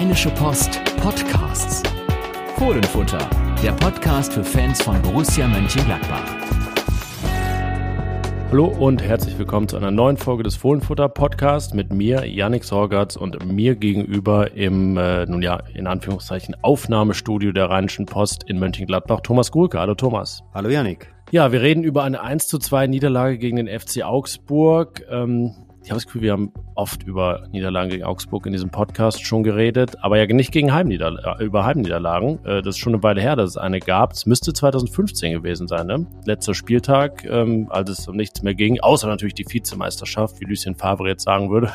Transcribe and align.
Rheinische 0.00 0.30
Post 0.30 0.82
Podcasts. 1.02 1.82
Fohlenfutter, 2.56 3.18
der 3.62 3.72
Podcast 3.72 4.32
für 4.32 4.42
Fans 4.42 4.80
von 4.80 5.00
Borussia 5.02 5.46
Mönchengladbach. 5.46 6.24
Hallo 8.50 8.64
und 8.64 9.02
herzlich 9.02 9.38
willkommen 9.38 9.68
zu 9.68 9.76
einer 9.76 9.90
neuen 9.90 10.16
Folge 10.16 10.42
des 10.42 10.56
Fohlenfutter 10.56 11.10
Podcasts 11.10 11.74
mit 11.74 11.92
mir, 11.92 12.24
Yannick 12.24 12.64
Sorgatz 12.64 13.16
und 13.16 13.44
mir 13.44 13.76
gegenüber 13.76 14.52
im, 14.52 14.96
äh, 14.96 15.26
nun 15.26 15.42
ja, 15.42 15.62
in 15.74 15.86
Anführungszeichen 15.86 16.56
Aufnahmestudio 16.62 17.52
der 17.52 17.68
Rheinischen 17.68 18.06
Post 18.06 18.44
in 18.44 18.58
Mönchengladbach, 18.58 19.20
Thomas 19.20 19.52
Gulke. 19.52 19.78
Hallo 19.78 19.94
Thomas. 19.94 20.42
Hallo 20.54 20.70
Yannick. 20.70 21.12
Ja, 21.30 21.52
wir 21.52 21.60
reden 21.60 21.84
über 21.84 22.04
eine 22.04 22.22
1 22.22 22.48
zu 22.48 22.58
2 22.58 22.86
Niederlage 22.86 23.36
gegen 23.36 23.56
den 23.56 23.68
FC 23.68 24.02
Augsburg. 24.02 25.04
Ähm, 25.10 25.52
ich 25.82 25.90
habe 25.90 25.96
das 25.96 26.06
Gefühl, 26.06 26.22
wir 26.22 26.32
haben 26.32 26.52
oft 26.74 27.02
über 27.04 27.46
Niederlagen 27.52 27.90
gegen 27.90 28.04
Augsburg 28.04 28.46
in 28.46 28.52
diesem 28.52 28.70
Podcast 28.70 29.24
schon 29.24 29.42
geredet, 29.42 29.96
aber 30.02 30.18
ja 30.18 30.26
nicht 30.26 30.52
gegen 30.52 30.72
Heimniederla 30.72 31.38
äh, 31.38 31.44
über 31.44 31.64
Heimniederlagen. 31.64 32.38
Äh, 32.44 32.62
das 32.62 32.76
ist 32.76 32.78
schon 32.78 32.94
eine 32.94 33.02
Weile 33.02 33.20
her, 33.20 33.36
dass 33.36 33.50
es 33.50 33.56
eine 33.56 33.80
gab. 33.80 34.12
Es 34.12 34.26
müsste 34.26 34.52
2015 34.52 35.32
gewesen 35.32 35.68
sein, 35.68 35.86
ne? 35.86 36.06
Letzter 36.26 36.54
Spieltag, 36.54 37.24
ähm, 37.24 37.68
als 37.70 37.90
es 37.90 38.08
um 38.08 38.16
nichts 38.16 38.42
mehr 38.42 38.54
ging, 38.54 38.80
außer 38.80 39.08
natürlich 39.08 39.34
die 39.34 39.46
Vizemeisterschaft, 39.48 40.40
wie 40.40 40.44
Lucien 40.44 40.74
Favre 40.74 41.08
jetzt 41.08 41.24
sagen 41.24 41.50
würde. 41.50 41.72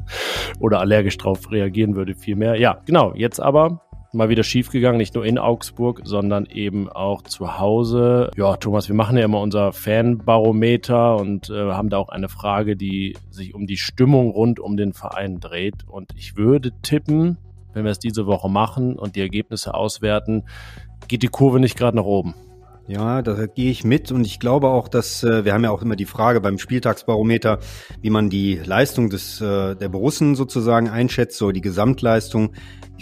Oder 0.60 0.80
allergisch 0.80 1.18
drauf 1.18 1.50
reagieren 1.50 1.96
würde, 1.96 2.14
vielmehr. 2.14 2.56
Ja, 2.56 2.80
genau. 2.86 3.14
Jetzt 3.14 3.40
aber 3.40 3.80
mal 4.12 4.28
wieder 4.28 4.42
schiefgegangen, 4.42 4.98
nicht 4.98 5.14
nur 5.14 5.24
in 5.24 5.38
Augsburg, 5.38 6.02
sondern 6.04 6.46
eben 6.46 6.88
auch 6.88 7.22
zu 7.22 7.58
Hause. 7.58 8.30
Ja, 8.36 8.56
Thomas, 8.56 8.88
wir 8.88 8.94
machen 8.94 9.16
ja 9.16 9.24
immer 9.24 9.40
unser 9.40 9.72
Fanbarometer 9.72 11.16
und 11.16 11.50
äh, 11.50 11.70
haben 11.72 11.90
da 11.90 11.98
auch 11.98 12.08
eine 12.08 12.28
Frage, 12.28 12.76
die 12.76 13.16
sich 13.30 13.54
um 13.54 13.66
die 13.66 13.76
Stimmung 13.76 14.30
rund 14.30 14.60
um 14.60 14.76
den 14.76 14.92
Verein 14.92 15.40
dreht. 15.40 15.86
Und 15.86 16.10
ich 16.16 16.36
würde 16.36 16.72
tippen, 16.82 17.38
wenn 17.72 17.84
wir 17.84 17.92
es 17.92 17.98
diese 17.98 18.26
Woche 18.26 18.48
machen 18.48 18.98
und 18.98 19.16
die 19.16 19.20
Ergebnisse 19.20 19.74
auswerten, 19.74 20.44
geht 21.08 21.22
die 21.22 21.28
Kurve 21.28 21.60
nicht 21.60 21.76
gerade 21.76 21.96
nach 21.96 22.04
oben. 22.04 22.34
Ja, 22.90 23.22
da 23.22 23.46
gehe 23.46 23.70
ich 23.70 23.84
mit 23.84 24.10
und 24.10 24.26
ich 24.26 24.40
glaube 24.40 24.66
auch, 24.66 24.88
dass 24.88 25.22
äh, 25.22 25.44
wir 25.44 25.54
haben 25.54 25.62
ja 25.62 25.70
auch 25.70 25.82
immer 25.82 25.94
die 25.94 26.06
Frage 26.06 26.40
beim 26.40 26.58
Spieltagsbarometer, 26.58 27.60
wie 28.02 28.10
man 28.10 28.30
die 28.30 28.56
Leistung 28.56 29.10
des 29.10 29.40
äh, 29.40 29.76
der 29.76 29.88
Borussen 29.88 30.34
sozusagen 30.34 30.88
einschätzt, 30.88 31.38
so 31.38 31.52
die 31.52 31.60
Gesamtleistung. 31.60 32.50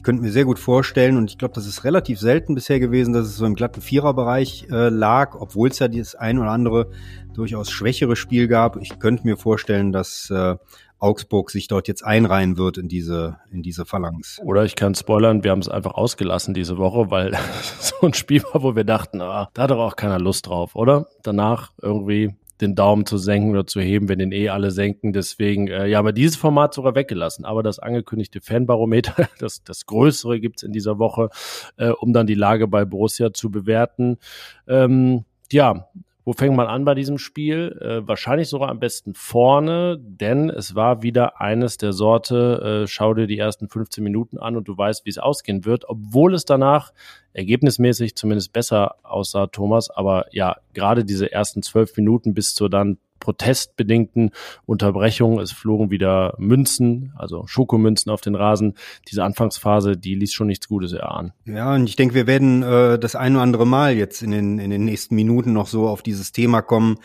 Könnte 0.08 0.22
mir 0.22 0.32
sehr 0.32 0.46
gut 0.46 0.58
vorstellen, 0.58 1.18
und 1.18 1.30
ich 1.30 1.36
glaube, 1.36 1.52
das 1.52 1.66
ist 1.66 1.84
relativ 1.84 2.18
selten 2.18 2.54
bisher 2.54 2.80
gewesen, 2.80 3.12
dass 3.12 3.26
es 3.26 3.36
so 3.36 3.44
im 3.44 3.54
glatten 3.54 3.82
Viererbereich 3.82 4.66
äh, 4.70 4.88
lag, 4.88 5.34
obwohl 5.38 5.68
es 5.68 5.80
ja 5.80 5.88
das 5.88 6.14
ein 6.14 6.38
oder 6.38 6.48
andere 6.48 6.90
durchaus 7.34 7.70
schwächere 7.70 8.16
Spiel 8.16 8.48
gab. 8.48 8.78
Ich 8.78 8.98
könnte 9.00 9.26
mir 9.26 9.36
vorstellen, 9.36 9.92
dass 9.92 10.30
äh, 10.30 10.56
Augsburg 10.98 11.50
sich 11.50 11.68
dort 11.68 11.88
jetzt 11.88 12.06
einreihen 12.06 12.56
wird 12.56 12.78
in 12.78 12.88
diese, 12.88 13.36
in 13.52 13.62
diese 13.62 13.84
Phalanx. 13.84 14.40
Oder 14.42 14.64
ich 14.64 14.76
kann 14.76 14.94
spoilern, 14.94 15.44
wir 15.44 15.50
haben 15.50 15.58
es 15.58 15.68
einfach 15.68 15.92
ausgelassen 15.92 16.54
diese 16.54 16.78
Woche, 16.78 17.10
weil 17.10 17.36
so 17.78 18.06
ein 18.06 18.14
Spiel 18.14 18.42
war, 18.44 18.62
wo 18.62 18.74
wir 18.74 18.84
dachten, 18.84 19.20
ah, 19.20 19.50
da 19.52 19.64
hat 19.64 19.70
doch 19.70 19.78
auch 19.78 19.96
keiner 19.96 20.18
Lust 20.18 20.46
drauf, 20.46 20.74
oder? 20.74 21.06
Danach 21.22 21.72
irgendwie 21.82 22.34
den 22.60 22.74
Daumen 22.74 23.06
zu 23.06 23.18
senken 23.18 23.50
oder 23.50 23.66
zu 23.66 23.80
heben, 23.80 24.08
wenn 24.08 24.18
den 24.18 24.32
eh 24.32 24.48
alle 24.48 24.70
senken. 24.70 25.12
Deswegen, 25.12 25.68
äh, 25.68 25.86
ja, 25.86 25.98
aber 25.98 26.12
dieses 26.12 26.36
Format 26.36 26.74
sogar 26.74 26.94
weggelassen. 26.94 27.44
Aber 27.44 27.62
das 27.62 27.78
angekündigte 27.78 28.40
Fanbarometer, 28.40 29.28
das, 29.38 29.62
das 29.64 29.86
größere 29.86 30.40
gibt's 30.40 30.62
in 30.62 30.72
dieser 30.72 30.98
Woche, 30.98 31.30
äh, 31.76 31.90
um 31.90 32.12
dann 32.12 32.26
die 32.26 32.34
Lage 32.34 32.68
bei 32.68 32.84
Borussia 32.84 33.32
zu 33.32 33.50
bewerten. 33.50 34.18
Ähm, 34.66 35.24
ja, 35.50 35.88
wo 36.28 36.34
fängt 36.34 36.54
man 36.54 36.66
an 36.66 36.84
bei 36.84 36.94
diesem 36.94 37.16
Spiel? 37.16 37.78
Äh, 37.80 38.06
wahrscheinlich 38.06 38.50
sogar 38.50 38.68
am 38.68 38.80
besten 38.80 39.14
vorne, 39.14 39.96
denn 39.98 40.50
es 40.50 40.74
war 40.74 41.02
wieder 41.02 41.40
eines 41.40 41.78
der 41.78 41.94
Sorte, 41.94 42.82
äh, 42.82 42.86
schau 42.86 43.14
dir 43.14 43.26
die 43.26 43.38
ersten 43.38 43.70
15 43.70 44.04
Minuten 44.04 44.36
an 44.36 44.54
und 44.54 44.68
du 44.68 44.76
weißt, 44.76 45.06
wie 45.06 45.10
es 45.10 45.16
ausgehen 45.16 45.64
wird, 45.64 45.88
obwohl 45.88 46.34
es 46.34 46.44
danach 46.44 46.92
ergebnismäßig 47.32 48.14
zumindest 48.14 48.52
besser 48.52 48.96
aussah, 49.04 49.46
Thomas. 49.46 49.88
Aber 49.88 50.26
ja, 50.30 50.56
gerade 50.74 51.06
diese 51.06 51.32
ersten 51.32 51.62
zwölf 51.62 51.96
Minuten 51.96 52.34
bis 52.34 52.54
zur 52.54 52.68
dann 52.68 52.98
protestbedingten 53.20 54.30
Unterbrechungen. 54.66 55.38
Es 55.40 55.52
flogen 55.52 55.90
wieder 55.90 56.34
Münzen, 56.38 57.12
also 57.16 57.46
Schokomünzen 57.46 58.10
auf 58.10 58.20
den 58.20 58.34
Rasen. 58.34 58.74
Diese 59.08 59.24
Anfangsphase, 59.24 59.96
die 59.96 60.14
ließ 60.14 60.32
schon 60.32 60.46
nichts 60.46 60.68
Gutes 60.68 60.92
erahnen. 60.92 61.32
Ja, 61.44 61.74
und 61.74 61.88
ich 61.88 61.96
denke, 61.96 62.14
wir 62.14 62.26
werden 62.26 62.62
äh, 62.62 62.98
das 62.98 63.16
ein 63.16 63.34
oder 63.34 63.42
andere 63.42 63.66
Mal 63.66 63.94
jetzt 63.94 64.22
in 64.22 64.30
den, 64.30 64.58
in 64.58 64.70
den 64.70 64.84
nächsten 64.84 65.14
Minuten 65.14 65.52
noch 65.52 65.66
so 65.66 65.88
auf 65.88 66.02
dieses 66.02 66.32
Thema 66.32 66.62
kommen, 66.62 66.96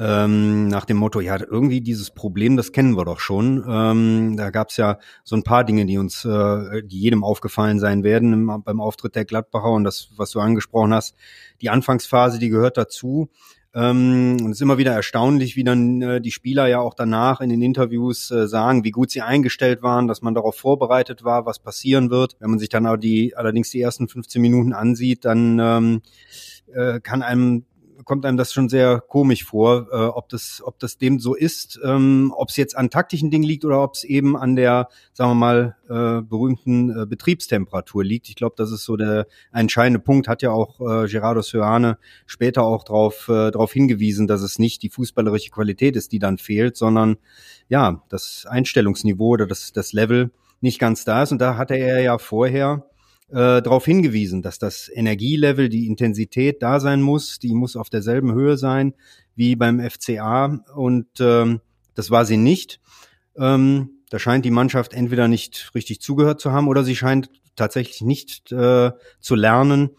ähm, 0.00 0.68
nach 0.68 0.84
dem 0.84 0.96
Motto, 0.96 1.20
ja, 1.20 1.38
irgendwie 1.38 1.80
dieses 1.80 2.12
Problem, 2.12 2.56
das 2.56 2.70
kennen 2.70 2.96
wir 2.96 3.04
doch 3.04 3.18
schon. 3.18 3.64
Ähm, 3.68 4.36
da 4.36 4.50
gab 4.50 4.70
es 4.70 4.76
ja 4.76 4.98
so 5.24 5.34
ein 5.34 5.42
paar 5.42 5.64
Dinge, 5.64 5.86
die 5.86 5.98
uns, 5.98 6.24
äh, 6.24 6.82
die 6.84 7.00
jedem 7.00 7.24
aufgefallen 7.24 7.80
sein 7.80 8.04
werden 8.04 8.32
im, 8.32 8.62
beim 8.64 8.80
Auftritt 8.80 9.16
der 9.16 9.24
Gladbacher 9.24 9.70
und 9.72 9.84
das, 9.84 10.10
was 10.16 10.30
du 10.30 10.40
angesprochen 10.40 10.94
hast, 10.94 11.16
die 11.60 11.70
Anfangsphase, 11.70 12.38
die 12.38 12.48
gehört 12.48 12.76
dazu. 12.76 13.28
Ähm, 13.74 14.38
und 14.40 14.50
es 14.50 14.58
ist 14.58 14.62
immer 14.62 14.78
wieder 14.78 14.92
erstaunlich, 14.92 15.54
wie 15.56 15.64
dann 15.64 16.00
äh, 16.00 16.20
die 16.20 16.30
Spieler 16.30 16.66
ja 16.66 16.80
auch 16.80 16.94
danach 16.94 17.40
in 17.40 17.50
den 17.50 17.60
Interviews 17.60 18.30
äh, 18.30 18.48
sagen, 18.48 18.82
wie 18.84 18.90
gut 18.90 19.10
sie 19.10 19.20
eingestellt 19.20 19.82
waren, 19.82 20.08
dass 20.08 20.22
man 20.22 20.34
darauf 20.34 20.56
vorbereitet 20.56 21.22
war, 21.22 21.44
was 21.44 21.58
passieren 21.58 22.10
wird. 22.10 22.36
Wenn 22.40 22.50
man 22.50 22.58
sich 22.58 22.70
dann 22.70 22.86
aber 22.86 22.96
die, 22.96 23.36
allerdings 23.36 23.70
die 23.70 23.80
ersten 23.80 24.08
15 24.08 24.40
Minuten 24.40 24.72
ansieht, 24.72 25.24
dann 25.24 25.58
ähm, 25.60 26.02
äh, 26.74 27.00
kann 27.00 27.22
einem 27.22 27.64
kommt 28.04 28.24
einem 28.24 28.36
das 28.36 28.52
schon 28.52 28.68
sehr 28.68 29.00
komisch 29.00 29.44
vor, 29.44 29.88
äh, 29.92 29.96
ob 29.96 30.28
das, 30.28 30.62
ob 30.64 30.78
das 30.78 30.98
dem 30.98 31.18
so 31.18 31.34
ist, 31.34 31.78
ähm, 31.84 32.32
ob 32.36 32.50
es 32.50 32.56
jetzt 32.56 32.76
an 32.76 32.90
taktischen 32.90 33.30
Dingen 33.30 33.44
liegt 33.44 33.64
oder 33.64 33.82
ob 33.82 33.94
es 33.94 34.04
eben 34.04 34.36
an 34.36 34.56
der, 34.56 34.88
sagen 35.12 35.30
wir 35.30 35.34
mal, 35.34 35.76
äh, 35.88 36.22
berühmten 36.22 36.90
äh, 36.90 37.06
Betriebstemperatur 37.06 38.04
liegt. 38.04 38.28
Ich 38.28 38.36
glaube, 38.36 38.54
das 38.56 38.70
ist 38.70 38.84
so 38.84 38.96
der 38.96 39.26
entscheidende 39.52 40.00
Punkt. 40.00 40.28
Hat 40.28 40.42
ja 40.42 40.50
auch 40.50 40.80
äh, 40.80 41.08
Gerardo 41.08 41.42
Soane 41.42 41.98
später 42.26 42.62
auch 42.62 42.84
darauf 42.84 43.28
äh, 43.28 43.50
darauf 43.50 43.72
hingewiesen, 43.72 44.26
dass 44.26 44.42
es 44.42 44.58
nicht 44.58 44.82
die 44.82 44.90
fußballerische 44.90 45.50
Qualität 45.50 45.96
ist, 45.96 46.12
die 46.12 46.18
dann 46.18 46.38
fehlt, 46.38 46.76
sondern 46.76 47.16
ja 47.68 48.02
das 48.08 48.46
Einstellungsniveau 48.48 49.28
oder 49.30 49.46
das 49.46 49.72
das 49.72 49.92
Level 49.92 50.30
nicht 50.60 50.78
ganz 50.78 51.04
da 51.04 51.22
ist. 51.22 51.32
Und 51.32 51.38
da 51.38 51.56
hatte 51.56 51.74
er 51.74 52.00
ja 52.00 52.18
vorher 52.18 52.84
äh, 53.30 53.62
darauf 53.62 53.84
hingewiesen, 53.84 54.42
dass 54.42 54.58
das 54.58 54.90
Energielevel, 54.92 55.68
die 55.68 55.86
Intensität 55.86 56.62
da 56.62 56.80
sein 56.80 57.02
muss, 57.02 57.38
die 57.38 57.54
muss 57.54 57.76
auf 57.76 57.90
derselben 57.90 58.32
Höhe 58.32 58.56
sein 58.56 58.94
wie 59.34 59.54
beim 59.54 59.80
FCA 59.80 60.60
und 60.74 61.06
ähm, 61.20 61.60
das 61.94 62.10
war 62.10 62.24
sie 62.24 62.36
nicht. 62.36 62.80
Ähm, 63.36 63.90
da 64.10 64.18
scheint 64.18 64.44
die 64.44 64.50
Mannschaft 64.50 64.94
entweder 64.94 65.28
nicht 65.28 65.70
richtig 65.74 66.00
zugehört 66.00 66.40
zu 66.40 66.52
haben 66.52 66.68
oder 66.68 66.84
sie 66.84 66.96
scheint 66.96 67.30
tatsächlich 67.54 68.00
nicht 68.00 68.50
äh, 68.52 68.92
zu 69.20 69.34
lernen, 69.34 69.90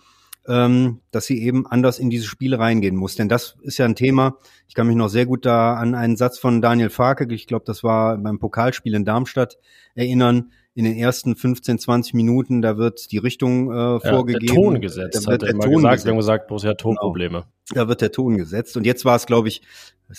ähm, 0.48 1.02
dass 1.12 1.26
sie 1.26 1.42
eben 1.44 1.68
anders 1.68 2.00
in 2.00 2.10
diese 2.10 2.26
Spiele 2.26 2.58
reingehen 2.58 2.96
muss. 2.96 3.16
Denn 3.16 3.30
das 3.30 3.58
ist 3.62 3.78
ja 3.78 3.86
ein 3.86 3.96
Thema. 3.96 4.38
Ich 4.68 4.74
kann 4.74 4.88
mich 4.88 4.96
noch 4.96 5.10
sehr 5.10 5.26
gut 5.26 5.46
da 5.46 5.76
an 5.76 5.94
einen 5.94 6.18
Satz 6.18 6.40
von 6.40 6.62
Daniel 6.62 6.90
Farke, 6.90 7.32
ich 7.34 7.46
glaube, 7.46 7.66
das 7.66 7.84
war 7.84 8.18
beim 8.18 8.40
Pokalspiel 8.40 8.96
in 8.96 9.06
Darmstadt, 9.06 9.58
erinnern 9.94 10.52
in 10.76 10.86
den 10.86 10.96
ersten 10.96 11.36
15, 11.36 11.80
20 11.80 12.14
Minuten, 12.14 12.62
da 12.62 12.78
wird 12.78 13.12
die 13.12 13.18
Richtung 13.18 13.72
äh, 13.72 14.00
vorgegeben. 14.00 14.46
Ja, 14.46 14.54
der 14.54 14.64
Ton 14.64 14.82
gesetzt, 14.82 15.26
da 15.26 15.32
wird 15.32 15.42
der, 15.42 15.50
Ton 15.52 15.60
gesagt. 15.60 15.84
Gesetzt. 15.94 16.06
Wir 16.06 16.12
haben 16.12 16.18
gesagt, 16.18 16.48
Borussia 16.48 16.70
hat 16.70 16.78
Tonprobleme. 16.80 17.44
Genau. 17.70 17.84
Da 17.84 17.88
wird 17.88 18.02
der 18.02 18.12
Ton 18.12 18.38
gesetzt. 18.38 18.78
Und 18.78 18.86
jetzt 18.86 19.06
war 19.06 19.16
es, 19.16 19.26
glaube 19.26 19.48
ich, 19.48 19.62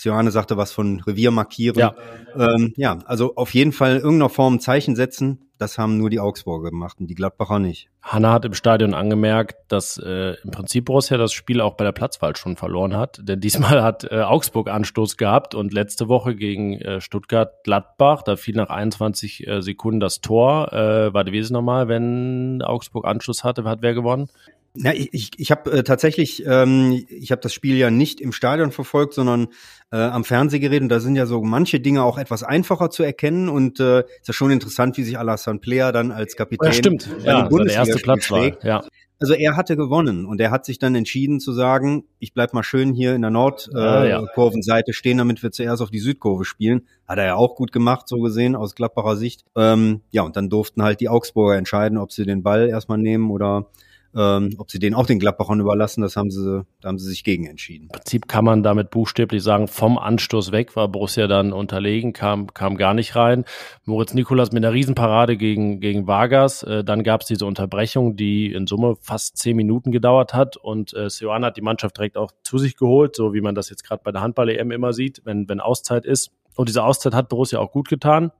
Johanne 0.03 0.31
sagte, 0.31 0.57
was 0.57 0.71
von 0.71 1.01
Revier 1.01 1.31
markieren. 1.31 1.79
Ja. 1.79 1.95
Ähm, 2.37 2.73
ja, 2.77 2.99
also 3.05 3.35
auf 3.35 3.53
jeden 3.53 3.71
Fall 3.71 3.97
in 3.97 4.01
irgendeiner 4.01 4.29
Form 4.29 4.55
ein 4.55 4.59
Zeichen 4.59 4.95
setzen. 4.95 5.50
Das 5.61 5.77
haben 5.77 5.99
nur 5.99 6.09
die 6.09 6.19
Augsburger 6.19 6.71
gemacht 6.71 6.97
und 6.99 7.05
die 7.05 7.13
Gladbacher 7.13 7.59
nicht. 7.59 7.87
Hanna 8.01 8.33
hat 8.33 8.45
im 8.45 8.55
Stadion 8.55 8.95
angemerkt, 8.95 9.57
dass 9.67 9.95
äh, 9.99 10.33
im 10.43 10.49
Prinzip 10.49 10.85
Borussia 10.85 11.17
das 11.17 11.33
Spiel 11.33 11.61
auch 11.61 11.75
bei 11.75 11.83
der 11.83 11.91
Platzwahl 11.91 12.35
schon 12.35 12.55
verloren 12.55 12.97
hat. 12.97 13.19
Denn 13.21 13.41
diesmal 13.41 13.83
hat 13.83 14.03
äh, 14.05 14.21
Augsburg 14.21 14.71
Anstoß 14.71 15.17
gehabt 15.17 15.53
und 15.53 15.71
letzte 15.71 16.09
Woche 16.09 16.35
gegen 16.35 16.81
äh, 16.81 16.99
Stuttgart 16.99 17.63
Gladbach, 17.63 18.23
da 18.23 18.37
fiel 18.37 18.55
nach 18.55 18.71
21 18.71 19.45
äh, 19.45 19.61
Sekunden 19.61 19.99
das 19.99 20.19
Tor. 20.21 20.73
Äh, 20.73 21.13
warte, 21.13 21.31
wie 21.31 21.37
ist 21.37 21.45
es 21.45 21.51
nochmal, 21.51 21.87
wenn 21.87 22.63
Augsburg 22.63 23.05
Anschluss 23.05 23.43
hatte, 23.43 23.63
hat 23.65 23.83
wer 23.83 23.93
gewonnen? 23.93 24.29
Na, 24.73 24.93
ich 24.93 25.09
ich, 25.11 25.31
ich 25.37 25.51
habe 25.51 25.71
äh, 25.71 25.83
tatsächlich, 25.83 26.45
ähm, 26.45 27.03
ich 27.09 27.31
habe 27.31 27.41
das 27.41 27.53
Spiel 27.53 27.75
ja 27.75 27.91
nicht 27.91 28.21
im 28.21 28.31
Stadion 28.31 28.71
verfolgt, 28.71 29.13
sondern 29.13 29.49
äh, 29.91 29.97
am 29.97 30.23
Fernsehgerät. 30.23 30.81
Und 30.81 30.89
da 30.89 30.99
sind 30.99 31.15
ja 31.15 31.25
so 31.25 31.41
manche 31.41 31.79
Dinge 31.79 32.03
auch 32.03 32.17
etwas 32.17 32.43
einfacher 32.43 32.89
zu 32.89 33.03
erkennen. 33.03 33.49
Und 33.49 33.79
äh, 33.79 34.01
ist 34.01 34.27
ja 34.27 34.33
schon 34.33 34.51
interessant, 34.51 34.97
wie 34.97 35.03
sich 35.03 35.19
Alassane 35.19 35.59
Player 35.59 35.91
dann 35.91 36.11
als 36.11 36.35
Kapitän 36.35 36.67
ja, 36.67 36.73
stimmt. 36.73 37.09
Ja, 37.23 37.49
der 37.49 37.73
erste 37.73 37.97
Platz 37.97 38.31
war. 38.31 38.51
Ja. 38.63 38.83
Also 39.21 39.35
er 39.35 39.55
hatte 39.55 39.77
gewonnen 39.77 40.25
und 40.25 40.41
er 40.41 40.49
hat 40.49 40.65
sich 40.65 40.79
dann 40.79 40.95
entschieden 40.95 41.39
zu 41.39 41.53
sagen, 41.53 42.05
ich 42.17 42.33
bleib 42.33 42.55
mal 42.55 42.63
schön 42.63 42.91
hier 42.91 43.13
in 43.13 43.21
der 43.21 43.29
Nordkurvenseite 43.29 44.87
äh, 44.87 44.93
ja. 44.93 44.93
stehen, 44.93 45.19
damit 45.19 45.43
wir 45.43 45.51
zuerst 45.51 45.83
auf 45.83 45.91
die 45.91 45.99
Südkurve 45.99 46.43
spielen. 46.43 46.87
Hat 47.07 47.19
er 47.19 47.25
ja 47.25 47.35
auch 47.35 47.55
gut 47.55 47.71
gemacht, 47.71 48.07
so 48.07 48.19
gesehen, 48.19 48.55
aus 48.55 48.73
Gladbacher 48.73 49.17
Sicht. 49.17 49.45
Ähm, 49.55 50.01
ja, 50.09 50.23
und 50.23 50.37
dann 50.37 50.49
durften 50.49 50.81
halt 50.81 51.01
die 51.01 51.09
Augsburger 51.09 51.55
entscheiden, 51.55 51.99
ob 51.99 52.11
sie 52.11 52.25
den 52.25 52.41
Ball 52.41 52.67
erstmal 52.67 52.97
nehmen 52.97 53.29
oder 53.29 53.67
Ähm, 54.15 54.55
ob 54.57 54.69
sie 54.69 54.79
den 54.79 54.93
auch 54.93 55.05
den 55.05 55.19
Gladbachern 55.19 55.59
überlassen, 55.59 56.01
das 56.01 56.17
haben 56.17 56.31
sie, 56.31 56.65
da 56.81 56.89
haben 56.89 56.99
sie 56.99 57.07
sich 57.07 57.23
gegen 57.23 57.45
entschieden. 57.45 57.83
Im 57.83 57.89
Prinzip 57.89 58.27
kann 58.27 58.43
man 58.43 58.61
damit 58.61 58.89
buchstäblich 58.89 59.41
sagen, 59.41 59.67
vom 59.67 59.97
Anstoß 59.97 60.51
weg 60.51 60.75
war 60.75 60.89
Borussia 60.89 61.27
dann 61.27 61.53
unterlegen, 61.53 62.11
kam, 62.11 62.53
kam 62.53 62.75
gar 62.75 62.93
nicht 62.93 63.15
rein. 63.15 63.45
Moritz 63.85 64.13
Nikolas 64.13 64.51
mit 64.51 64.65
einer 64.65 64.73
Riesenparade 64.73 65.37
gegen, 65.37 65.79
gegen 65.79 66.07
Vargas. 66.07 66.63
Äh, 66.63 66.83
dann 66.83 67.03
gab 67.03 67.21
es 67.21 67.27
diese 67.27 67.45
Unterbrechung, 67.45 68.17
die 68.17 68.51
in 68.51 68.67
Summe 68.67 68.95
fast 68.99 69.37
zehn 69.37 69.55
Minuten 69.55 69.91
gedauert 69.91 70.33
hat 70.33 70.57
und 70.57 70.93
äh, 70.93 71.09
Sioana 71.09 71.47
hat 71.47 71.57
die 71.57 71.61
Mannschaft 71.61 71.97
direkt 71.97 72.17
auch 72.17 72.31
zu 72.43 72.57
sich 72.57 72.75
geholt, 72.75 73.15
so 73.15 73.33
wie 73.33 73.41
man 73.41 73.55
das 73.55 73.69
jetzt 73.69 73.83
gerade 73.83 74.01
bei 74.03 74.11
der 74.11 74.21
Handball-EM 74.21 74.71
immer 74.71 74.93
sieht, 74.93 75.21
wenn, 75.23 75.47
wenn 75.47 75.61
Auszeit 75.61 76.05
ist. 76.05 76.31
Und 76.55 76.67
diese 76.67 76.83
Auszeit 76.83 77.13
hat 77.13 77.29
Borussia 77.29 77.59
auch 77.59 77.71
gut 77.71 77.87
getan. 77.87 78.31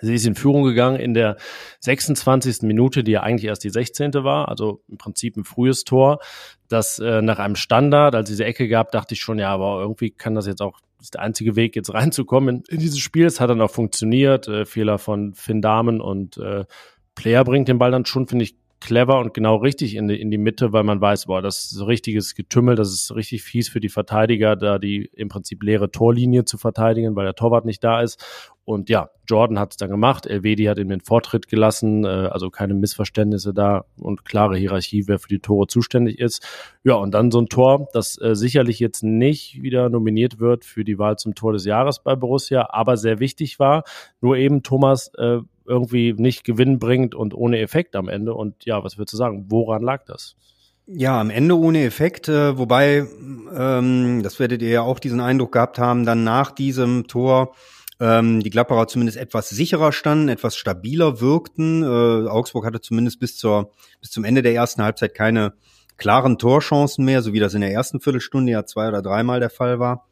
Sie 0.00 0.14
ist 0.14 0.26
in 0.26 0.34
Führung 0.34 0.64
gegangen 0.64 0.98
in 0.98 1.14
der 1.14 1.36
26. 1.80 2.62
Minute, 2.62 3.04
die 3.04 3.12
ja 3.12 3.22
eigentlich 3.22 3.46
erst 3.46 3.64
die 3.64 3.70
16. 3.70 4.12
war, 4.14 4.48
also 4.48 4.82
im 4.88 4.98
Prinzip 4.98 5.36
ein 5.36 5.44
frühes 5.44 5.84
Tor. 5.84 6.18
Das 6.68 6.98
äh, 6.98 7.22
nach 7.22 7.38
einem 7.38 7.56
Standard, 7.56 8.14
als 8.14 8.28
diese 8.28 8.44
Ecke 8.44 8.68
gab, 8.68 8.92
dachte 8.92 9.14
ich 9.14 9.20
schon, 9.20 9.38
ja, 9.38 9.50
aber 9.50 9.80
irgendwie 9.80 10.10
kann 10.10 10.34
das 10.34 10.46
jetzt 10.46 10.62
auch, 10.62 10.80
ist 11.00 11.14
der 11.14 11.22
einzige 11.22 11.56
Weg, 11.56 11.76
jetzt 11.76 11.92
reinzukommen 11.94 12.56
in, 12.56 12.62
in 12.68 12.80
dieses 12.80 12.98
Spiel. 12.98 13.26
Es 13.26 13.40
hat 13.40 13.50
dann 13.50 13.60
auch 13.60 13.70
funktioniert. 13.70 14.48
Äh, 14.48 14.66
Fehler 14.66 14.98
von 14.98 15.34
Finn 15.34 15.62
Dahmen 15.62 16.00
und 16.00 16.36
äh, 16.38 16.64
Player 17.14 17.44
bringt 17.44 17.68
den 17.68 17.78
Ball 17.78 17.92
dann 17.92 18.06
schon, 18.06 18.26
finde 18.26 18.44
ich, 18.44 18.56
clever 18.84 19.18
und 19.18 19.32
genau 19.32 19.56
richtig 19.56 19.96
in 19.96 20.08
die, 20.08 20.20
in 20.20 20.30
die 20.30 20.38
Mitte, 20.38 20.72
weil 20.72 20.84
man 20.84 21.00
weiß, 21.00 21.26
boah, 21.26 21.40
das 21.40 21.64
ist 21.64 21.70
so 21.70 21.84
richtiges 21.86 22.34
Getümmel, 22.34 22.76
das 22.76 22.92
ist 22.92 23.14
richtig 23.14 23.42
fies 23.42 23.70
für 23.70 23.80
die 23.80 23.88
Verteidiger, 23.88 24.56
da 24.56 24.78
die 24.78 25.10
im 25.14 25.28
Prinzip 25.28 25.62
leere 25.62 25.90
Torlinie 25.90 26.44
zu 26.44 26.58
verteidigen, 26.58 27.16
weil 27.16 27.24
der 27.24 27.34
Torwart 27.34 27.64
nicht 27.64 27.82
da 27.82 28.02
ist. 28.02 28.22
Und 28.66 28.88
ja, 28.88 29.10
Jordan 29.26 29.58
hat 29.58 29.72
es 29.72 29.76
dann 29.76 29.90
gemacht, 29.90 30.26
Elvedi 30.26 30.64
hat 30.64 30.78
ihm 30.78 30.88
den 30.88 31.00
Vortritt 31.00 31.48
gelassen, 31.48 32.04
äh, 32.04 32.08
also 32.08 32.50
keine 32.50 32.74
Missverständnisse 32.74 33.52
da 33.54 33.84
und 33.98 34.24
klare 34.24 34.56
Hierarchie, 34.56 35.04
wer 35.06 35.18
für 35.18 35.28
die 35.28 35.38
Tore 35.38 35.66
zuständig 35.66 36.18
ist. 36.18 36.46
Ja, 36.82 36.94
und 36.94 37.12
dann 37.12 37.30
so 37.30 37.40
ein 37.40 37.48
Tor, 37.48 37.88
das 37.92 38.20
äh, 38.20 38.34
sicherlich 38.34 38.80
jetzt 38.80 39.02
nicht 39.02 39.62
wieder 39.62 39.88
nominiert 39.88 40.40
wird 40.40 40.64
für 40.64 40.84
die 40.84 40.98
Wahl 40.98 41.16
zum 41.16 41.34
Tor 41.34 41.52
des 41.52 41.64
Jahres 41.64 42.02
bei 42.02 42.16
Borussia, 42.16 42.68
aber 42.70 42.96
sehr 42.96 43.18
wichtig 43.18 43.58
war. 43.58 43.84
Nur 44.20 44.36
eben 44.36 44.62
Thomas 44.62 45.10
äh, 45.16 45.38
irgendwie 45.66 46.12
nicht 46.12 46.44
gewinnbringend 46.44 47.14
und 47.14 47.34
ohne 47.34 47.58
Effekt 47.60 47.96
am 47.96 48.08
Ende. 48.08 48.34
Und 48.34 48.64
ja, 48.64 48.82
was 48.84 48.98
würdest 48.98 49.14
du 49.14 49.16
sagen? 49.16 49.46
Woran 49.48 49.82
lag 49.82 50.04
das? 50.04 50.36
Ja, 50.86 51.18
am 51.18 51.30
Ende 51.30 51.56
ohne 51.58 51.84
Effekt, 51.84 52.28
äh, 52.28 52.58
wobei, 52.58 53.06
ähm, 53.56 54.22
das 54.22 54.38
werdet 54.38 54.60
ihr 54.60 54.68
ja 54.68 54.82
auch 54.82 54.98
diesen 54.98 55.20
Eindruck 55.20 55.52
gehabt 55.52 55.78
haben, 55.78 56.04
dann 56.04 56.24
nach 56.24 56.50
diesem 56.50 57.06
Tor 57.06 57.54
ähm, 58.00 58.40
die 58.40 58.50
Gladbacher 58.50 58.86
zumindest 58.88 59.16
etwas 59.16 59.48
sicherer 59.48 59.92
standen, 59.92 60.28
etwas 60.28 60.56
stabiler 60.56 61.20
wirkten. 61.20 61.82
Äh, 61.82 62.28
Augsburg 62.28 62.66
hatte 62.66 62.82
zumindest 62.82 63.18
bis 63.18 63.38
zur 63.38 63.70
bis 64.00 64.10
zum 64.10 64.24
Ende 64.24 64.42
der 64.42 64.52
ersten 64.52 64.82
Halbzeit 64.82 65.14
keine 65.14 65.54
klaren 65.96 66.38
Torchancen 66.38 67.04
mehr, 67.04 67.22
so 67.22 67.32
wie 67.32 67.40
das 67.40 67.54
in 67.54 67.62
der 67.62 67.72
ersten 67.72 68.00
Viertelstunde 68.00 68.52
ja 68.52 68.66
zwei 68.66 68.88
oder 68.88 69.00
dreimal 69.00 69.40
der 69.40 69.50
Fall 69.50 69.78
war. 69.78 70.06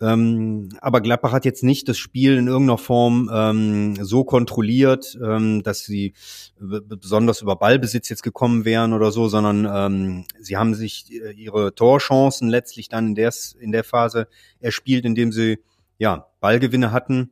Ähm, 0.00 0.68
aber 0.80 1.00
Gladbach 1.00 1.32
hat 1.32 1.46
jetzt 1.46 1.62
nicht 1.62 1.88
das 1.88 1.96
Spiel 1.96 2.36
in 2.36 2.48
irgendeiner 2.48 2.76
Form 2.76 3.30
ähm, 3.32 3.96
so 4.04 4.24
kontrolliert, 4.24 5.18
ähm, 5.22 5.62
dass 5.62 5.84
sie 5.84 6.12
besonders 6.58 7.40
über 7.40 7.56
Ballbesitz 7.56 8.10
jetzt 8.10 8.22
gekommen 8.22 8.66
wären 8.66 8.92
oder 8.92 9.10
so, 9.10 9.28
sondern 9.28 9.64
ähm, 9.64 10.24
sie 10.38 10.58
haben 10.58 10.74
sich 10.74 11.10
äh, 11.12 11.32
ihre 11.32 11.74
Torchancen 11.74 12.48
letztlich 12.48 12.88
dann 12.90 13.08
in 13.08 13.14
der, 13.14 13.32
in 13.58 13.72
der 13.72 13.84
Phase 13.84 14.28
erspielt, 14.60 15.06
indem 15.06 15.32
sie 15.32 15.60
ja 15.96 16.26
Ballgewinne 16.40 16.92
hatten, 16.92 17.30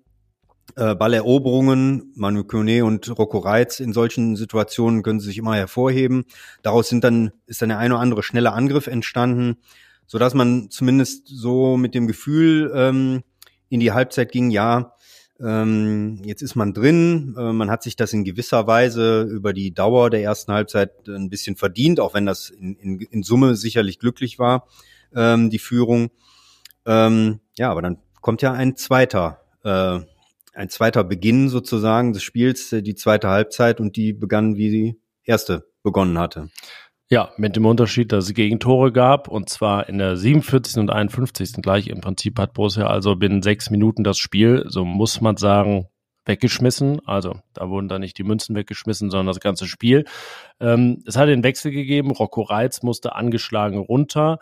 äh, 0.77 0.95
Balleroberungen. 0.95 2.13
Manu 2.17 2.45
Kone 2.45 2.83
und 2.87 3.19
Rocco 3.19 3.39
Reitz 3.39 3.79
in 3.79 3.93
solchen 3.93 4.37
Situationen 4.37 5.03
können 5.03 5.21
sie 5.21 5.27
sich 5.27 5.39
immer 5.39 5.55
hervorheben. 5.55 6.25
Daraus 6.63 6.89
sind 6.89 7.05
dann 7.05 7.33
ist 7.47 7.61
dann 7.61 7.69
der 7.69 7.79
eine 7.79 7.95
oder 7.95 8.03
andere 8.03 8.23
schnelle 8.23 8.53
Angriff 8.55 8.87
entstanden 8.87 9.59
so 10.07 10.19
dass 10.19 10.35
man 10.35 10.71
zumindest 10.71 11.27
so 11.29 11.77
mit 11.77 11.95
dem 11.95 12.07
Gefühl 12.07 12.73
ähm, 12.75 13.23
in 13.69 13.81
die 13.81 13.93
Halbzeit 13.93 14.33
ging, 14.33 14.51
ja, 14.51 14.95
ähm, 15.41 16.21
jetzt 16.25 16.43
ist 16.43 16.55
man 16.55 16.73
drin, 16.73 17.35
äh, 17.37 17.53
man 17.53 17.71
hat 17.71 17.83
sich 17.83 17.97
das 17.97 18.13
in 18.13 18.25
gewisser 18.25 18.67
Weise 18.67 19.23
über 19.23 19.53
die 19.53 19.75
Dauer 19.75 20.11
der 20.11 20.23
ersten 20.23 20.53
Halbzeit 20.53 21.09
ein 21.09 21.29
bisschen 21.29 21.57
verdient, 21.57 21.99
auch 21.99 22.15
wenn 22.15 22.27
das 22.27 22.51
in, 22.51 22.77
in, 22.77 23.01
in 23.01 23.23
Summe 23.23 23.57
sicherlich 23.57 23.99
glücklich 23.99 24.39
war, 24.39 24.69
ähm, 25.15 25.51
die 25.51 25.59
Führung. 25.59 26.11
Ähm, 26.87 27.41
ja, 27.57 27.71
aber 27.71 27.83
dann 27.83 27.99
kommt 28.21 28.43
ja 28.43 28.53
ein 28.53 28.77
zweiter, 28.77 29.41
äh, 29.65 29.99
ein 30.55 30.69
zweiter 30.69 31.03
Beginn 31.03 31.49
sozusagen 31.49 32.13
des 32.13 32.23
Spiels, 32.23 32.73
äh, 32.73 32.83
die 32.83 32.95
zweite 32.95 33.29
Halbzeit 33.29 33.81
und 33.81 33.97
die 33.97 34.13
begann, 34.13 34.57
wie 34.57 34.71
die 34.71 35.01
erste 35.25 35.67
begonnen 35.83 36.19
hatte. 36.19 36.49
Ja, 37.11 37.31
mit 37.37 37.55
dem 37.55 37.67
Unterschied, 37.67 38.13
dass 38.13 38.25
es 38.25 38.35
Gegentore 38.35 38.91
gab 38.91 39.29
und 39.29 39.51
zwar 39.51 39.89
in 39.89 39.99
der 39.99 40.17
47. 40.17 40.79
und 40.79 40.91
51. 40.91 41.61
gleich. 41.61 41.89
Im 41.89 42.01
Prinzip 42.01 42.39
hat 42.39 42.55
Borussia 42.55 42.87
also 42.87 43.15
binnen 43.15 43.43
sechs 43.43 43.69
Minuten 43.69 44.05
das 44.05 44.17
Spiel, 44.17 44.65
so 44.69 44.87
muss 44.87 45.21
man 45.21 45.37
sagen, 45.37 45.87
weggeschmissen. 46.25 47.07
Also 47.07 47.37
da 47.53 47.69
wurden 47.69 47.89
da 47.89 47.99
nicht 47.99 48.17
die 48.17 48.25
Münzen 48.25 48.57
weggeschmissen, 48.57 49.11
sondern 49.11 49.27
das 49.27 49.41
ganze 49.41 49.67
Spiel. 49.67 50.07
Ähm, 50.61 51.03
es 51.07 51.17
hat 51.17 51.29
den 51.29 51.45
Wechsel 51.45 51.73
gegeben. 51.73 52.11
Rocco 52.11 52.41
Reitz 52.41 52.83
musste 52.83 53.15
angeschlagen 53.15 53.79
runter. 53.79 54.39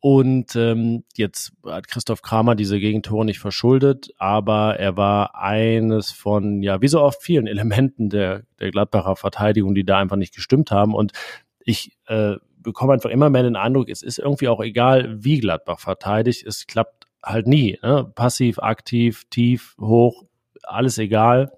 Und 0.00 0.54
ähm, 0.54 1.04
jetzt 1.16 1.52
hat 1.64 1.88
Christoph 1.88 2.20
Kramer 2.20 2.54
diese 2.54 2.78
Gegentore 2.78 3.24
nicht 3.24 3.38
verschuldet, 3.38 4.10
aber 4.18 4.78
er 4.78 4.98
war 4.98 5.34
eines 5.34 6.10
von, 6.10 6.62
ja, 6.62 6.82
wie 6.82 6.88
so 6.88 7.00
oft 7.00 7.22
vielen 7.22 7.46
Elementen 7.48 8.10
der, 8.10 8.42
der 8.60 8.70
Gladbacher 8.70 9.16
Verteidigung, 9.16 9.74
die 9.74 9.84
da 9.84 9.98
einfach 9.98 10.16
nicht 10.16 10.34
gestimmt 10.34 10.70
haben. 10.70 10.94
Und 10.94 11.12
ich 11.64 11.96
äh, 12.06 12.36
bekomme 12.58 12.94
einfach 12.94 13.10
immer 13.10 13.30
mehr 13.30 13.42
den 13.42 13.56
Eindruck, 13.56 13.88
es 13.88 14.02
ist 14.02 14.18
irgendwie 14.18 14.48
auch 14.48 14.60
egal, 14.60 15.22
wie 15.22 15.38
Gladbach 15.38 15.80
verteidigt, 15.80 16.44
es 16.46 16.66
klappt 16.66 17.06
halt 17.22 17.46
nie. 17.46 17.78
Ne? 17.82 18.10
Passiv, 18.14 18.58
aktiv, 18.58 19.24
tief, 19.30 19.76
hoch, 19.80 20.24
alles 20.62 20.98
egal. 20.98 21.52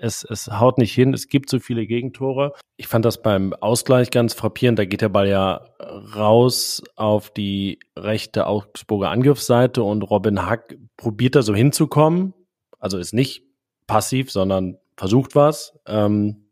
Es, 0.00 0.24
es 0.24 0.48
haut 0.48 0.78
nicht 0.78 0.92
hin, 0.92 1.14
es 1.14 1.28
gibt 1.28 1.48
so 1.48 1.58
viele 1.60 1.86
Gegentore. 1.86 2.52
Ich 2.76 2.88
fand 2.88 3.04
das 3.04 3.22
beim 3.22 3.54
Ausgleich 3.54 4.10
ganz 4.10 4.34
frappierend. 4.34 4.78
Da 4.78 4.84
geht 4.84 5.00
der 5.00 5.08
Ball 5.08 5.28
ja 5.28 5.66
raus 6.14 6.82
auf 6.96 7.30
die 7.30 7.78
rechte 7.96 8.46
Augsburger 8.46 9.10
Angriffsseite 9.10 9.82
und 9.82 10.02
Robin 10.02 10.46
Hack 10.46 10.76
probiert 10.96 11.36
da 11.36 11.42
so 11.42 11.54
hinzukommen. 11.54 12.34
Also 12.78 12.98
ist 12.98 13.14
nicht 13.14 13.44
passiv, 13.86 14.30
sondern 14.30 14.76
versucht 14.96 15.34
was. 15.34 15.78
Ähm, 15.86 16.43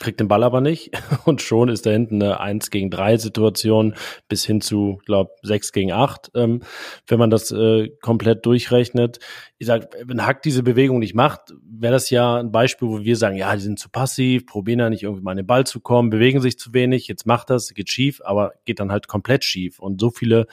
kriegt 0.00 0.18
den 0.18 0.28
Ball 0.28 0.42
aber 0.42 0.60
nicht 0.60 0.90
und 1.26 1.42
schon 1.42 1.68
ist 1.68 1.86
da 1.86 1.90
hinten 1.90 2.20
eine 2.20 2.40
1 2.40 2.70
gegen 2.70 2.90
3 2.90 3.18
Situation 3.18 3.94
bis 4.28 4.44
hin 4.44 4.60
zu, 4.60 5.00
glaube 5.04 5.30
6 5.42 5.72
gegen 5.72 5.92
8, 5.92 6.32
ähm, 6.34 6.62
wenn 7.06 7.18
man 7.18 7.30
das 7.30 7.52
äh, 7.52 7.90
komplett 8.00 8.44
durchrechnet. 8.46 9.20
Ich 9.58 9.66
sag, 9.66 9.94
wenn 10.02 10.26
Hack 10.26 10.42
diese 10.42 10.62
Bewegung 10.62 10.98
nicht 10.98 11.14
macht, 11.14 11.54
wäre 11.62 11.92
das 11.92 12.10
ja 12.10 12.38
ein 12.38 12.50
Beispiel, 12.50 12.88
wo 12.88 13.00
wir 13.04 13.16
sagen, 13.16 13.36
ja, 13.36 13.54
die 13.54 13.62
sind 13.62 13.78
zu 13.78 13.90
passiv, 13.90 14.46
probieren 14.46 14.80
ja 14.80 14.90
nicht 14.90 15.02
irgendwie 15.02 15.22
mal 15.22 15.32
an 15.32 15.36
den 15.36 15.46
Ball 15.46 15.66
zu 15.66 15.80
kommen, 15.80 16.10
bewegen 16.10 16.40
sich 16.40 16.58
zu 16.58 16.72
wenig, 16.72 17.06
jetzt 17.06 17.26
macht 17.26 17.50
das, 17.50 17.72
geht 17.74 17.90
schief, 17.90 18.20
aber 18.24 18.52
geht 18.64 18.80
dann 18.80 18.90
halt 18.90 19.06
komplett 19.06 19.44
schief 19.44 19.78
und 19.78 20.00
so 20.00 20.10
viele 20.10 20.46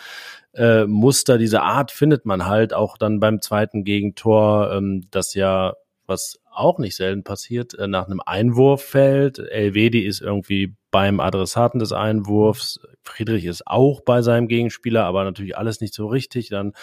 äh, 0.53 0.86
Muster 0.86 1.38
dieser 1.38 1.63
Art 1.63 1.91
findet 1.91 2.25
man 2.25 2.45
halt 2.45 2.74
auch 2.74 2.98
dann 2.98 3.19
beim 3.19 3.41
zweiten 3.41 3.86
Gegentor, 3.86 4.74
ähm, 4.74 5.07
das 5.10 5.33
ja 5.33 5.75
was 6.07 6.39
auch 6.51 6.79
nicht 6.79 6.95
selten 6.95 7.23
passiert, 7.23 7.73
äh, 7.75 7.87
nach 7.87 8.07
einem 8.07 8.21
Einwurf 8.25 8.81
fällt. 8.81 9.39
Elvedi 9.39 9.99
ist 9.99 10.21
irgendwie 10.21 10.75
beim 10.89 11.19
Adressaten 11.19 11.79
des 11.79 11.91
Einwurfs. 11.91 12.79
Friedrich 13.03 13.45
ist 13.45 13.67
auch 13.67 14.01
bei 14.01 14.21
seinem 14.21 14.47
Gegenspieler, 14.47 15.05
aber 15.05 15.23
natürlich 15.23 15.57
alles 15.57 15.81
nicht 15.81 15.93
so 15.93 16.07
richtig. 16.07 16.49
Dann 16.49 16.73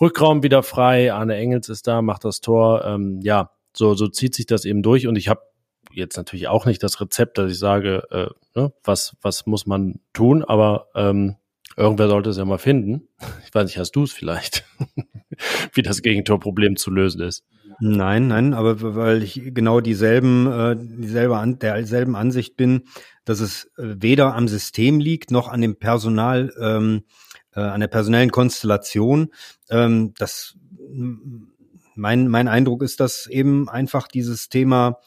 Rückraum 0.00 0.42
wieder 0.42 0.62
frei. 0.62 1.12
Arne 1.12 1.36
Engels 1.36 1.68
ist 1.68 1.86
da, 1.86 2.00
macht 2.00 2.24
das 2.24 2.40
Tor. 2.40 2.84
Ähm, 2.84 3.20
ja, 3.22 3.50
so, 3.76 3.94
so 3.94 4.08
zieht 4.08 4.34
sich 4.34 4.46
das 4.46 4.64
eben 4.64 4.82
durch. 4.82 5.06
Und 5.06 5.16
ich 5.16 5.28
habe 5.28 5.42
jetzt 5.92 6.16
natürlich 6.16 6.48
auch 6.48 6.66
nicht 6.66 6.82
das 6.82 7.00
Rezept, 7.00 7.38
dass 7.38 7.50
ich 7.50 7.58
sage, 7.58 8.04
äh, 8.10 8.58
ne, 8.58 8.72
was, 8.84 9.16
was 9.20 9.46
muss 9.46 9.66
man 9.66 10.00
tun, 10.12 10.44
aber 10.44 10.88
ähm, 10.94 11.36
irgendwer 11.76 12.08
sollte 12.08 12.30
es 12.30 12.36
ja 12.36 12.44
mal 12.44 12.58
finden. 12.58 13.08
Ich 13.46 13.54
weiß 13.54 13.64
nicht, 13.64 13.78
hast 13.78 13.92
du 13.92 14.04
es 14.04 14.12
vielleicht, 14.12 14.64
wie 15.72 15.82
das 15.82 16.02
Gegentorproblem 16.02 16.76
zu 16.76 16.90
lösen 16.90 17.22
ist? 17.22 17.44
Nein, 17.80 18.28
nein, 18.28 18.52
aber 18.52 18.94
weil 18.94 19.22
ich 19.22 19.40
genau 19.54 19.80
dieselben, 19.80 20.46
äh, 20.46 20.76
dieselbe 20.78 21.38
an, 21.38 21.58
derselben 21.58 22.14
Ansicht 22.14 22.56
bin, 22.56 22.82
dass 23.24 23.40
es 23.40 23.70
äh, 23.78 23.96
weder 24.00 24.34
am 24.34 24.48
System 24.48 25.00
liegt 25.00 25.30
noch 25.30 25.48
an 25.48 25.60
dem 25.62 25.76
Personal, 25.76 26.52
ähm, 26.60 27.04
äh, 27.54 27.60
an 27.60 27.80
der 27.80 27.88
personellen 27.88 28.30
Konstellation. 28.30 29.30
Ähm, 29.70 30.12
das 30.18 30.56
mein 31.94 32.28
mein 32.28 32.48
Eindruck 32.48 32.82
ist, 32.82 33.00
dass 33.00 33.26
eben 33.26 33.68
einfach 33.68 34.08
dieses 34.08 34.48
Thema 34.48 34.98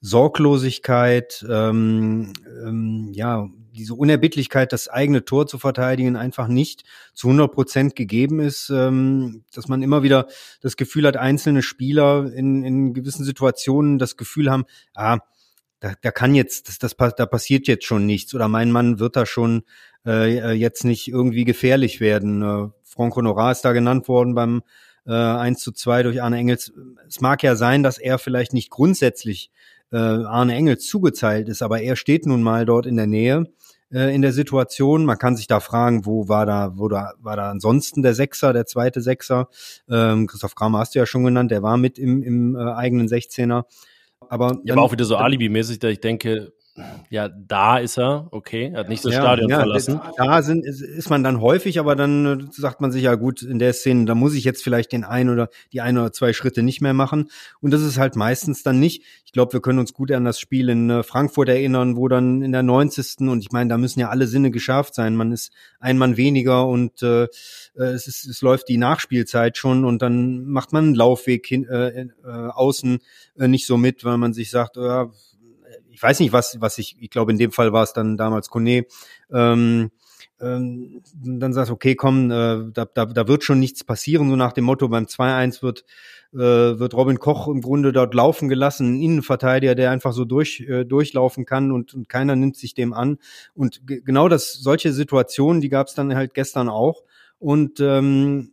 Sorglosigkeit, 0.00 1.44
ähm, 1.48 2.32
ähm, 2.64 3.10
ja, 3.12 3.48
diese 3.72 3.94
Unerbittlichkeit, 3.94 4.72
das 4.72 4.88
eigene 4.88 5.24
Tor 5.24 5.46
zu 5.46 5.58
verteidigen, 5.58 6.16
einfach 6.16 6.46
nicht 6.46 6.84
zu 7.14 7.28
100 7.28 7.52
Prozent 7.52 7.96
gegeben 7.96 8.40
ist, 8.40 8.70
ähm, 8.70 9.44
dass 9.54 9.68
man 9.68 9.82
immer 9.82 10.02
wieder 10.02 10.26
das 10.60 10.76
Gefühl 10.76 11.06
hat, 11.06 11.16
einzelne 11.16 11.62
Spieler 11.62 12.32
in, 12.32 12.62
in 12.64 12.94
gewissen 12.94 13.24
Situationen 13.24 13.98
das 13.98 14.16
Gefühl 14.16 14.50
haben, 14.50 14.64
ah, 14.94 15.18
da, 15.80 15.94
da 16.00 16.10
kann 16.12 16.34
jetzt, 16.34 16.68
das, 16.68 16.78
das, 16.78 16.96
da 16.96 17.26
passiert 17.26 17.66
jetzt 17.66 17.84
schon 17.84 18.06
nichts 18.06 18.34
oder 18.34 18.46
mein 18.48 18.70
Mann 18.70 19.00
wird 19.00 19.16
da 19.16 19.26
schon 19.26 19.64
äh, 20.06 20.52
jetzt 20.52 20.84
nicht 20.84 21.08
irgendwie 21.08 21.44
gefährlich 21.44 22.00
werden. 22.00 22.42
Äh, 22.42 22.68
Franck 22.84 23.16
Honorat 23.16 23.56
ist 23.56 23.64
da 23.64 23.72
genannt 23.72 24.06
worden 24.06 24.34
beim 24.34 24.62
äh, 25.06 25.12
1 25.12 25.60
zu 25.60 25.72
2 25.72 26.04
durch 26.04 26.22
Arne 26.22 26.38
Engels. 26.38 26.72
Es 27.08 27.20
mag 27.20 27.42
ja 27.42 27.56
sein, 27.56 27.82
dass 27.82 27.98
er 27.98 28.18
vielleicht 28.18 28.52
nicht 28.52 28.70
grundsätzlich 28.70 29.50
äh, 29.92 29.96
Arne 29.96 30.54
Engels 30.54 30.86
zugezeilt 30.86 31.48
ist, 31.48 31.62
aber 31.62 31.82
er 31.82 31.96
steht 31.96 32.26
nun 32.26 32.42
mal 32.42 32.64
dort 32.64 32.86
in 32.86 32.96
der 32.96 33.06
Nähe 33.06 33.44
äh, 33.92 34.14
in 34.14 34.22
der 34.22 34.32
Situation. 34.32 35.04
Man 35.04 35.18
kann 35.18 35.36
sich 35.36 35.46
da 35.46 35.60
fragen, 35.60 36.06
wo 36.06 36.28
war 36.28 36.46
da, 36.46 36.72
wo 36.76 36.88
da 36.88 37.12
war 37.20 37.36
da 37.36 37.50
ansonsten 37.50 38.02
der 38.02 38.14
Sechser, 38.14 38.52
der 38.52 38.66
zweite 38.66 39.00
Sechser. 39.00 39.48
Ähm, 39.88 40.26
Christoph 40.26 40.54
Kramer 40.54 40.78
hast 40.78 40.94
du 40.94 40.98
ja 40.98 41.06
schon 41.06 41.24
genannt, 41.24 41.50
der 41.50 41.62
war 41.62 41.76
mit 41.76 41.98
im, 41.98 42.22
im 42.22 42.56
äh, 42.56 42.72
eigenen 42.72 43.06
16er. 43.06 43.64
Aber, 44.28 44.60
ja, 44.64 44.74
aber 44.74 44.82
auch 44.82 44.92
wieder 44.92 45.04
so 45.04 45.16
alibimäßig, 45.16 45.78
da 45.78 45.88
ich 45.88 46.00
denke, 46.00 46.52
ja, 47.10 47.28
da 47.28 47.78
ist 47.78 47.98
er, 47.98 48.28
okay, 48.30 48.70
er 48.72 48.80
hat 48.80 48.88
nicht 48.88 49.04
das 49.04 49.12
ja, 49.12 49.20
Stadion 49.20 49.50
ja, 49.50 49.58
verlassen. 49.58 50.00
Da 50.16 50.42
sind, 50.42 50.64
ist, 50.64 50.80
ist 50.80 51.10
man 51.10 51.22
dann 51.22 51.42
häufig, 51.42 51.78
aber 51.78 51.96
dann 51.96 52.24
äh, 52.26 52.44
sagt 52.50 52.80
man 52.80 52.90
sich 52.90 53.02
ja 53.02 53.14
gut, 53.14 53.42
in 53.42 53.58
der 53.58 53.74
Szene, 53.74 54.06
da 54.06 54.14
muss 54.14 54.32
ich 54.34 54.44
jetzt 54.44 54.64
vielleicht 54.64 54.92
den 54.92 55.04
ein 55.04 55.28
oder 55.28 55.50
die 55.74 55.82
ein 55.82 55.98
oder 55.98 56.12
zwei 56.12 56.32
Schritte 56.32 56.62
nicht 56.62 56.80
mehr 56.80 56.94
machen. 56.94 57.30
Und 57.60 57.72
das 57.72 57.82
ist 57.82 57.98
halt 57.98 58.16
meistens 58.16 58.62
dann 58.62 58.80
nicht. 58.80 59.04
Ich 59.26 59.32
glaube, 59.32 59.52
wir 59.52 59.60
können 59.60 59.80
uns 59.80 59.92
gut 59.92 60.10
an 60.12 60.24
das 60.24 60.40
Spiel 60.40 60.70
in 60.70 60.88
äh, 60.88 61.02
Frankfurt 61.02 61.50
erinnern, 61.50 61.96
wo 61.96 62.08
dann 62.08 62.40
in 62.40 62.52
der 62.52 62.62
90. 62.62 63.28
und 63.28 63.40
ich 63.40 63.52
meine, 63.52 63.68
da 63.68 63.76
müssen 63.76 64.00
ja 64.00 64.08
alle 64.08 64.26
Sinne 64.26 64.50
geschafft 64.50 64.94
sein. 64.94 65.14
Man 65.14 65.30
ist 65.30 65.52
ein 65.78 65.98
Mann 65.98 66.16
weniger 66.16 66.66
und 66.66 67.02
äh, 67.02 67.24
äh, 67.24 67.28
es, 67.74 68.06
ist, 68.06 68.24
es 68.24 68.40
läuft 68.40 68.68
die 68.68 68.78
Nachspielzeit 68.78 69.58
schon 69.58 69.84
und 69.84 70.00
dann 70.00 70.46
macht 70.46 70.72
man 70.72 70.84
einen 70.84 70.94
Laufweg 70.94 71.46
hin, 71.46 71.66
äh, 71.68 71.88
äh, 71.88 72.08
außen 72.24 73.00
äh, 73.38 73.48
nicht 73.48 73.66
so 73.66 73.76
mit, 73.76 74.04
weil 74.04 74.16
man 74.16 74.32
sich 74.32 74.50
sagt, 74.50 74.78
äh, 74.78 75.04
ich 76.02 76.08
weiß 76.08 76.18
nicht, 76.18 76.32
was, 76.32 76.60
was 76.60 76.78
ich, 76.78 76.96
ich 76.98 77.10
glaube, 77.10 77.30
in 77.30 77.38
dem 77.38 77.52
Fall 77.52 77.72
war 77.72 77.84
es 77.84 77.92
dann 77.92 78.16
damals 78.16 78.48
Kone, 78.48 78.86
ähm, 79.32 79.92
ähm, 80.40 81.00
dann 81.14 81.52
sagst 81.52 81.70
okay, 81.70 81.94
komm, 81.94 82.28
äh, 82.32 82.72
da, 82.72 82.86
da, 82.86 83.06
da 83.06 83.28
wird 83.28 83.44
schon 83.44 83.60
nichts 83.60 83.84
passieren, 83.84 84.28
so 84.28 84.34
nach 84.34 84.52
dem 84.52 84.64
Motto, 84.64 84.88
beim 84.88 85.04
2-1 85.04 85.62
wird, 85.62 85.84
äh, 86.32 86.38
wird 86.38 86.94
Robin 86.94 87.20
Koch 87.20 87.46
im 87.46 87.60
Grunde 87.60 87.92
dort 87.92 88.14
laufen 88.14 88.48
gelassen, 88.48 88.94
ein 88.96 89.00
Innenverteidiger, 89.00 89.76
der 89.76 89.92
einfach 89.92 90.12
so 90.12 90.24
durch, 90.24 90.66
äh, 90.68 90.84
durchlaufen 90.84 91.44
kann 91.44 91.70
und, 91.70 91.94
und 91.94 92.08
keiner 92.08 92.34
nimmt 92.34 92.56
sich 92.56 92.74
dem 92.74 92.94
an. 92.94 93.18
Und 93.54 93.82
genau 93.86 94.28
das, 94.28 94.54
solche 94.54 94.92
Situationen, 94.92 95.60
die 95.60 95.68
gab 95.68 95.86
es 95.86 95.94
dann 95.94 96.16
halt 96.16 96.34
gestern 96.34 96.68
auch. 96.68 97.04
Und 97.38 97.78
ähm, 97.78 98.51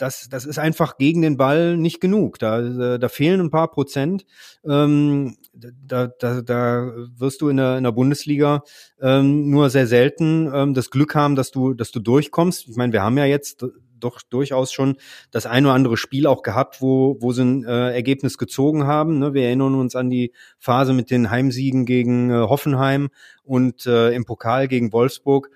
das, 0.00 0.28
das 0.30 0.46
ist 0.46 0.58
einfach 0.58 0.96
gegen 0.96 1.20
den 1.20 1.36
Ball 1.36 1.76
nicht 1.76 2.00
genug. 2.00 2.38
Da, 2.38 2.96
da 2.96 3.08
fehlen 3.08 3.40
ein 3.40 3.50
paar 3.50 3.70
Prozent. 3.70 4.24
Ähm, 4.64 5.36
da, 5.52 6.06
da, 6.06 6.40
da 6.40 6.92
wirst 7.16 7.42
du 7.42 7.50
in 7.50 7.58
der, 7.58 7.76
in 7.76 7.84
der 7.84 7.92
Bundesliga 7.92 8.62
ähm, 9.00 9.50
nur 9.50 9.68
sehr 9.68 9.86
selten 9.86 10.50
ähm, 10.52 10.74
das 10.74 10.90
Glück 10.90 11.14
haben, 11.14 11.36
dass 11.36 11.50
du, 11.50 11.74
dass 11.74 11.90
du 11.90 12.00
durchkommst. 12.00 12.68
Ich 12.68 12.76
meine, 12.76 12.94
wir 12.94 13.02
haben 13.02 13.18
ja 13.18 13.26
jetzt 13.26 13.66
doch 13.98 14.22
durchaus 14.22 14.72
schon 14.72 14.96
das 15.30 15.44
ein 15.44 15.66
oder 15.66 15.74
andere 15.74 15.98
Spiel 15.98 16.26
auch 16.26 16.42
gehabt, 16.42 16.80
wo, 16.80 17.18
wo 17.20 17.32
sie 17.32 17.44
ein 17.44 17.64
äh, 17.64 17.92
Ergebnis 17.92 18.38
gezogen 18.38 18.86
haben. 18.86 19.18
Ne? 19.18 19.34
Wir 19.34 19.44
erinnern 19.44 19.74
uns 19.74 19.94
an 19.94 20.08
die 20.08 20.32
Phase 20.58 20.94
mit 20.94 21.10
den 21.10 21.30
Heimsiegen 21.30 21.84
gegen 21.84 22.30
äh, 22.30 22.34
Hoffenheim 22.34 23.10
und 23.42 23.84
äh, 23.84 24.12
im 24.12 24.24
Pokal 24.24 24.66
gegen 24.66 24.94
Wolfsburg. 24.94 25.50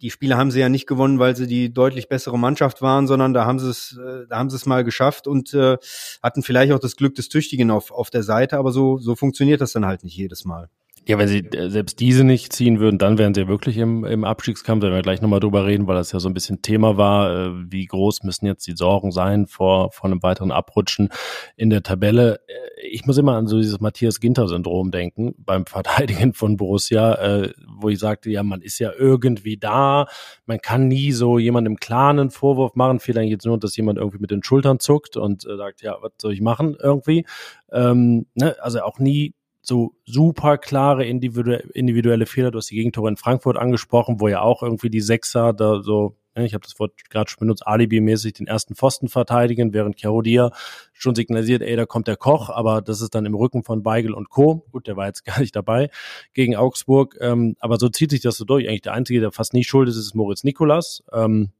Die 0.00 0.10
Spiele 0.10 0.36
haben 0.36 0.50
sie 0.50 0.60
ja 0.60 0.68
nicht 0.68 0.86
gewonnen, 0.86 1.18
weil 1.18 1.36
sie 1.36 1.46
die 1.46 1.72
deutlich 1.72 2.08
bessere 2.08 2.38
Mannschaft 2.38 2.82
waren, 2.82 3.06
sondern 3.06 3.34
da 3.34 3.44
haben 3.44 3.58
sie 3.58 3.68
es, 3.68 3.98
äh, 3.98 4.26
da 4.28 4.38
haben 4.38 4.50
sie 4.50 4.56
es 4.56 4.66
mal 4.66 4.84
geschafft 4.84 5.26
und 5.26 5.52
äh, 5.54 5.76
hatten 6.22 6.42
vielleicht 6.42 6.72
auch 6.72 6.78
das 6.78 6.96
Glück 6.96 7.14
des 7.14 7.28
Tüchtigen 7.28 7.70
auf, 7.70 7.90
auf 7.90 8.10
der 8.10 8.22
Seite, 8.22 8.58
aber 8.58 8.72
so, 8.72 8.98
so 8.98 9.16
funktioniert 9.16 9.60
das 9.60 9.72
dann 9.72 9.86
halt 9.86 10.04
nicht 10.04 10.16
jedes 10.16 10.44
Mal. 10.44 10.68
Ja, 11.08 11.16
wenn 11.16 11.26
sie 11.26 11.38
äh, 11.38 11.70
selbst 11.70 12.00
diese 12.00 12.22
nicht 12.22 12.52
ziehen 12.52 12.80
würden, 12.80 12.98
dann 12.98 13.16
wären 13.16 13.32
sie 13.32 13.48
wirklich 13.48 13.78
im, 13.78 14.04
im 14.04 14.24
Abstiegskampf. 14.24 14.82
Da 14.82 14.88
werden 14.88 14.96
wir 14.96 15.02
gleich 15.02 15.22
nochmal 15.22 15.40
drüber 15.40 15.64
reden, 15.64 15.86
weil 15.86 15.96
das 15.96 16.12
ja 16.12 16.20
so 16.20 16.28
ein 16.28 16.34
bisschen 16.34 16.60
Thema 16.60 16.98
war. 16.98 17.34
Äh, 17.34 17.50
wie 17.72 17.86
groß 17.86 18.24
müssen 18.24 18.44
jetzt 18.44 18.66
die 18.66 18.76
Sorgen 18.76 19.10
sein 19.10 19.46
vor, 19.46 19.90
vor 19.90 20.10
einem 20.10 20.22
weiteren 20.22 20.50
Abrutschen 20.50 21.08
in 21.56 21.70
der 21.70 21.82
Tabelle? 21.82 22.40
Äh, 22.46 22.88
ich 22.90 23.06
muss 23.06 23.16
immer 23.16 23.36
an 23.36 23.46
so 23.46 23.56
dieses 23.56 23.80
Matthias 23.80 24.20
Ginter-Syndrom 24.20 24.90
denken 24.90 25.34
beim 25.38 25.64
Verteidigen 25.64 26.34
von 26.34 26.58
Borussia, 26.58 27.48
wo 27.66 27.88
ich 27.88 27.98
sagte, 27.98 28.30
ja, 28.30 28.42
man 28.42 28.60
ist 28.60 28.78
ja 28.78 28.92
irgendwie 28.96 29.56
da. 29.56 30.06
Man 30.44 30.60
kann 30.60 30.88
nie 30.88 31.12
so 31.12 31.38
jemandem 31.38 31.76
klaren 31.76 32.18
einen 32.18 32.30
Vorwurf 32.30 32.74
machen. 32.74 33.00
Vielleicht 33.00 33.30
jetzt 33.30 33.46
nur, 33.46 33.58
dass 33.58 33.76
jemand 33.76 33.98
irgendwie 33.98 34.18
mit 34.18 34.30
den 34.30 34.42
Schultern 34.44 34.78
zuckt 34.78 35.16
und 35.16 35.42
sagt, 35.42 35.82
ja, 35.82 35.96
was 36.00 36.12
soll 36.20 36.34
ich 36.34 36.40
machen 36.40 36.76
irgendwie? 36.80 37.24
Ähm, 37.72 38.26
ne? 38.34 38.56
Also 38.60 38.80
auch 38.82 38.98
nie 38.98 39.34
so 39.68 39.94
super 40.06 40.58
klare 40.58 41.04
individuelle 41.04 42.26
Fehler. 42.26 42.50
Du 42.50 42.58
hast 42.58 42.70
die 42.70 42.76
Gegentore 42.76 43.10
in 43.10 43.16
Frankfurt 43.16 43.58
angesprochen, 43.58 44.18
wo 44.18 44.28
ja 44.28 44.40
auch 44.40 44.62
irgendwie 44.62 44.88
die 44.88 45.02
Sechser 45.02 45.52
da 45.52 45.82
so, 45.82 46.16
ne, 46.34 46.46
ich 46.46 46.54
habe 46.54 46.64
das 46.64 46.80
Wort 46.80 46.92
gerade 47.10 47.30
schon 47.30 47.40
benutzt, 47.40 47.66
alibi-mäßig 47.66 48.32
den 48.32 48.46
ersten 48.46 48.74
Pfosten 48.74 49.08
verteidigen, 49.08 49.74
während 49.74 49.96
Chiarodia 49.96 50.50
schon 50.94 51.14
signalisiert, 51.14 51.62
ey, 51.62 51.76
da 51.76 51.84
kommt 51.84 52.08
der 52.08 52.16
Koch, 52.16 52.48
aber 52.48 52.80
das 52.80 53.02
ist 53.02 53.14
dann 53.14 53.26
im 53.26 53.34
Rücken 53.34 53.62
von 53.62 53.82
Beigel 53.82 54.14
und 54.14 54.30
Co. 54.30 54.66
Gut, 54.72 54.86
der 54.86 54.96
war 54.96 55.06
jetzt 55.06 55.24
gar 55.26 55.38
nicht 55.38 55.54
dabei 55.54 55.90
gegen 56.32 56.56
Augsburg, 56.56 57.16
ähm, 57.20 57.54
aber 57.60 57.78
so 57.78 57.90
zieht 57.90 58.10
sich 58.10 58.22
das 58.22 58.38
so 58.38 58.46
durch. 58.46 58.66
Eigentlich 58.66 58.82
der 58.82 58.94
Einzige, 58.94 59.20
der 59.20 59.32
fast 59.32 59.52
nie 59.52 59.64
schuld 59.64 59.88
ist, 59.88 59.96
ist 59.96 60.14
Moritz 60.14 60.44
Nikolas. 60.44 61.04
Ähm, 61.12 61.50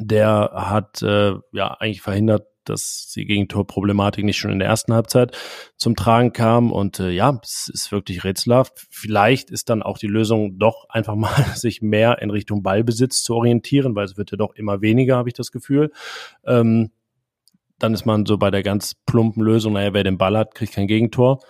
der 0.00 0.50
hat 0.54 1.02
äh, 1.02 1.34
ja 1.52 1.74
eigentlich 1.78 2.00
verhindert, 2.00 2.46
dass 2.68 3.12
die 3.14 3.24
Gegentorproblematik 3.24 4.24
nicht 4.24 4.38
schon 4.38 4.50
in 4.50 4.58
der 4.58 4.68
ersten 4.68 4.94
Halbzeit 4.94 5.36
zum 5.76 5.96
Tragen 5.96 6.32
kam. 6.32 6.72
Und 6.72 7.00
äh, 7.00 7.10
ja, 7.10 7.38
es 7.42 7.70
ist 7.72 7.92
wirklich 7.92 8.24
rätselhaft. 8.24 8.86
Vielleicht 8.90 9.50
ist 9.50 9.70
dann 9.70 9.82
auch 9.82 9.98
die 9.98 10.06
Lösung 10.06 10.58
doch 10.58 10.88
einfach 10.88 11.14
mal, 11.16 11.34
sich 11.54 11.82
mehr 11.82 12.20
in 12.20 12.30
Richtung 12.30 12.62
Ballbesitz 12.62 13.22
zu 13.22 13.34
orientieren, 13.34 13.94
weil 13.94 14.04
es 14.04 14.16
wird 14.16 14.30
ja 14.30 14.36
doch 14.36 14.54
immer 14.54 14.80
weniger, 14.80 15.16
habe 15.16 15.28
ich 15.28 15.34
das 15.34 15.52
Gefühl. 15.52 15.90
Ähm, 16.46 16.90
dann 17.78 17.94
ist 17.94 18.06
man 18.06 18.26
so 18.26 18.38
bei 18.38 18.50
der 18.50 18.62
ganz 18.62 18.94
plumpen 19.06 19.42
Lösung, 19.42 19.74
naja, 19.74 19.94
wer 19.94 20.02
den 20.02 20.18
Ball 20.18 20.36
hat, 20.36 20.54
kriegt 20.54 20.72
kein 20.72 20.88
Gegentor. 20.88 21.40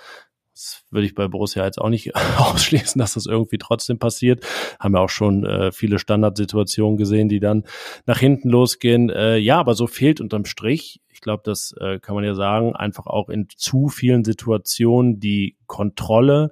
Das 0.59 0.83
würde 0.91 1.07
ich 1.07 1.15
bei 1.15 1.29
Borussia 1.29 1.65
jetzt 1.65 1.81
auch 1.81 1.89
nicht 1.89 2.17
ausschließen, 2.37 2.99
dass 2.99 3.15
das 3.15 3.27
irgendwie 3.27 3.59
trotzdem 3.59 4.01
passiert. 4.01 4.45
Haben 4.81 4.97
ja 4.97 5.01
auch 5.01 5.09
schon 5.09 5.45
äh, 5.47 5.71
viele 5.71 6.01
Standardsituationen 6.01 6.97
gesehen, 6.97 7.29
die 7.29 7.39
dann 7.39 7.63
nach 8.07 8.19
hinten 8.19 8.49
losgehen. 8.49 9.09
Äh, 9.09 9.37
ja, 9.37 9.61
aber 9.61 9.75
so 9.75 9.87
fehlt 9.87 10.21
unterm 10.21 10.45
Strich, 10.47 11.01
ich 11.11 11.21
glaube, 11.21 11.43
das 11.45 11.77
äh, 11.81 12.01
kann 12.01 12.17
man 12.17 12.25
ja 12.25 12.35
sagen, 12.35 12.75
einfach 12.75 13.07
auch 13.07 13.29
in 13.29 13.47
zu 13.57 13.87
vielen 13.87 14.25
Situationen 14.25 15.21
die 15.21 15.57
Kontrolle. 15.67 16.51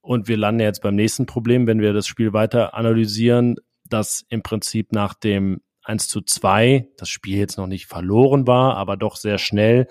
Und 0.00 0.26
wir 0.26 0.36
landen 0.36 0.62
jetzt 0.62 0.82
beim 0.82 0.96
nächsten 0.96 1.26
Problem, 1.26 1.68
wenn 1.68 1.80
wir 1.80 1.92
das 1.92 2.08
Spiel 2.08 2.32
weiter 2.32 2.74
analysieren, 2.74 3.56
dass 3.88 4.24
im 4.28 4.42
Prinzip 4.42 4.90
nach 4.90 5.14
dem 5.14 5.60
1 5.84 6.08
zu 6.08 6.20
2 6.20 6.88
das 6.96 7.08
Spiel 7.08 7.38
jetzt 7.38 7.58
noch 7.58 7.68
nicht 7.68 7.86
verloren 7.86 8.48
war, 8.48 8.76
aber 8.76 8.96
doch 8.96 9.14
sehr 9.14 9.38
schnell 9.38 9.86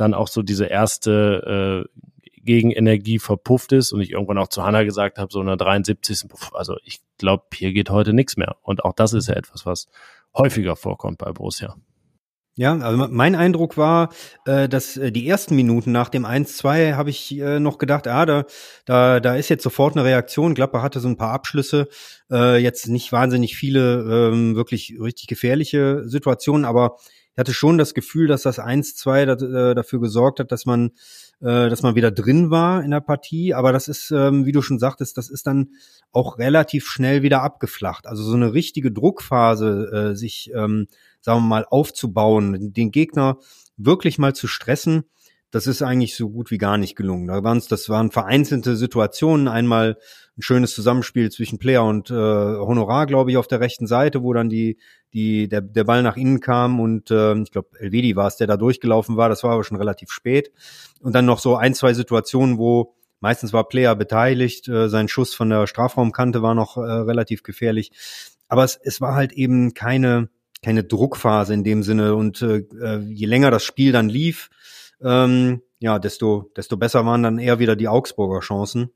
dann 0.00 0.14
auch 0.14 0.28
so 0.28 0.42
diese 0.42 0.64
erste 0.64 1.86
äh, 1.86 2.00
Gegenenergie 2.50 3.18
verpufft 3.18 3.72
ist 3.72 3.92
und 3.92 4.00
ich 4.00 4.10
irgendwann 4.10 4.38
auch 4.38 4.48
zu 4.48 4.62
Hanna 4.62 4.82
gesagt 4.82 5.18
habe, 5.18 5.32
so 5.32 5.40
in 5.40 5.46
der 5.46 5.56
73. 5.56 6.24
Also 6.52 6.76
ich 6.84 7.00
glaube, 7.18 7.44
hier 7.54 7.72
geht 7.72 7.90
heute 7.90 8.12
nichts 8.12 8.36
mehr. 8.36 8.56
Und 8.62 8.84
auch 8.84 8.92
das 8.92 9.12
ist 9.12 9.28
ja 9.28 9.34
etwas, 9.34 9.66
was 9.66 9.88
häufiger 10.34 10.76
vorkommt 10.76 11.18
bei 11.18 11.32
Borussia. 11.32 11.76
Ja, 12.56 12.76
also 12.76 13.06
mein 13.10 13.36
Eindruck 13.36 13.76
war, 13.76 14.10
äh, 14.44 14.68
dass 14.68 14.96
äh, 14.96 15.12
die 15.12 15.26
ersten 15.26 15.54
Minuten 15.56 15.92
nach 15.92 16.08
dem 16.08 16.26
1-2 16.26 16.94
habe 16.94 17.08
ich 17.08 17.38
äh, 17.38 17.60
noch 17.60 17.78
gedacht, 17.78 18.06
ah, 18.08 18.26
da, 18.26 18.44
da, 18.84 19.20
da 19.20 19.36
ist 19.36 19.48
jetzt 19.48 19.62
sofort 19.62 19.96
eine 19.96 20.04
Reaktion. 20.04 20.54
Gladbach 20.54 20.82
hatte 20.82 21.00
so 21.00 21.08
ein 21.08 21.16
paar 21.16 21.32
Abschlüsse, 21.32 21.88
jetzt 22.28 22.86
nicht 22.86 23.10
wahnsinnig 23.10 23.56
viele 23.56 24.30
ähm, 24.30 24.54
wirklich 24.54 24.96
richtig 25.00 25.26
gefährliche 25.26 26.02
Situationen, 26.06 26.64
aber 26.64 26.96
ich 27.32 27.38
hatte 27.38 27.52
schon 27.52 27.76
das 27.76 27.92
Gefühl, 27.94 28.28
dass 28.28 28.42
das 28.42 28.60
1-2 28.60 29.74
dafür 29.74 30.00
gesorgt 30.00 30.38
hat, 30.38 30.52
dass 30.52 30.64
man 30.64 30.92
äh, 31.40 31.68
dass 31.68 31.82
man 31.82 31.94
wieder 31.94 32.10
drin 32.10 32.50
war 32.50 32.82
in 32.82 32.90
der 32.90 33.00
Partie. 33.00 33.54
Aber 33.54 33.72
das 33.72 33.88
ist, 33.88 34.10
ähm, 34.10 34.46
wie 34.46 34.52
du 34.52 34.62
schon 34.62 34.78
sagtest, 34.78 35.16
das 35.16 35.30
ist 35.30 35.46
dann 35.46 35.70
auch 36.12 36.38
relativ 36.38 36.86
schnell 36.86 37.22
wieder 37.22 37.42
abgeflacht. 37.42 38.06
Also 38.06 38.22
so 38.22 38.34
eine 38.34 38.52
richtige 38.52 38.92
Druckphase, 38.92 40.10
äh, 40.12 40.16
sich, 40.16 40.50
ähm, 40.54 40.86
sagen 41.20 41.40
wir 41.40 41.48
mal, 41.48 41.66
aufzubauen, 41.68 42.72
den 42.72 42.90
Gegner 42.90 43.38
wirklich 43.76 44.18
mal 44.18 44.34
zu 44.34 44.46
stressen, 44.46 45.04
das 45.50 45.66
ist 45.66 45.82
eigentlich 45.82 46.14
so 46.14 46.30
gut 46.30 46.50
wie 46.50 46.58
gar 46.58 46.78
nicht 46.78 46.94
gelungen. 46.94 47.26
Da 47.26 47.42
waren's, 47.42 47.66
das 47.66 47.88
waren 47.88 48.10
vereinzelte 48.10 48.76
Situationen. 48.76 49.48
Einmal 49.48 49.96
ein 50.40 50.42
schönes 50.42 50.74
Zusammenspiel 50.74 51.30
zwischen 51.30 51.58
Player 51.58 51.84
und 51.84 52.10
äh, 52.10 52.14
Honorar, 52.14 53.06
glaube 53.06 53.30
ich, 53.30 53.36
auf 53.36 53.46
der 53.46 53.60
rechten 53.60 53.86
Seite, 53.86 54.22
wo 54.22 54.32
dann 54.32 54.48
die, 54.48 54.78
die, 55.12 55.48
der, 55.48 55.60
der 55.60 55.84
Ball 55.84 56.02
nach 56.02 56.16
innen 56.16 56.40
kam 56.40 56.80
und 56.80 57.10
äh, 57.10 57.38
ich 57.40 57.50
glaube, 57.50 57.68
Elvedi 57.78 58.16
war 58.16 58.26
es, 58.26 58.36
der 58.36 58.46
da 58.46 58.56
durchgelaufen 58.56 59.16
war. 59.16 59.28
Das 59.28 59.44
war 59.44 59.52
aber 59.52 59.64
schon 59.64 59.76
relativ 59.76 60.10
spät. 60.10 60.50
Und 61.00 61.14
dann 61.14 61.26
noch 61.26 61.38
so 61.38 61.56
ein, 61.56 61.74
zwei 61.74 61.94
Situationen, 61.94 62.58
wo 62.58 62.94
meistens 63.20 63.52
war 63.52 63.68
Player 63.68 63.94
beteiligt. 63.94 64.68
Äh, 64.68 64.88
sein 64.88 65.08
Schuss 65.08 65.34
von 65.34 65.50
der 65.50 65.66
Strafraumkante 65.66 66.42
war 66.42 66.54
noch 66.54 66.76
äh, 66.76 66.80
relativ 66.80 67.42
gefährlich. 67.42 67.92
Aber 68.48 68.64
es, 68.64 68.78
es 68.82 69.00
war 69.00 69.14
halt 69.14 69.32
eben 69.32 69.74
keine, 69.74 70.30
keine 70.62 70.84
Druckphase 70.84 71.54
in 71.54 71.64
dem 71.64 71.82
Sinne. 71.82 72.14
Und 72.14 72.42
äh, 72.42 72.64
äh 72.80 73.00
je 73.00 73.26
länger 73.26 73.50
das 73.50 73.64
Spiel 73.64 73.92
dann 73.92 74.08
lief, 74.08 74.48
ähm, 75.02 75.62
ja, 75.80 75.98
desto, 75.98 76.50
desto 76.56 76.76
besser 76.76 77.06
waren 77.06 77.22
dann 77.22 77.38
eher 77.38 77.58
wieder 77.58 77.76
die 77.76 77.88
Augsburger 77.88 78.40
Chancen. 78.40 78.90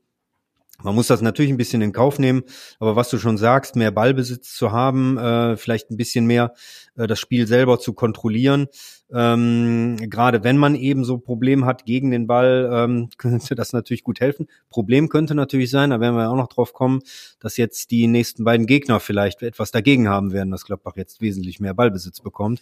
Man 0.83 0.95
muss 0.95 1.07
das 1.07 1.21
natürlich 1.21 1.51
ein 1.51 1.57
bisschen 1.57 1.81
in 1.81 1.93
Kauf 1.93 2.19
nehmen, 2.19 2.43
aber 2.79 2.95
was 2.95 3.09
du 3.09 3.17
schon 3.17 3.37
sagst, 3.37 3.75
mehr 3.75 3.91
Ballbesitz 3.91 4.53
zu 4.53 4.71
haben, 4.71 5.17
äh, 5.17 5.57
vielleicht 5.57 5.89
ein 5.89 5.97
bisschen 5.97 6.25
mehr 6.25 6.53
äh, 6.95 7.07
das 7.07 7.19
Spiel 7.19 7.47
selber 7.47 7.79
zu 7.79 7.93
kontrollieren, 7.93 8.67
ähm, 9.13 9.97
gerade 10.09 10.43
wenn 10.43 10.57
man 10.57 10.75
eben 10.75 11.05
so 11.05 11.17
Probleme 11.17 11.65
hat 11.65 11.85
gegen 11.85 12.11
den 12.11 12.27
Ball, 12.27 12.69
ähm, 12.71 13.09
könnte 13.17 13.55
das 13.55 13.73
natürlich 13.73 14.03
gut 14.03 14.19
helfen. 14.19 14.47
Problem 14.69 15.09
könnte 15.09 15.35
natürlich 15.35 15.69
sein, 15.69 15.91
da 15.91 15.99
werden 15.99 16.15
wir 16.15 16.29
auch 16.29 16.35
noch 16.35 16.47
drauf 16.47 16.73
kommen, 16.73 17.01
dass 17.39 17.57
jetzt 17.57 17.91
die 17.91 18.07
nächsten 18.07 18.43
beiden 18.43 18.65
Gegner 18.65 18.99
vielleicht 18.99 19.43
etwas 19.43 19.71
dagegen 19.71 20.09
haben 20.09 20.31
werden, 20.31 20.51
dass 20.51 20.65
Gladbach 20.65 20.95
jetzt 20.95 21.21
wesentlich 21.21 21.59
mehr 21.59 21.73
Ballbesitz 21.73 22.21
bekommt. 22.21 22.61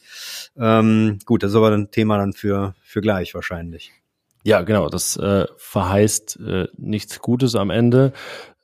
Ähm, 0.58 1.20
gut, 1.26 1.44
das 1.44 1.52
ist 1.52 1.56
aber 1.56 1.72
ein 1.72 1.92
Thema 1.92 2.18
dann 2.18 2.34
für, 2.34 2.76
für 2.84 3.02
gleich 3.02 3.34
wahrscheinlich. 3.34 4.03
Ja, 4.44 4.62
genau. 4.62 4.90
Das 4.90 5.16
äh, 5.18 5.46
verheißt 5.58 6.40
äh, 6.46 6.68
nichts 6.78 7.20
Gutes 7.20 7.56
am 7.56 7.70
Ende. 7.70 8.14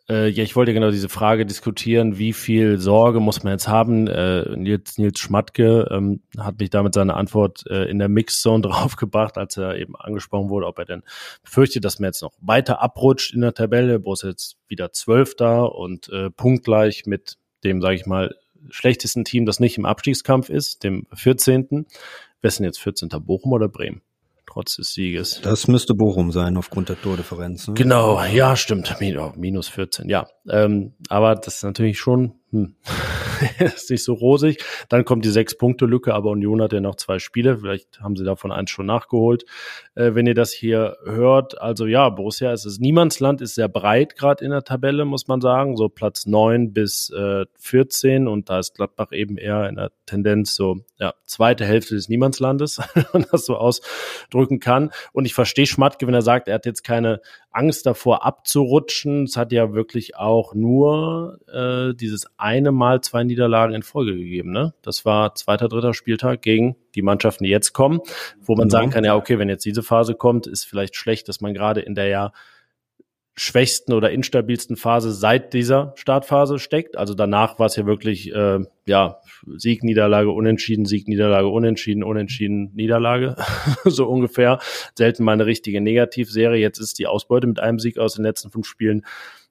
Äh, 0.09 0.27
ja, 0.27 0.43
ich 0.43 0.55
wollte 0.55 0.73
genau 0.73 0.89
diese 0.89 1.07
Frage 1.07 1.45
diskutieren, 1.45 2.17
wie 2.17 2.33
viel 2.33 2.79
Sorge 2.79 3.19
muss 3.19 3.43
man 3.43 3.53
jetzt 3.53 3.67
haben? 3.67 4.07
Äh, 4.07 4.57
Nils, 4.57 4.97
Nils 4.97 5.19
Schmatke 5.19 5.87
ähm, 5.91 6.21
hat 6.37 6.59
mich 6.59 6.71
damit 6.71 6.95
seine 6.95 7.13
Antwort 7.13 7.63
äh, 7.69 7.83
in 7.85 7.99
der 7.99 8.09
Mixzone 8.09 8.61
draufgebracht, 8.67 9.37
als 9.37 9.55
er 9.55 9.77
eben 9.77 9.95
angesprochen 9.95 10.49
wurde, 10.49 10.65
ob 10.65 10.79
er 10.79 10.85
denn 10.85 11.03
befürchtet, 11.43 11.85
dass 11.85 11.99
man 11.99 12.07
jetzt 12.07 12.23
noch 12.23 12.33
weiter 12.41 12.81
abrutscht 12.81 13.33
in 13.33 13.41
der 13.41 13.53
Tabelle. 13.53 14.03
Wo 14.03 14.13
ist 14.13 14.23
jetzt 14.23 14.57
wieder 14.67 14.91
Zwölfter 14.91 15.75
und 15.75 16.09
äh, 16.09 16.31
punktgleich 16.31 17.05
mit 17.05 17.37
dem, 17.63 17.81
sage 17.81 17.95
ich 17.95 18.05
mal, 18.05 18.35
schlechtesten 18.69 19.23
Team, 19.23 19.45
das 19.45 19.59
nicht 19.59 19.77
im 19.77 19.85
Abstiegskampf 19.85 20.49
ist, 20.49 20.83
dem 20.83 21.05
14. 21.13 21.85
Wer 22.41 22.47
ist 22.47 22.59
denn 22.59 22.65
jetzt 22.65 22.79
14. 22.79 23.09
Bochum 23.09 23.53
oder 23.53 23.69
Bremen? 23.69 24.01
Trotz 24.49 24.75
des 24.75 24.93
Sieges. 24.93 25.41
Das 25.41 25.67
müsste 25.67 25.93
Bochum 25.93 26.31
sein 26.31 26.57
aufgrund 26.57 26.89
der 26.89 27.01
Tordifferenz. 27.01 27.67
Ne? 27.67 27.73
Genau, 27.75 28.21
ja, 28.23 28.55
stimmt. 28.55 28.95
Minus 29.35 29.67
14, 29.69 30.09
ja. 30.09 30.27
Ähm, 30.49 30.93
aber 31.09 31.35
das 31.35 31.57
ist 31.57 31.63
natürlich 31.63 31.99
schon 31.99 32.33
hm, 32.51 32.75
ist 33.59 33.89
nicht 33.89 34.03
so 34.03 34.13
rosig. 34.13 34.63
Dann 34.89 35.05
kommt 35.05 35.25
die 35.25 35.29
Sechs-Punkte-Lücke, 35.29 36.13
aber 36.13 36.31
Union 36.31 36.61
hat 36.61 36.73
ja 36.73 36.81
noch 36.81 36.95
zwei 36.95 37.19
Spiele. 37.19 37.57
Vielleicht 37.57 38.01
haben 38.01 38.15
sie 38.15 38.23
davon 38.23 38.51
eins 38.51 38.69
schon 38.69 38.85
nachgeholt. 38.85 39.45
Äh, 39.95 40.15
wenn 40.15 40.27
ihr 40.27 40.33
das 40.33 40.51
hier 40.51 40.97
hört, 41.05 41.59
also 41.61 41.85
ja, 41.85 42.09
Borussia 42.09 42.51
ist 42.53 42.65
es 42.65 42.79
Niemandsland, 42.79 43.41
ist 43.41 43.55
sehr 43.55 43.69
breit 43.69 44.15
gerade 44.15 44.43
in 44.43 44.51
der 44.51 44.63
Tabelle, 44.63 45.05
muss 45.05 45.27
man 45.27 45.41
sagen. 45.41 45.77
So 45.77 45.89
Platz 45.89 46.25
neun 46.25 46.73
bis 46.73 47.09
äh, 47.11 47.45
14 47.57 48.27
und 48.27 48.49
da 48.49 48.59
ist 48.59 48.75
Gladbach 48.75 49.11
eben 49.11 49.37
eher 49.37 49.67
in 49.69 49.75
der 49.75 49.91
Tendenz 50.05 50.55
so, 50.55 50.77
ja, 50.97 51.13
zweite 51.25 51.65
Hälfte 51.65 51.95
des 51.95 52.09
Niemandslandes, 52.09 52.79
wenn 52.93 53.05
man 53.13 53.25
das 53.31 53.45
so 53.45 53.55
ausdrücken 53.55 54.59
kann. 54.59 54.91
Und 55.13 55.25
ich 55.25 55.33
verstehe 55.33 55.65
Schmatke, 55.65 56.07
wenn 56.07 56.13
er 56.13 56.21
sagt, 56.21 56.47
er 56.47 56.55
hat 56.55 56.65
jetzt 56.65 56.83
keine 56.83 57.21
Angst 57.51 57.85
davor 57.85 58.25
abzurutschen. 58.25 59.23
Es 59.23 59.37
hat 59.37 59.51
ja 59.51 59.73
wirklich 59.73 60.15
auch 60.15 60.53
nur 60.53 61.39
äh, 61.51 61.93
dieses 61.95 62.27
eine 62.37 62.71
Mal 62.71 63.01
zwei 63.01 63.23
Niederlagen 63.23 63.73
in 63.73 63.83
Folge 63.83 64.15
gegeben. 64.15 64.51
Ne? 64.51 64.73
Das 64.81 65.05
war 65.05 65.35
zweiter, 65.35 65.67
dritter 65.67 65.93
Spieltag 65.93 66.41
gegen 66.41 66.75
die 66.95 67.01
Mannschaften, 67.01 67.43
die 67.43 67.49
jetzt 67.49 67.73
kommen, 67.73 68.01
wo 68.41 68.55
man 68.55 68.67
mhm. 68.67 68.71
sagen 68.71 68.89
kann, 68.91 69.03
ja, 69.03 69.15
okay, 69.15 69.39
wenn 69.39 69.49
jetzt 69.49 69.65
diese 69.65 69.83
Phase 69.83 70.15
kommt, 70.15 70.47
ist 70.47 70.65
vielleicht 70.65 70.95
schlecht, 70.95 71.27
dass 71.27 71.41
man 71.41 71.53
gerade 71.53 71.81
in 71.81 71.95
der 71.95 72.07
ja 72.07 72.31
schwächsten 73.39 73.93
oder 73.93 74.11
instabilsten 74.11 74.75
Phase 74.75 75.13
seit 75.13 75.53
dieser 75.53 75.93
Startphase 75.95 76.59
steckt. 76.59 76.97
Also 76.97 77.13
danach 77.13 77.57
war 77.57 77.67
es 77.67 77.77
ja 77.77 77.85
wirklich 77.85 78.35
äh, 78.35 78.59
ja 78.85 79.21
Sieg, 79.55 79.81
Niederlage, 79.81 80.29
Unentschieden, 80.29 80.83
Sieg, 80.83 81.07
Niederlage, 81.07 81.47
Unentschieden, 81.47 82.03
Unentschieden, 82.03 82.73
Niederlage, 82.75 83.37
so 83.85 84.09
ungefähr. 84.09 84.59
Selten 84.93 85.23
mal 85.23 85.31
eine 85.31 85.45
richtige 85.45 85.79
Negativserie. 85.79 86.59
Jetzt 86.59 86.79
ist 86.79 86.99
die 86.99 87.07
Ausbeute 87.07 87.47
mit 87.47 87.61
einem 87.61 87.79
Sieg 87.79 87.97
aus 87.97 88.15
den 88.15 88.25
letzten 88.25 88.51
fünf 88.51 88.67
Spielen 88.67 89.05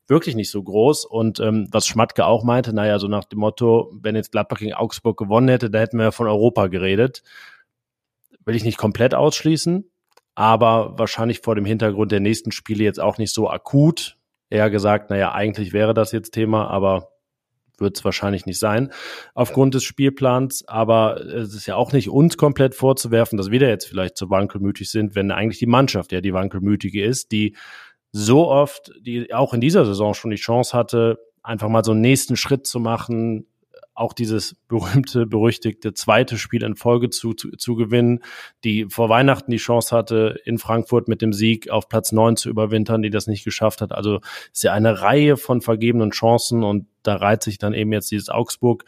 wirklich 0.06 0.36
nicht 0.36 0.50
so 0.50 0.62
groß. 0.62 1.06
Und 1.06 1.40
ähm, 1.40 1.68
was 1.70 1.86
Schmatke 1.86 2.26
auch 2.26 2.44
meinte, 2.44 2.74
naja, 2.74 2.98
so 2.98 3.08
nach 3.08 3.24
dem 3.24 3.38
Motto, 3.38 3.90
wenn 4.02 4.16
jetzt 4.16 4.32
Gladbach 4.32 4.58
gegen 4.58 4.74
Augsburg 4.74 5.16
gewonnen 5.16 5.48
hätte, 5.48 5.70
da 5.70 5.78
hätten 5.78 5.96
wir 5.96 6.04
ja 6.04 6.10
von 6.10 6.26
Europa 6.26 6.66
geredet. 6.66 7.22
Will 8.44 8.54
ich 8.54 8.64
nicht 8.64 8.76
komplett 8.76 9.14
ausschließen 9.14 9.90
aber 10.38 10.96
wahrscheinlich 10.96 11.40
vor 11.40 11.56
dem 11.56 11.64
Hintergrund 11.64 12.12
der 12.12 12.20
nächsten 12.20 12.52
Spiele 12.52 12.84
jetzt 12.84 13.00
auch 13.00 13.18
nicht 13.18 13.34
so 13.34 13.50
akut. 13.50 14.16
Eher 14.50 14.70
gesagt, 14.70 15.10
naja, 15.10 15.32
eigentlich 15.32 15.72
wäre 15.72 15.94
das 15.94 16.12
jetzt 16.12 16.30
Thema, 16.30 16.68
aber 16.68 17.08
wird 17.76 17.96
es 17.96 18.04
wahrscheinlich 18.04 18.46
nicht 18.46 18.60
sein 18.60 18.92
aufgrund 19.34 19.74
des 19.74 19.82
Spielplans. 19.82 20.62
Aber 20.68 21.20
es 21.20 21.54
ist 21.54 21.66
ja 21.66 21.74
auch 21.74 21.92
nicht 21.92 22.08
uns 22.08 22.36
komplett 22.36 22.76
vorzuwerfen, 22.76 23.36
dass 23.36 23.50
wir 23.50 23.58
da 23.58 23.66
jetzt 23.66 23.88
vielleicht 23.88 24.16
so 24.16 24.30
wankelmütig 24.30 24.88
sind, 24.88 25.16
wenn 25.16 25.32
eigentlich 25.32 25.58
die 25.58 25.66
Mannschaft 25.66 26.12
ja 26.12 26.20
die 26.20 26.32
wankelmütige 26.32 27.04
ist, 27.04 27.32
die 27.32 27.56
so 28.12 28.46
oft, 28.46 28.92
die 29.00 29.34
auch 29.34 29.52
in 29.54 29.60
dieser 29.60 29.84
Saison 29.84 30.14
schon 30.14 30.30
die 30.30 30.36
Chance 30.36 30.76
hatte, 30.76 31.18
einfach 31.42 31.68
mal 31.68 31.82
so 31.82 31.90
einen 31.90 32.00
nächsten 32.00 32.36
Schritt 32.36 32.64
zu 32.64 32.78
machen, 32.78 33.48
auch 33.98 34.12
dieses 34.12 34.54
berühmte, 34.68 35.26
berüchtigte 35.26 35.94
zweite 35.94 36.38
Spiel 36.38 36.62
in 36.62 36.76
Folge 36.76 37.10
zu, 37.10 37.34
zu, 37.34 37.50
zu 37.52 37.74
gewinnen, 37.74 38.20
die 38.64 38.86
vor 38.88 39.08
Weihnachten 39.08 39.50
die 39.50 39.58
Chance 39.58 39.96
hatte, 39.96 40.38
in 40.44 40.58
Frankfurt 40.58 41.08
mit 41.08 41.22
dem 41.22 41.32
Sieg 41.32 41.70
auf 41.70 41.88
Platz 41.88 42.12
neun 42.12 42.36
zu 42.36 42.48
überwintern, 42.48 43.02
die 43.02 43.10
das 43.10 43.26
nicht 43.26 43.44
geschafft 43.44 43.80
hat. 43.80 43.92
Also 43.92 44.20
ist 44.52 44.62
ja 44.62 44.72
eine 44.72 45.00
Reihe 45.00 45.36
von 45.36 45.60
vergebenen 45.60 46.10
Chancen 46.10 46.62
und 46.62 46.86
da 47.02 47.16
reiht 47.16 47.42
sich 47.42 47.58
dann 47.58 47.74
eben 47.74 47.92
jetzt 47.92 48.10
dieses 48.10 48.28
Augsburg 48.28 48.84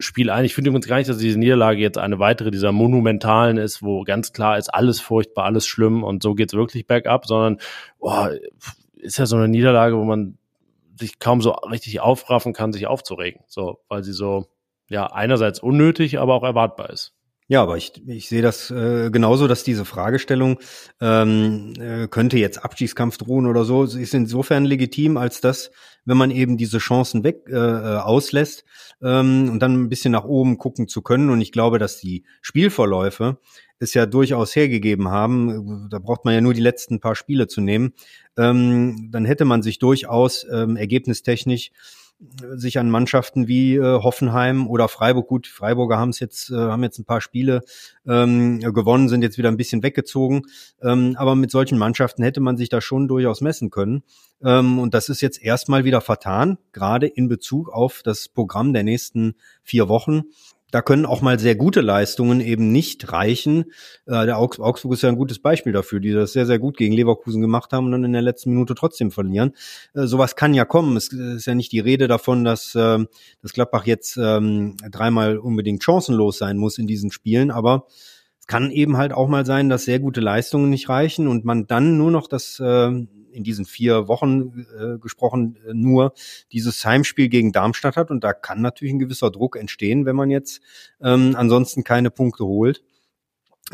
Spiel 0.00 0.30
ein. 0.30 0.44
Ich 0.44 0.54
finde 0.54 0.70
übrigens 0.70 0.86
gar 0.86 0.98
nicht, 0.98 1.10
dass 1.10 1.18
diese 1.18 1.40
Niederlage 1.40 1.80
jetzt 1.80 1.98
eine 1.98 2.20
weitere 2.20 2.52
dieser 2.52 2.70
monumentalen 2.70 3.56
ist, 3.56 3.82
wo 3.82 4.04
ganz 4.04 4.32
klar 4.32 4.56
ist, 4.56 4.72
alles 4.72 5.00
furchtbar, 5.00 5.44
alles 5.44 5.66
schlimm 5.66 6.04
und 6.04 6.22
so 6.22 6.34
geht's 6.36 6.54
wirklich 6.54 6.86
bergab, 6.86 7.26
sondern 7.26 7.58
oh, 7.98 8.28
ist 8.94 9.18
ja 9.18 9.26
so 9.26 9.36
eine 9.36 9.48
Niederlage, 9.48 9.96
wo 9.96 10.04
man 10.04 10.38
sich 10.98 11.18
kaum 11.18 11.40
so 11.40 11.50
richtig 11.50 12.00
aufraffen 12.00 12.52
kann, 12.52 12.72
sich 12.72 12.86
aufzuregen. 12.86 13.42
So, 13.46 13.80
weil 13.88 14.04
sie 14.04 14.12
so, 14.12 14.46
ja, 14.88 15.06
einerseits 15.06 15.60
unnötig, 15.60 16.18
aber 16.18 16.34
auch 16.34 16.44
erwartbar 16.44 16.90
ist. 16.90 17.17
Ja, 17.50 17.62
aber 17.62 17.78
ich, 17.78 17.92
ich 18.06 18.28
sehe 18.28 18.42
das 18.42 18.70
äh, 18.70 19.10
genauso, 19.10 19.48
dass 19.48 19.64
diese 19.64 19.86
Fragestellung 19.86 20.58
ähm, 21.00 21.72
äh, 21.80 22.06
könnte 22.06 22.36
jetzt 22.36 22.62
Abstiegskampf 22.62 23.16
drohen 23.16 23.46
oder 23.46 23.64
so, 23.64 23.84
ist 23.84 24.12
insofern 24.12 24.66
legitim, 24.66 25.16
als 25.16 25.40
dass, 25.40 25.70
wenn 26.04 26.18
man 26.18 26.30
eben 26.30 26.58
diese 26.58 26.76
Chancen 26.76 27.24
weg 27.24 27.44
äh, 27.48 27.54
äh, 27.54 27.96
auslässt 28.00 28.66
ähm, 29.02 29.48
und 29.50 29.60
dann 29.60 29.72
ein 29.84 29.88
bisschen 29.88 30.12
nach 30.12 30.24
oben 30.24 30.58
gucken 30.58 30.88
zu 30.88 31.00
können. 31.00 31.30
Und 31.30 31.40
ich 31.40 31.50
glaube, 31.50 31.78
dass 31.78 31.98
die 31.98 32.24
Spielverläufe 32.42 33.38
es 33.78 33.94
ja 33.94 34.04
durchaus 34.04 34.54
hergegeben 34.54 35.08
haben, 35.08 35.88
da 35.88 36.00
braucht 36.00 36.26
man 36.26 36.34
ja 36.34 36.42
nur 36.42 36.52
die 36.52 36.60
letzten 36.60 37.00
paar 37.00 37.14
Spiele 37.14 37.46
zu 37.46 37.62
nehmen, 37.62 37.94
ähm, 38.36 39.08
dann 39.10 39.24
hätte 39.24 39.46
man 39.46 39.62
sich 39.62 39.78
durchaus 39.78 40.44
ähm, 40.52 40.76
ergebnistechnisch 40.76 41.70
sich 42.56 42.78
an 42.78 42.90
Mannschaften 42.90 43.46
wie 43.46 43.76
äh, 43.76 44.02
Hoffenheim 44.02 44.66
oder 44.66 44.88
Freiburg, 44.88 45.28
gut, 45.28 45.46
Freiburger 45.46 45.98
haben 45.98 46.10
es 46.10 46.18
jetzt, 46.18 46.50
äh, 46.50 46.56
haben 46.56 46.82
jetzt 46.82 46.98
ein 46.98 47.04
paar 47.04 47.20
Spiele 47.20 47.60
ähm, 48.06 48.58
gewonnen, 48.60 49.08
sind 49.08 49.22
jetzt 49.22 49.38
wieder 49.38 49.48
ein 49.48 49.56
bisschen 49.56 49.84
weggezogen. 49.84 50.42
Ähm, 50.82 51.14
aber 51.16 51.36
mit 51.36 51.52
solchen 51.52 51.78
Mannschaften 51.78 52.24
hätte 52.24 52.40
man 52.40 52.56
sich 52.56 52.68
da 52.68 52.80
schon 52.80 53.06
durchaus 53.06 53.40
messen 53.40 53.70
können. 53.70 54.02
Ähm, 54.42 54.80
und 54.80 54.94
das 54.94 55.08
ist 55.08 55.20
jetzt 55.20 55.40
erstmal 55.42 55.84
wieder 55.84 56.00
vertan, 56.00 56.58
gerade 56.72 57.06
in 57.06 57.28
Bezug 57.28 57.68
auf 57.68 58.02
das 58.02 58.28
Programm 58.28 58.72
der 58.72 58.82
nächsten 58.82 59.36
vier 59.62 59.88
Wochen 59.88 60.24
da 60.70 60.82
können 60.82 61.06
auch 61.06 61.22
mal 61.22 61.38
sehr 61.38 61.56
gute 61.56 61.80
Leistungen 61.80 62.40
eben 62.40 62.72
nicht 62.72 63.12
reichen. 63.12 63.66
Äh, 64.06 64.26
der 64.26 64.38
Augs 64.38 64.60
Augsburg 64.60 64.92
ist 64.92 65.02
ja 65.02 65.08
ein 65.08 65.16
gutes 65.16 65.38
Beispiel 65.38 65.72
dafür, 65.72 66.00
die 66.00 66.12
das 66.12 66.32
sehr, 66.32 66.46
sehr 66.46 66.58
gut 66.58 66.76
gegen 66.76 66.94
Leverkusen 66.94 67.40
gemacht 67.40 67.72
haben 67.72 67.86
und 67.86 67.92
dann 67.92 68.04
in 68.04 68.12
der 68.12 68.22
letzten 68.22 68.50
Minute 68.50 68.74
trotzdem 68.74 69.10
verlieren. 69.10 69.52
Äh, 69.94 70.06
sowas 70.06 70.36
kann 70.36 70.54
ja 70.54 70.64
kommen. 70.64 70.96
Es 70.96 71.08
ist 71.08 71.46
ja 71.46 71.54
nicht 71.54 71.72
die 71.72 71.80
Rede 71.80 72.06
davon, 72.06 72.44
dass, 72.44 72.74
äh, 72.74 72.98
dass 73.42 73.52
Gladbach 73.52 73.86
jetzt 73.86 74.18
ähm, 74.20 74.76
dreimal 74.90 75.38
unbedingt 75.38 75.82
chancenlos 75.82 76.38
sein 76.38 76.58
muss 76.58 76.78
in 76.78 76.86
diesen 76.86 77.10
Spielen, 77.10 77.50
aber 77.50 77.86
es 78.38 78.46
kann 78.46 78.70
eben 78.70 78.96
halt 78.96 79.12
auch 79.12 79.28
mal 79.28 79.46
sein, 79.46 79.68
dass 79.68 79.84
sehr 79.84 80.00
gute 80.00 80.20
Leistungen 80.20 80.70
nicht 80.70 80.88
reichen 80.88 81.28
und 81.28 81.44
man 81.44 81.66
dann 81.66 81.96
nur 81.96 82.10
noch 82.10 82.28
das 82.28 82.60
äh, 82.60 83.06
in 83.38 83.44
diesen 83.44 83.64
vier 83.64 84.08
Wochen 84.08 84.66
äh, 84.78 84.98
gesprochen 84.98 85.56
äh, 85.66 85.72
nur 85.72 86.12
dieses 86.52 86.84
Heimspiel 86.84 87.28
gegen 87.28 87.52
Darmstadt 87.52 87.96
hat. 87.96 88.10
Und 88.10 88.22
da 88.22 88.34
kann 88.34 88.60
natürlich 88.60 88.92
ein 88.92 88.98
gewisser 88.98 89.30
Druck 89.30 89.56
entstehen, 89.56 90.04
wenn 90.04 90.16
man 90.16 90.30
jetzt 90.30 90.60
ähm, 91.00 91.34
ansonsten 91.36 91.84
keine 91.84 92.10
Punkte 92.10 92.44
holt. 92.44 92.82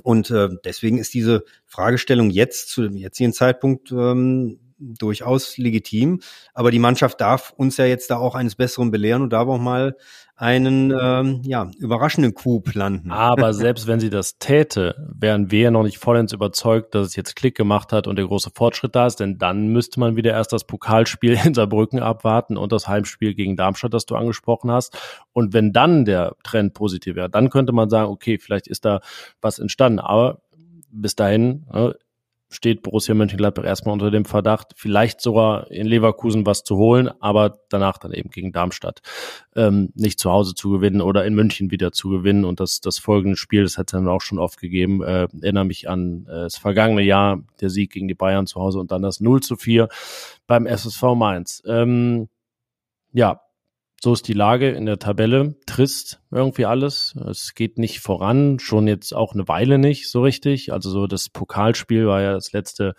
Und 0.03 0.31
äh, 0.31 0.51
deswegen 0.65 0.99
ist 0.99 1.15
diese 1.15 1.45
Fragestellung 1.67 2.31
jetzt 2.31 2.69
zu 2.69 2.83
dem 2.83 2.97
jetzigen 2.97 3.33
Zeitpunkt 3.33 3.91
ähm, 3.93 4.59
durchaus 4.99 5.57
legitim. 5.59 6.21
Aber 6.53 6.71
die 6.71 6.79
Mannschaft 6.79 7.21
darf 7.21 7.53
uns 7.57 7.77
ja 7.77 7.85
jetzt 7.87 8.11
da 8.11 8.17
auch 8.17 8.35
eines 8.35 8.57
Besseren 8.57 8.91
belehren 8.91 9.23
und 9.23 9.33
darf 9.33 9.49
auch 9.49 9.59
mal 9.59 9.97
einen 10.37 10.93
ähm, 11.01 11.43
ja, 11.45 11.71
überraschenden 11.79 12.35
Coup 12.35 12.75
landen. 12.75 13.11
Aber 13.13 13.55
selbst 13.55 13.87
wenn 13.87 14.01
sie 14.01 14.11
das 14.11 14.39
täte, 14.39 14.97
wären 15.15 15.51
wir 15.53 15.71
noch 15.71 15.85
nicht 15.85 15.99
vollends 15.99 16.33
überzeugt, 16.33 16.95
dass 16.95 17.07
es 17.07 17.17
jetzt 17.17 17.37
Klick 17.37 17.57
gemacht 17.57 17.93
hat 17.93 18.09
und 18.09 18.17
der 18.17 18.27
große 18.27 18.51
Fortschritt 18.53 18.97
da 18.97 19.07
ist, 19.07 19.21
denn 19.21 19.39
dann 19.39 19.69
müsste 19.69 20.01
man 20.01 20.17
wieder 20.17 20.33
erst 20.33 20.53
das 20.53 20.65
Pokalspiel 20.65 21.39
in 21.45 21.55
Saarbrücken 21.55 22.01
abwarten 22.01 22.57
und 22.57 22.73
das 22.73 22.89
Heimspiel 22.89 23.35
gegen 23.35 23.57
Darmstadt, 23.57 23.95
das 23.95 24.07
du 24.07 24.17
angesprochen 24.17 24.73
hast. 24.73 24.99
Und 25.33 25.53
wenn 25.53 25.73
dann 25.73 26.05
der 26.05 26.35
Trend 26.43 26.75
positiv 26.75 27.15
wäre, 27.15 27.31
dann 27.31 27.51
könnte 27.51 27.73
man 27.73 27.89
sagen, 27.89 28.11
okay, 28.11 28.39
vielleicht 28.39 28.67
ist 28.67 28.85
da 28.85 29.01
was 29.41 29.61
entstanden. 29.61 30.01
Aber 30.01 30.43
bis 30.91 31.15
dahin, 31.15 31.67
ne, 31.73 31.95
steht 32.55 32.83
Borussia 32.83 33.15
Mönchengladbach 33.15 33.65
erstmal 33.65 33.93
unter 33.93 34.11
dem 34.11 34.25
Verdacht, 34.25 34.73
vielleicht 34.77 35.21
sogar 35.21 35.71
in 35.71 35.87
Leverkusen 35.87 36.47
was 36.47 36.63
zu 36.63 36.77
holen, 36.77 37.11
aber 37.21 37.59
danach 37.69 37.99
dann 37.99 38.13
eben 38.13 38.31
gegen 38.31 38.53
Darmstadt 38.53 39.01
ähm, 39.57 39.91
nicht 39.95 40.19
zu 40.19 40.31
Hause 40.31 40.55
zu 40.55 40.71
gewinnen 40.71 41.01
oder 41.01 41.25
in 41.25 41.35
München 41.35 41.71
wieder 41.71 41.93
zu 41.93 42.09
gewinnen. 42.11 42.45
Und 42.45 42.61
das, 42.61 42.81
das 42.81 42.99
folgende 42.99 43.37
Spiel, 43.37 43.65
das 43.65 43.77
hat 43.77 43.89
es 43.89 43.93
dann 43.93 44.09
auch 44.09 44.21
schon 44.21 44.39
oft 44.39 44.59
gegeben, 44.59 45.03
äh, 45.03 45.29
erinnere 45.41 45.65
mich 45.65 45.89
an 45.89 46.27
äh, 46.29 46.45
das 46.45 46.57
vergangene 46.57 47.03
Jahr, 47.03 47.43
der 47.61 47.71
Sieg 47.71 47.93
gegen 47.93 48.09
die 48.09 48.15
Bayern 48.15 48.47
zu 48.47 48.61
Hause 48.61 48.79
und 48.79 48.93
dann 48.93 49.03
das 49.03 49.21
0 49.21 49.43
zu 49.43 49.57
4 49.57 49.89
beim 50.47 50.67
SSV 50.67 51.03
Mainz. 51.15 51.63
Ähm, 51.67 52.29
ja, 53.13 53.41
so 54.05 54.13
ist 54.13 54.29
die 54.29 54.35
Lage 54.35 54.71
in 54.71 54.87
der 54.87 54.99
Tabelle. 54.99 55.57
Trist 55.67 56.21
irgendwie 56.31 56.67
alles. 56.67 57.17
Es 57.29 57.55
geht 57.55 57.79
nicht 57.79 58.01
voran, 58.01 58.59
schon 58.59 58.87
jetzt 58.87 59.15
auch 59.15 59.33
eine 59.33 59.49
Weile 59.49 59.79
nicht 59.79 60.11
so 60.11 60.23
richtig. 60.23 60.73
Also 60.73 60.91
so 60.91 61.07
das 61.07 61.31
Pokalspiel 61.31 62.07
war 62.07 62.21
ja 62.21 62.35
das 62.35 62.53
letzte 62.53 62.95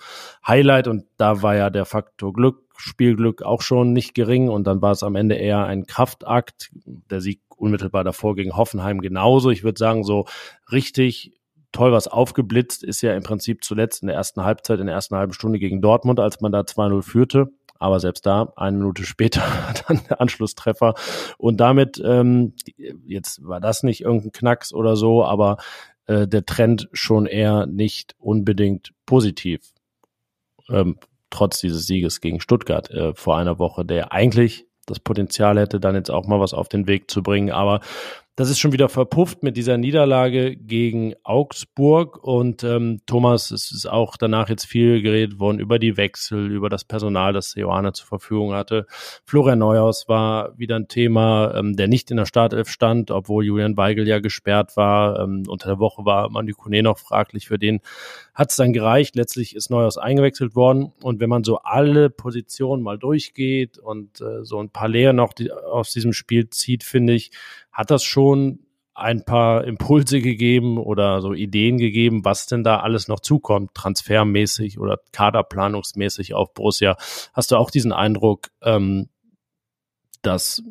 Highlight 0.46 0.88
und 0.88 1.06
da 1.18 1.42
war 1.44 1.56
ja 1.56 1.70
der 1.70 1.86
Faktor 1.86 2.34
Glück, 2.34 2.64
Spielglück 2.76 3.44
auch 3.44 3.62
schon 3.62 3.94
nicht 3.94 4.16
gering 4.16 4.50
und 4.50 4.66
dann 4.66 4.82
war 4.82 4.92
es 4.92 5.04
am 5.04 5.16
Ende 5.16 5.36
eher 5.36 5.66
ein 5.66 5.86
Kraftakt. 5.86 6.72
Der 6.84 7.22
Sieg 7.22 7.40
unmittelbar 7.56 8.04
davor 8.04 8.36
gegen 8.36 8.58
Hoffenheim 8.58 9.00
genauso. 9.00 9.52
Ich 9.52 9.64
würde 9.64 9.78
sagen, 9.78 10.04
so 10.04 10.26
richtig 10.72 11.34
toll 11.72 11.92
was 11.92 12.08
aufgeblitzt 12.08 12.84
ist 12.84 13.02
ja 13.02 13.14
im 13.14 13.24
Prinzip 13.24 13.64
zuletzt 13.64 14.02
in 14.02 14.08
der 14.08 14.16
ersten 14.16 14.44
Halbzeit, 14.44 14.80
in 14.80 14.88
der 14.88 14.96
ersten 14.96 15.16
halben 15.16 15.34
Stunde 15.34 15.60
gegen 15.60 15.82
Dortmund, 15.82 16.20
als 16.20 16.42
man 16.42 16.52
da 16.52 16.62
2-0 16.62 17.04
führte. 17.04 17.52
Aber 17.78 18.00
selbst 18.00 18.26
da, 18.26 18.54
eine 18.56 18.78
Minute 18.78 19.04
später, 19.04 19.44
dann 19.88 20.02
der 20.10 20.22
Anschlusstreffer. 20.22 20.96
Und 21.38 21.58
damit, 21.58 22.02
ähm, 22.04 22.54
jetzt 23.06 23.46
war 23.46 23.60
das 23.60 23.84
nicht 23.84 24.02
irgendein 24.02 24.32
Knacks 24.32 24.74
oder 24.74 24.96
so, 24.96 25.24
aber 25.24 25.58
äh, 26.08 26.28
der 26.28 26.46
Trend 26.46 26.90
schon 26.94 27.26
eher 27.26 27.66
nicht 27.66 28.16
unbedingt 28.20 28.94
positiv. 29.06 29.62
Ähm, 30.70 30.98
trotz 31.30 31.60
dieses 31.60 31.86
Sieges 31.86 32.22
gegen 32.22 32.40
Stuttgart 32.40 32.90
äh, 32.92 33.14
vor 33.14 33.38
einer 33.38 33.60
Woche, 33.60 33.86
der 33.86 34.12
eigentlich 34.12 34.66
das 34.86 35.00
Potenzial 35.00 35.60
hätte, 35.60 35.80
dann 35.80 35.96
jetzt 35.96 36.12
auch 36.12 36.28
mal 36.28 36.40
was 36.40 36.54
auf 36.54 36.70
den 36.70 36.88
Weg 36.88 37.10
zu 37.10 37.24
bringen. 37.24 37.52
Aber 37.52 37.82
das 38.38 38.50
ist 38.50 38.60
schon 38.60 38.74
wieder 38.74 38.90
verpufft 38.90 39.44
mit 39.44 39.56
dieser 39.56 39.78
Niederlage 39.78 40.58
gegen 40.58 41.14
Augsburg. 41.24 42.22
Und 42.22 42.66
ähm, 42.66 43.00
Thomas, 43.06 43.50
es 43.50 43.72
ist 43.72 43.86
auch 43.86 44.18
danach 44.18 44.50
jetzt 44.50 44.66
viel 44.66 45.02
geredet 45.02 45.40
worden 45.40 45.60
über 45.60 45.80
die 45.80 45.96
Wechsel, 45.96 46.52
über 46.52 46.70
das 46.70 46.84
Personal, 46.84 47.32
das 47.32 47.56
Johanna 47.56 47.94
zur 47.94 48.08
Verfügung 48.08 48.54
hatte. 48.54 48.88
Florian 49.24 49.60
Neuhaus 49.60 50.10
war 50.10 50.58
wieder 50.58 50.76
ein 50.76 50.90
Thema, 50.90 51.56
ähm, 51.56 51.78
der 51.78 51.88
nicht 51.88 52.12
in 52.12 52.18
der 52.18 52.26
Startelf 52.26 52.68
stand, 52.68 53.10
obwohl 53.10 53.46
Julian 53.46 53.78
Weigel 53.78 54.06
ja 54.06 54.20
gesperrt 54.20 54.76
war. 54.76 55.18
Ähm, 55.22 55.44
unter 55.48 55.70
der 55.70 55.80
Woche 55.80 56.04
war 56.04 56.30
Manu 56.30 56.54
Kone 56.56 56.84
noch 56.84 56.98
fraglich. 56.98 57.48
Für 57.48 57.58
den 57.58 57.80
hat 58.34 58.50
es 58.50 58.58
dann 58.58 58.74
gereicht. 58.74 59.16
Letztlich 59.16 59.56
ist 59.56 59.70
Neuhaus 59.70 59.98
eingewechselt 59.98 60.56
worden. 60.56 60.92
Und 61.02 61.22
wenn 61.22 61.30
man 61.30 61.46
so 61.46 61.60
alle 61.60 62.10
Positionen 62.10 62.84
mal 62.84 63.00
durchgeht 63.00 63.78
und 63.78 64.20
äh, 64.20 64.44
so 64.44 64.60
ein 64.60 64.72
paar 64.72 64.90
Lehren 64.90 65.16
noch 65.16 65.32
die, 65.32 65.54
aus 65.54 65.92
diesem 65.94 66.12
Spiel 66.12 66.50
zieht, 66.50 66.84
finde 66.84 67.14
ich, 67.14 67.32
hat 67.72 67.92
das 67.92 68.04
schon 68.04 68.25
ein 68.96 69.26
paar 69.26 69.66
Impulse 69.66 70.22
gegeben 70.22 70.78
oder 70.78 71.22
so 71.22 71.34
Ideen 71.34 71.78
gegeben, 71.78 72.24
was 72.24 72.46
denn 72.46 72.64
da 72.64 72.80
alles 72.80 73.10
noch 73.10 73.20
zukommt, 73.20 73.74
transfermäßig 73.74 74.80
oder 74.80 75.00
kaderplanungsmäßig 75.12 76.34
auf 76.34 76.54
Borussia. 76.54 76.96
Hast 77.34 77.52
du 77.52 77.58
auch 77.58 77.70
diesen 77.70 77.92
Eindruck, 77.92 78.48
ähm, 78.64 79.10
dass 80.22 80.64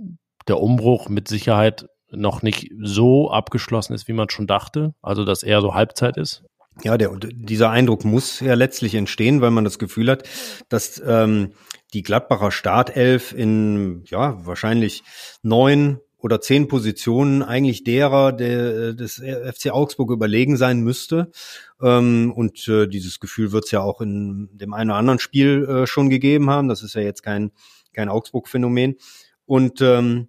der 0.48 0.58
Umbruch 0.58 1.10
mit 1.10 1.28
Sicherheit 1.28 1.86
noch 2.10 2.42
nicht 2.42 2.70
so 2.80 3.30
abgeschlossen 3.30 3.92
ist, 3.92 4.08
wie 4.08 4.14
man 4.14 4.30
schon 4.30 4.46
dachte? 4.46 4.94
Also, 5.02 5.24
dass 5.24 5.42
eher 5.42 5.60
so 5.60 5.74
Halbzeit 5.74 6.16
ist? 6.16 6.44
Ja, 6.82 6.96
der, 6.96 7.10
dieser 7.16 7.70
Eindruck 7.70 8.04
muss 8.04 8.40
ja 8.40 8.54
letztlich 8.54 8.94
entstehen, 8.94 9.40
weil 9.40 9.50
man 9.50 9.64
das 9.64 9.78
Gefühl 9.78 10.10
hat, 10.10 10.28
dass 10.68 11.00
ähm, 11.06 11.52
die 11.92 12.02
Gladbacher 12.02 12.50
Startelf 12.50 13.32
in 13.32 14.02
ja 14.06 14.44
wahrscheinlich 14.44 15.04
neun 15.42 16.00
oder 16.24 16.40
zehn 16.40 16.68
Positionen 16.68 17.42
eigentlich 17.42 17.84
derer 17.84 18.32
der, 18.32 18.94
des 18.94 19.16
FC 19.16 19.70
Augsburg 19.70 20.10
überlegen 20.10 20.56
sein 20.56 20.80
müsste. 20.80 21.30
Ähm, 21.82 22.32
und 22.34 22.66
äh, 22.66 22.86
dieses 22.86 23.20
Gefühl 23.20 23.52
wird 23.52 23.66
es 23.66 23.72
ja 23.72 23.82
auch 23.82 24.00
in 24.00 24.48
dem 24.50 24.72
einen 24.72 24.88
oder 24.88 24.98
anderen 24.98 25.18
Spiel 25.18 25.66
äh, 25.68 25.86
schon 25.86 26.08
gegeben 26.08 26.48
haben. 26.48 26.68
Das 26.68 26.82
ist 26.82 26.94
ja 26.94 27.02
jetzt 27.02 27.22
kein, 27.22 27.52
kein 27.92 28.08
Augsburg-Phänomen. 28.08 28.94
Und 29.44 29.82
ähm, 29.82 30.28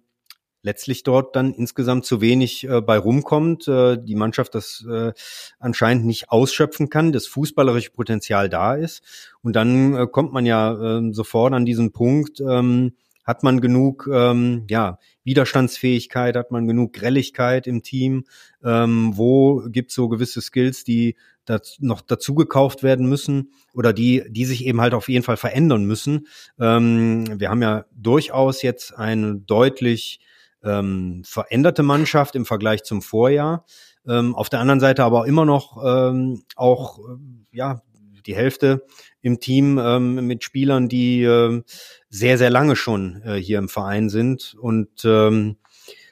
letztlich 0.60 1.02
dort 1.02 1.34
dann 1.34 1.54
insgesamt 1.54 2.04
zu 2.04 2.20
wenig 2.20 2.68
äh, 2.68 2.82
bei 2.82 2.98
rumkommt, 2.98 3.66
äh, 3.66 3.96
die 3.96 4.16
Mannschaft 4.16 4.54
das 4.54 4.84
äh, 4.86 5.14
anscheinend 5.58 6.04
nicht 6.04 6.28
ausschöpfen 6.28 6.90
kann, 6.90 7.12
das 7.12 7.26
fußballerische 7.26 7.92
Potenzial 7.92 8.50
da 8.50 8.74
ist. 8.74 9.02
Und 9.40 9.56
dann 9.56 9.94
äh, 9.94 10.06
kommt 10.06 10.34
man 10.34 10.44
ja 10.44 10.98
äh, 10.98 11.12
sofort 11.14 11.54
an 11.54 11.64
diesen 11.64 11.92
Punkt, 11.92 12.38
ähm, 12.40 12.92
hat 13.26 13.42
man 13.42 13.60
genug 13.60 14.08
ähm, 14.10 14.64
ja, 14.70 14.98
Widerstandsfähigkeit, 15.24 16.36
hat 16.36 16.52
man 16.52 16.66
genug 16.66 16.92
Grelligkeit 16.92 17.66
im 17.66 17.82
Team? 17.82 18.24
Ähm, 18.64 19.12
wo 19.16 19.62
gibt's 19.68 19.94
so 19.94 20.08
gewisse 20.08 20.40
Skills, 20.40 20.84
die 20.84 21.16
das 21.44 21.76
noch 21.80 22.00
dazu 22.00 22.34
gekauft 22.34 22.82
werden 22.82 23.08
müssen 23.08 23.52
oder 23.74 23.92
die, 23.92 24.24
die 24.28 24.44
sich 24.44 24.64
eben 24.64 24.80
halt 24.80 24.94
auf 24.94 25.08
jeden 25.08 25.24
Fall 25.24 25.36
verändern 25.36 25.84
müssen? 25.84 26.28
Ähm, 26.58 27.40
wir 27.40 27.50
haben 27.50 27.62
ja 27.62 27.84
durchaus 27.94 28.62
jetzt 28.62 28.96
eine 28.96 29.34
deutlich 29.34 30.20
ähm, 30.62 31.22
veränderte 31.24 31.82
Mannschaft 31.82 32.36
im 32.36 32.46
Vergleich 32.46 32.84
zum 32.84 33.02
Vorjahr. 33.02 33.64
Ähm, 34.06 34.36
auf 34.36 34.48
der 34.48 34.60
anderen 34.60 34.80
Seite 34.80 35.02
aber 35.02 35.26
immer 35.26 35.44
noch 35.44 35.82
ähm, 35.84 36.44
auch 36.54 37.00
äh, 37.00 37.02
ja 37.50 37.82
die 38.26 38.36
Hälfte 38.36 38.84
im 39.22 39.40
Team 39.40 39.78
ähm, 39.78 40.26
mit 40.26 40.44
Spielern, 40.44 40.88
die 40.88 41.22
äh, 41.22 41.62
sehr, 42.08 42.38
sehr 42.38 42.50
lange 42.50 42.76
schon 42.76 43.22
äh, 43.24 43.34
hier 43.34 43.58
im 43.58 43.68
Verein 43.68 44.08
sind. 44.08 44.54
Und 44.60 45.04
ähm, 45.04 45.56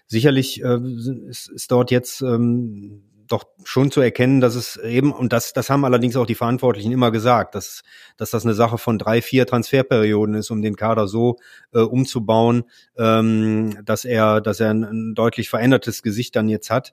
sicherlich 0.06 0.62
äh, 0.62 0.78
ist, 1.28 1.48
ist 1.48 1.70
dort 1.70 1.90
jetzt 1.90 2.22
ähm, 2.22 3.02
doch 3.28 3.44
schon 3.64 3.90
zu 3.90 4.00
erkennen, 4.00 4.40
dass 4.40 4.54
es 4.54 4.76
eben, 4.76 5.12
und 5.12 5.32
das, 5.32 5.52
das 5.52 5.70
haben 5.70 5.84
allerdings 5.84 6.16
auch 6.16 6.26
die 6.26 6.34
Verantwortlichen 6.34 6.92
immer 6.92 7.10
gesagt, 7.10 7.54
dass, 7.54 7.82
dass 8.16 8.30
das 8.30 8.44
eine 8.44 8.54
Sache 8.54 8.78
von 8.78 8.98
drei, 8.98 9.22
vier 9.22 9.46
Transferperioden 9.46 10.34
ist, 10.34 10.50
um 10.50 10.62
den 10.62 10.76
Kader 10.76 11.08
so 11.08 11.36
äh, 11.72 11.80
umzubauen, 11.80 12.64
ähm, 12.96 13.78
dass 13.84 14.04
er, 14.04 14.40
dass 14.40 14.60
er 14.60 14.70
ein, 14.70 14.84
ein 14.84 15.14
deutlich 15.14 15.48
verändertes 15.48 16.02
Gesicht 16.02 16.36
dann 16.36 16.48
jetzt 16.48 16.70
hat. 16.70 16.92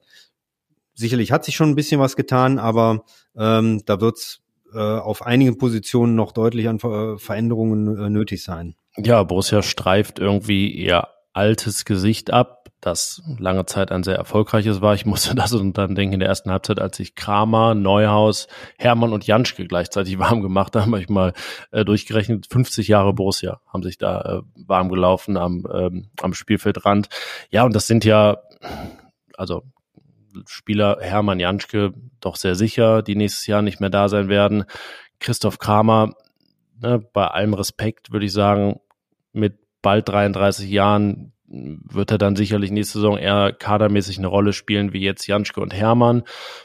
Sicherlich 0.94 1.32
hat 1.32 1.44
sich 1.44 1.56
schon 1.56 1.70
ein 1.70 1.74
bisschen 1.74 2.00
was 2.00 2.16
getan, 2.16 2.58
aber 2.58 3.04
ähm, 3.36 3.82
da 3.86 4.00
wird's 4.00 4.42
äh, 4.74 4.78
auf 4.78 5.24
einigen 5.24 5.58
Positionen 5.58 6.14
noch 6.14 6.32
deutlich 6.32 6.68
an 6.68 6.78
Ver 6.78 7.18
Veränderungen 7.18 7.98
äh, 7.98 8.10
nötig 8.10 8.42
sein. 8.42 8.74
Ja, 8.96 9.22
Borussia 9.22 9.62
streift 9.62 10.18
irgendwie 10.18 10.70
ihr 10.70 11.08
altes 11.32 11.84
Gesicht 11.84 12.30
ab, 12.30 12.68
das 12.80 13.22
lange 13.38 13.64
Zeit 13.64 13.90
ein 13.90 14.02
sehr 14.02 14.16
erfolgreiches 14.16 14.80
war. 14.80 14.94
Ich 14.94 15.06
musste 15.06 15.34
das 15.34 15.52
und 15.52 15.78
dann 15.78 15.94
denken 15.94 16.14
in 16.14 16.20
der 16.20 16.28
ersten 16.28 16.50
Halbzeit, 16.50 16.80
als 16.80 16.98
ich 17.00 17.14
Kramer, 17.14 17.74
Neuhaus, 17.74 18.48
Hermann 18.76 19.12
und 19.12 19.26
Janschke 19.26 19.66
gleichzeitig 19.66 20.18
warm 20.18 20.42
gemacht 20.42 20.76
haben, 20.76 20.92
habe 20.92 21.00
ich 21.00 21.08
mal 21.08 21.32
äh, 21.70 21.84
durchgerechnet, 21.84 22.46
50 22.50 22.88
Jahre 22.88 23.12
Borussia 23.12 23.60
haben 23.66 23.82
sich 23.82 23.98
da 23.98 24.20
äh, 24.20 24.42
warm 24.66 24.88
gelaufen 24.88 25.36
am, 25.36 25.66
ähm, 25.72 26.10
am 26.20 26.34
Spielfeldrand. 26.34 27.08
Ja, 27.50 27.64
und 27.64 27.74
das 27.74 27.86
sind 27.86 28.04
ja, 28.04 28.38
also 29.36 29.62
Spieler 30.46 30.98
Hermann 31.00 31.40
Janschke 31.40 31.92
doch 32.20 32.36
sehr 32.36 32.54
sicher, 32.54 33.02
die 33.02 33.16
nächstes 33.16 33.46
Jahr 33.46 33.62
nicht 33.62 33.80
mehr 33.80 33.90
da 33.90 34.08
sein 34.08 34.28
werden. 34.28 34.64
Christoph 35.20 35.58
Kramer, 35.58 36.14
ne, 36.80 36.98
bei 37.12 37.26
allem 37.26 37.54
Respekt 37.54 38.12
würde 38.12 38.26
ich 38.26 38.32
sagen, 38.32 38.80
mit 39.32 39.58
bald 39.82 40.08
33 40.08 40.70
Jahren 40.70 41.32
wird 41.52 42.10
er 42.10 42.18
dann 42.18 42.34
sicherlich 42.34 42.70
nächste 42.70 42.94
Saison 42.94 43.18
eher 43.18 43.52
kadermäßig 43.52 44.18
eine 44.18 44.26
Rolle 44.26 44.52
spielen 44.52 44.92
wie 44.92 45.00
jetzt 45.02 45.26
Janschke 45.26 45.60
und 45.60 45.74
Hermann. 45.74 46.22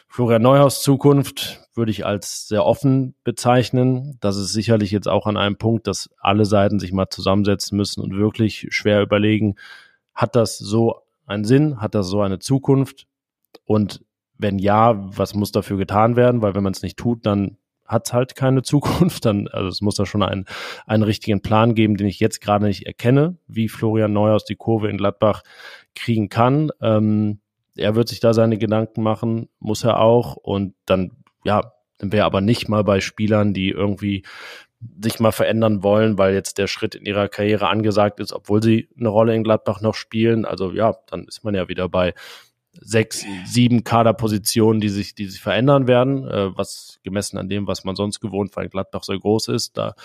Florian 0.07 0.41
Neuhaus 0.41 0.81
Zukunft 0.81 1.61
würde 1.73 1.91
ich 1.91 2.05
als 2.05 2.47
sehr 2.47 2.65
offen 2.65 3.13
bezeichnen. 3.23 4.17
Das 4.21 4.37
ist 4.37 4.53
sicherlich 4.53 4.91
jetzt 4.91 5.07
auch 5.07 5.27
an 5.27 5.35
einem 5.35 5.57
Punkt, 5.57 5.87
dass 5.87 6.09
alle 6.19 6.45
Seiten 6.45 6.79
sich 6.79 6.93
mal 6.93 7.09
zusammensetzen 7.09 7.77
müssen 7.77 8.01
und 8.01 8.15
wirklich 8.15 8.67
schwer 8.69 9.01
überlegen, 9.01 9.55
hat 10.13 10.35
das 10.35 10.57
so 10.57 11.01
einen 11.25 11.43
Sinn, 11.43 11.81
hat 11.81 11.93
das 11.93 12.07
so 12.07 12.21
eine 12.21 12.39
Zukunft? 12.39 13.07
Und 13.65 14.03
wenn 14.37 14.59
ja, 14.59 14.93
was 15.17 15.33
muss 15.33 15.51
dafür 15.51 15.77
getan 15.77 16.15
werden? 16.15 16.41
Weil 16.41 16.55
wenn 16.55 16.63
man 16.63 16.73
es 16.73 16.83
nicht 16.83 16.97
tut, 16.97 17.25
dann 17.25 17.57
hat 17.85 18.07
es 18.07 18.13
halt 18.13 18.35
keine 18.35 18.61
Zukunft. 18.63 19.25
Dann, 19.25 19.47
also 19.47 19.69
es 19.69 19.81
muss 19.81 19.95
da 19.95 20.05
schon 20.05 20.23
einen, 20.23 20.45
einen 20.85 21.03
richtigen 21.03 21.41
Plan 21.41 21.75
geben, 21.75 21.97
den 21.97 22.07
ich 22.07 22.19
jetzt 22.19 22.41
gerade 22.41 22.65
nicht 22.65 22.85
erkenne, 22.85 23.37
wie 23.47 23.69
Florian 23.69 24.13
Neuhaus 24.13 24.45
die 24.45 24.55
Kurve 24.55 24.89
in 24.89 24.97
Gladbach 24.97 25.43
kriegen 25.95 26.29
kann. 26.29 26.69
Ähm, 26.81 27.39
er 27.75 27.95
wird 27.95 28.09
sich 28.09 28.19
da 28.19 28.33
seine 28.33 28.57
Gedanken 28.57 29.03
machen, 29.03 29.49
muss 29.59 29.83
er 29.83 29.99
auch. 29.99 30.35
Und 30.35 30.73
dann, 30.85 31.11
ja, 31.43 31.73
dann 31.99 32.11
wäre 32.11 32.25
aber 32.25 32.41
nicht 32.41 32.69
mal 32.69 32.83
bei 32.83 32.99
Spielern, 33.01 33.53
die 33.53 33.69
irgendwie 33.69 34.23
sich 35.01 35.19
mal 35.19 35.31
verändern 35.31 35.81
wollen, 35.81 36.17
weil 36.17 36.33
jetzt 36.33 36.59
der 36.59 36.67
Schritt 36.67 36.93
in 36.93 37.05
ihrer 37.05 37.29
Karriere 37.29 37.67
angesagt 37.67 38.19
ist, 38.19 38.31
obwohl 38.31 38.61
sie 38.61 38.89
eine 38.99 39.09
Rolle 39.09 39.35
in 39.35 39.43
Gladbach 39.43 39.81
noch 39.81 39.95
spielen. 39.95 40.45
Also 40.45 40.71
ja, 40.71 40.95
dann 41.07 41.25
ist 41.25 41.43
man 41.43 41.55
ja 41.55 41.67
wieder 41.67 41.89
bei 41.89 42.13
sechs, 42.81 43.25
sieben 43.45 43.83
Kaderpositionen, 43.83 44.79
die 44.79 44.89
sich, 44.89 45.15
die 45.15 45.25
sich 45.25 45.41
verändern 45.41 45.87
werden, 45.87 46.27
äh, 46.27 46.57
was 46.57 46.99
gemessen 47.03 47.37
an 47.37 47.49
dem, 47.49 47.67
was 47.67 47.83
man 47.83 47.95
sonst 47.95 48.19
gewohnt, 48.19 48.55
weil 48.55 48.69
Gladbach 48.69 49.03
so 49.03 49.17
groß 49.17 49.49
ist. 49.49 49.77
Da 49.77 49.95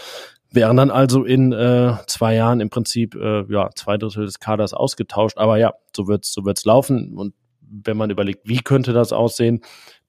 wären 0.51 0.77
dann 0.77 0.91
also 0.91 1.25
in 1.25 1.53
äh, 1.53 1.95
zwei 2.07 2.35
Jahren 2.35 2.61
im 2.61 2.71
Prinzip 2.71 3.15
äh, 3.15 3.45
ja 3.53 3.71
zwei 3.75 3.97
Drittel 3.97 4.27
des 4.27 4.39
Kaders 4.39 4.75
ausgetauscht. 4.75 5.39
Aber 5.39 5.59
ja, 5.59 5.73
so 5.97 6.09
wird's, 6.09 6.33
so 6.33 6.45
wird's 6.45 6.65
laufen. 6.65 7.17
Und 7.17 7.35
wenn 7.61 7.97
man 7.97 8.11
überlegt, 8.11 8.49
wie 8.49 8.61
könnte 8.61 8.93
das 8.93 9.13
aussehen, 9.13 9.63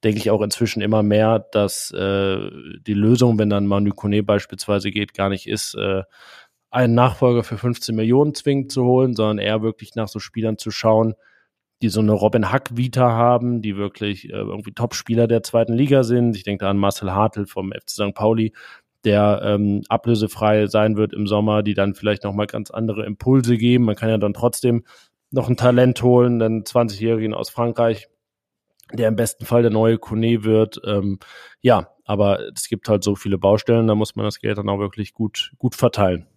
denke 0.04 0.20
ich 0.20 0.30
auch 0.32 0.42
inzwischen 0.42 0.82
immer 0.82 1.02
mehr, 1.02 1.40
dass 1.40 1.92
äh, 1.92 2.38
die 2.86 2.94
Lösung, 2.94 3.40
wenn 3.40 3.50
dann 3.50 3.68
Manu 3.68 3.92
Kone 3.92 4.22
beispielsweise 4.22 4.92
geht, 4.92 5.14
gar 5.14 5.30
nicht 5.30 5.48
ist, 5.48 5.76
äh, 5.76 6.04
einen 6.70 6.96
Nachfolger 6.96 7.44
für 7.44 7.58
15 7.58 7.96
Millionen 7.96 8.34
zwingend 8.34 8.72
zu 8.72 8.84
holen, 8.84 9.16
sondern 9.16 9.38
eher 9.38 9.62
wirklich 9.62 9.96
nach 9.96 10.08
so 10.08 10.20
Spielern 10.20 10.58
zu 10.58 10.72
schauen, 10.72 11.14
die 11.84 11.90
so 11.90 12.00
eine 12.00 12.14
Robin 12.14 12.50
Hack-Vita 12.50 13.12
haben, 13.12 13.62
die 13.62 13.76
wirklich 13.76 14.30
äh, 14.30 14.38
irgendwie 14.38 14.72
Top-Spieler 14.72 15.28
der 15.28 15.44
zweiten 15.44 15.74
Liga 15.74 16.04
sind. 16.04 16.36
Ich 16.38 16.44
denke 16.44 16.64
da 16.64 16.72
an 16.72 16.78
Marcel 16.78 17.14
Hartl 17.14 17.46
vom 17.46 17.74
FC 17.74 17.90
St. 17.90 18.14
Pauli, 18.16 18.54
der 19.04 19.42
ähm, 19.44 19.82
ablösefrei 19.90 20.68
sein 20.68 20.96
wird 20.96 21.12
im 21.12 21.28
Sommer, 21.28 21.62
die 21.62 21.74
dann 21.74 21.94
vielleicht 21.94 22.24
nochmal 22.24 22.48
ganz 22.48 22.72
andere 22.72 23.06
Impulse 23.06 23.58
geben. 23.58 23.84
Man 23.84 23.98
kann 23.98 24.08
ja 24.08 24.18
dann 24.18 24.34
trotzdem 24.34 24.86
noch 25.30 25.50
ein 25.50 25.58
Talent 25.58 26.02
holen, 26.02 26.42
einen 26.42 26.64
20-Jährigen 26.64 27.34
aus 27.34 27.50
Frankreich, 27.50 28.08
der 28.94 29.10
im 29.10 29.18
besten 29.18 29.46
Fall 29.46 29.62
der 29.62 29.72
neue 29.72 29.98
Kone 29.98 30.46
wird. 30.46 30.80
Ähm, 30.86 31.20
ja, 31.60 31.90
aber 32.06 32.40
es 32.56 32.70
gibt 32.70 32.88
halt 32.88 33.04
so 33.04 33.16
viele 33.16 33.38
Baustellen, 33.38 33.88
da 33.88 33.96
muss 33.96 34.16
man 34.16 34.24
das 34.24 34.40
Geld 34.40 34.58
dann 34.58 34.70
auch 34.70 34.80
wirklich 34.80 35.14
gut, 35.14 35.52
gut 35.58 35.76
verteilen. 35.76 36.28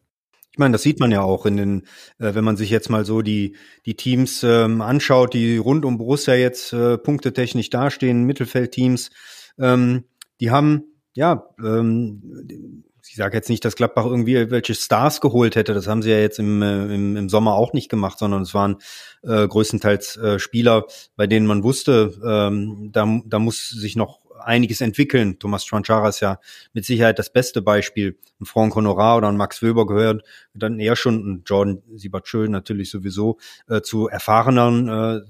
Ich 0.56 0.58
meine, 0.58 0.72
das 0.72 0.82
sieht 0.82 1.00
man 1.00 1.12
ja 1.12 1.20
auch 1.20 1.44
in 1.44 1.58
den, 1.58 1.82
äh, 2.18 2.34
wenn 2.34 2.42
man 2.42 2.56
sich 2.56 2.70
jetzt 2.70 2.88
mal 2.88 3.04
so 3.04 3.20
die, 3.20 3.56
die 3.84 3.94
Teams 3.94 4.42
ähm, 4.42 4.80
anschaut, 4.80 5.34
die 5.34 5.58
rund 5.58 5.84
um 5.84 5.98
Borussia 5.98 6.34
jetzt 6.34 6.72
äh, 6.72 6.96
punktetechnisch 6.96 7.68
dastehen, 7.68 8.24
Mittelfeldteams, 8.24 9.10
ähm, 9.58 10.04
die 10.40 10.50
haben, 10.50 10.84
ja, 11.12 11.46
ähm, 11.62 12.82
ich 13.06 13.16
sage 13.16 13.36
jetzt 13.36 13.50
nicht, 13.50 13.66
dass 13.66 13.76
Gladbach 13.76 14.06
irgendwie 14.06 14.50
welche 14.50 14.74
Stars 14.74 15.20
geholt 15.20 15.56
hätte. 15.56 15.74
Das 15.74 15.88
haben 15.88 16.00
sie 16.00 16.10
ja 16.10 16.20
jetzt 16.20 16.38
im, 16.38 16.62
äh, 16.62 16.86
im, 16.86 17.16
im 17.16 17.28
Sommer 17.28 17.52
auch 17.52 17.74
nicht 17.74 17.90
gemacht, 17.90 18.18
sondern 18.18 18.40
es 18.40 18.54
waren 18.54 18.78
äh, 19.24 19.46
größtenteils 19.46 20.16
äh, 20.16 20.38
Spieler, 20.38 20.86
bei 21.16 21.26
denen 21.26 21.46
man 21.46 21.64
wusste, 21.64 22.14
ähm, 22.26 22.88
da, 22.92 23.20
da 23.26 23.38
muss 23.38 23.68
sich 23.68 23.94
noch 23.94 24.20
einiges 24.46 24.80
entwickeln. 24.80 25.38
Thomas 25.38 25.64
Tranchara 25.64 26.08
ist 26.08 26.20
ja 26.20 26.38
mit 26.72 26.84
Sicherheit 26.84 27.18
das 27.18 27.32
beste 27.32 27.62
Beispiel. 27.62 28.16
Ein 28.40 28.46
Franck 28.46 28.74
Honorar 28.76 29.18
oder 29.18 29.28
ein 29.28 29.36
Max 29.36 29.62
Wöber 29.62 29.86
gehört 29.86 30.22
dann 30.54 30.80
eher 30.80 30.96
schon, 30.96 31.16
ein 31.16 31.42
Jordan 31.44 31.82
Siebertschön 31.94 32.50
natürlich 32.50 32.90
sowieso, 32.90 33.38
äh, 33.68 33.80
zu 33.80 34.08
erfahrenen, 34.08 34.88
äh, 34.88 35.20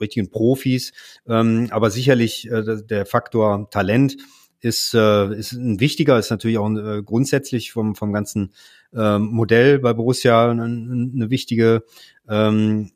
richtigen 0.00 0.30
Profis. 0.30 0.92
Ähm, 1.26 1.68
aber 1.70 1.90
sicherlich 1.90 2.50
äh, 2.50 2.82
der 2.82 3.06
Faktor 3.06 3.68
Talent 3.70 4.16
ist, 4.60 4.94
äh, 4.94 5.34
ist 5.34 5.52
ein 5.52 5.80
wichtiger, 5.80 6.18
ist 6.18 6.30
natürlich 6.30 6.58
auch 6.58 6.70
äh, 6.70 7.02
grundsätzlich 7.02 7.72
vom, 7.72 7.94
vom 7.94 8.12
ganzen 8.12 8.52
äh, 8.94 9.18
Modell 9.18 9.80
bei 9.80 9.92
Borussia 9.92 10.50
eine, 10.50 10.64
eine 10.64 11.30
wichtige, 11.30 11.84
ähm, 12.28 12.92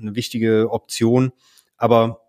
eine 0.00 0.14
wichtige 0.14 0.70
Option. 0.70 1.32
Aber 1.76 2.19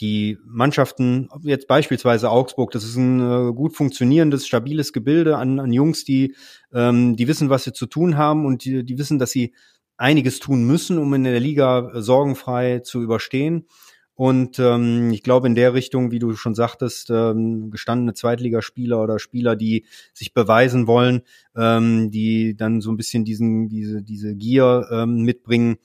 die 0.00 0.38
Mannschaften, 0.44 1.28
jetzt 1.42 1.68
beispielsweise 1.68 2.30
Augsburg, 2.30 2.70
das 2.70 2.84
ist 2.84 2.96
ein 2.96 3.20
äh, 3.20 3.52
gut 3.52 3.74
funktionierendes, 3.74 4.46
stabiles 4.46 4.92
Gebilde 4.92 5.36
an, 5.38 5.58
an 5.58 5.72
Jungs, 5.72 6.04
die, 6.04 6.34
ähm, 6.72 7.16
die 7.16 7.28
wissen, 7.28 7.50
was 7.50 7.64
sie 7.64 7.72
zu 7.72 7.86
tun 7.86 8.16
haben 8.16 8.44
und 8.44 8.64
die, 8.64 8.84
die 8.84 8.98
wissen, 8.98 9.18
dass 9.18 9.30
sie 9.30 9.54
einiges 9.96 10.38
tun 10.40 10.64
müssen, 10.64 10.98
um 10.98 11.14
in 11.14 11.24
der 11.24 11.40
Liga 11.40 11.90
äh, 11.94 12.02
sorgenfrei 12.02 12.80
zu 12.80 13.02
überstehen. 13.02 13.66
Und 14.14 14.58
ähm, 14.58 15.10
ich 15.10 15.22
glaube, 15.22 15.46
in 15.46 15.54
der 15.54 15.74
Richtung, 15.74 16.10
wie 16.10 16.18
du 16.18 16.34
schon 16.34 16.54
sagtest, 16.54 17.10
ähm, 17.10 17.70
gestandene 17.70 18.14
Zweitligaspieler 18.14 19.02
oder 19.02 19.18
Spieler, 19.18 19.56
die 19.56 19.84
sich 20.14 20.32
beweisen 20.32 20.86
wollen, 20.86 21.20
ähm, 21.54 22.10
die 22.10 22.56
dann 22.56 22.80
so 22.80 22.90
ein 22.90 22.96
bisschen 22.96 23.26
diesen, 23.26 23.68
diese, 23.68 24.02
diese 24.02 24.34
Gier 24.34 24.88
ähm, 24.90 25.22
mitbringen, 25.22 25.76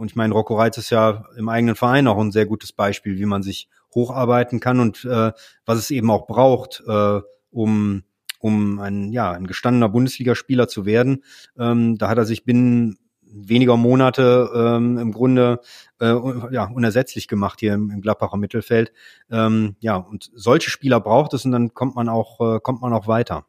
und 0.00 0.10
ich 0.10 0.16
meine, 0.16 0.32
Rocco 0.32 0.56
Reitz 0.56 0.78
ist 0.78 0.90
ja 0.90 1.26
im 1.36 1.48
eigenen 1.50 1.76
Verein 1.76 2.08
auch 2.08 2.18
ein 2.18 2.32
sehr 2.32 2.46
gutes 2.46 2.72
Beispiel, 2.72 3.18
wie 3.18 3.26
man 3.26 3.42
sich 3.42 3.68
hocharbeiten 3.94 4.58
kann 4.58 4.80
und 4.80 5.04
äh, 5.04 5.32
was 5.66 5.78
es 5.78 5.90
eben 5.90 6.10
auch 6.10 6.26
braucht, 6.26 6.82
äh, 6.86 7.20
um 7.50 8.02
um 8.38 8.78
ein 8.78 9.12
ja 9.12 9.32
ein 9.32 9.46
gestandener 9.46 9.90
Bundesligaspieler 9.90 10.68
zu 10.68 10.86
werden. 10.86 11.22
Ähm, 11.58 11.98
da 11.98 12.08
hat 12.08 12.16
er 12.16 12.24
sich 12.24 12.44
binnen 12.44 12.96
weniger 13.22 13.76
Monate 13.76 14.50
ähm, 14.54 14.96
im 14.96 15.12
Grunde 15.12 15.60
äh, 16.00 16.14
ja, 16.50 16.64
unersetzlich 16.64 17.28
gemacht 17.28 17.60
hier 17.60 17.74
im, 17.74 17.90
im 17.90 18.00
Gladbacher 18.00 18.38
Mittelfeld. 18.38 18.92
Ähm, 19.30 19.76
ja, 19.80 19.96
und 19.96 20.30
solche 20.34 20.70
Spieler 20.70 21.00
braucht 21.00 21.34
es 21.34 21.44
und 21.44 21.52
dann 21.52 21.74
kommt 21.74 21.94
man 21.94 22.08
auch, 22.08 22.40
äh, 22.40 22.60
kommt 22.60 22.80
man 22.80 22.94
auch 22.94 23.06
weiter. 23.06 23.44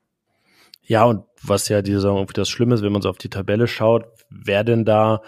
Ja, 0.83 1.05
und 1.05 1.23
was 1.41 1.69
ja 1.69 1.81
diese 1.81 1.97
Saison 1.97 2.17
irgendwie 2.17 2.33
das 2.33 2.49
Schlimme 2.49 2.75
ist, 2.75 2.81
wenn 2.81 2.91
man 2.91 3.01
so 3.01 3.09
auf 3.09 3.17
die 3.17 3.29
Tabelle 3.29 3.67
schaut, 3.67 4.05
wer 4.29 4.63
denn 4.63 4.83
da 4.83 5.21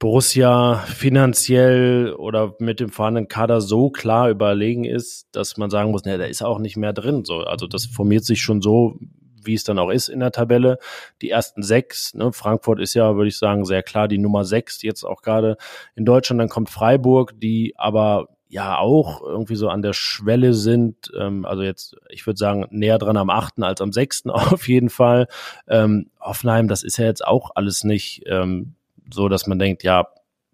Borussia 0.00 0.76
finanziell 0.86 2.14
oder 2.14 2.54
mit 2.58 2.80
dem 2.80 2.88
vorhandenen 2.88 3.28
Kader 3.28 3.60
so 3.60 3.90
klar 3.90 4.30
überlegen 4.30 4.84
ist, 4.84 5.28
dass 5.32 5.58
man 5.58 5.68
sagen 5.68 5.90
muss, 5.90 6.04
ne, 6.04 6.16
da 6.16 6.24
ist 6.24 6.42
auch 6.42 6.58
nicht 6.58 6.78
mehr 6.78 6.94
drin. 6.94 7.26
So, 7.26 7.40
also 7.40 7.66
das 7.66 7.84
formiert 7.84 8.24
sich 8.24 8.40
schon 8.40 8.62
so, 8.62 8.98
wie 9.44 9.52
es 9.52 9.62
dann 9.62 9.78
auch 9.78 9.90
ist 9.90 10.08
in 10.08 10.20
der 10.20 10.32
Tabelle. 10.32 10.78
Die 11.20 11.28
ersten 11.28 11.62
sechs, 11.62 12.14
ne, 12.14 12.32
Frankfurt 12.32 12.80
ist 12.80 12.94
ja, 12.94 13.14
würde 13.14 13.28
ich 13.28 13.36
sagen, 13.36 13.66
sehr 13.66 13.82
klar 13.82 14.08
die 14.08 14.16
Nummer 14.16 14.46
sechs, 14.46 14.82
jetzt 14.82 15.04
auch 15.04 15.20
gerade 15.20 15.58
in 15.94 16.06
Deutschland. 16.06 16.40
Dann 16.40 16.48
kommt 16.48 16.70
Freiburg, 16.70 17.38
die 17.38 17.74
aber 17.76 18.28
ja 18.48 18.78
auch 18.78 19.20
irgendwie 19.20 19.54
so 19.54 19.68
an 19.68 19.82
der 19.82 19.92
Schwelle 19.92 20.54
sind. 20.54 21.12
Ähm, 21.14 21.44
also 21.44 21.62
jetzt, 21.62 21.96
ich 22.08 22.26
würde 22.26 22.38
sagen, 22.38 22.66
näher 22.70 22.96
dran 22.96 23.18
am 23.18 23.28
achten 23.28 23.62
als 23.62 23.82
am 23.82 23.92
sechsten 23.92 24.30
auf 24.30 24.66
jeden 24.66 24.88
Fall. 24.88 25.28
Ähm, 25.68 26.10
Hoffenheim, 26.18 26.68
das 26.68 26.84
ist 26.84 26.96
ja 26.96 27.04
jetzt 27.04 27.24
auch 27.24 27.50
alles 27.54 27.84
nicht 27.84 28.22
ähm, 28.24 28.76
so, 29.12 29.28
dass 29.28 29.46
man 29.46 29.58
denkt, 29.58 29.82
ja, 29.82 30.06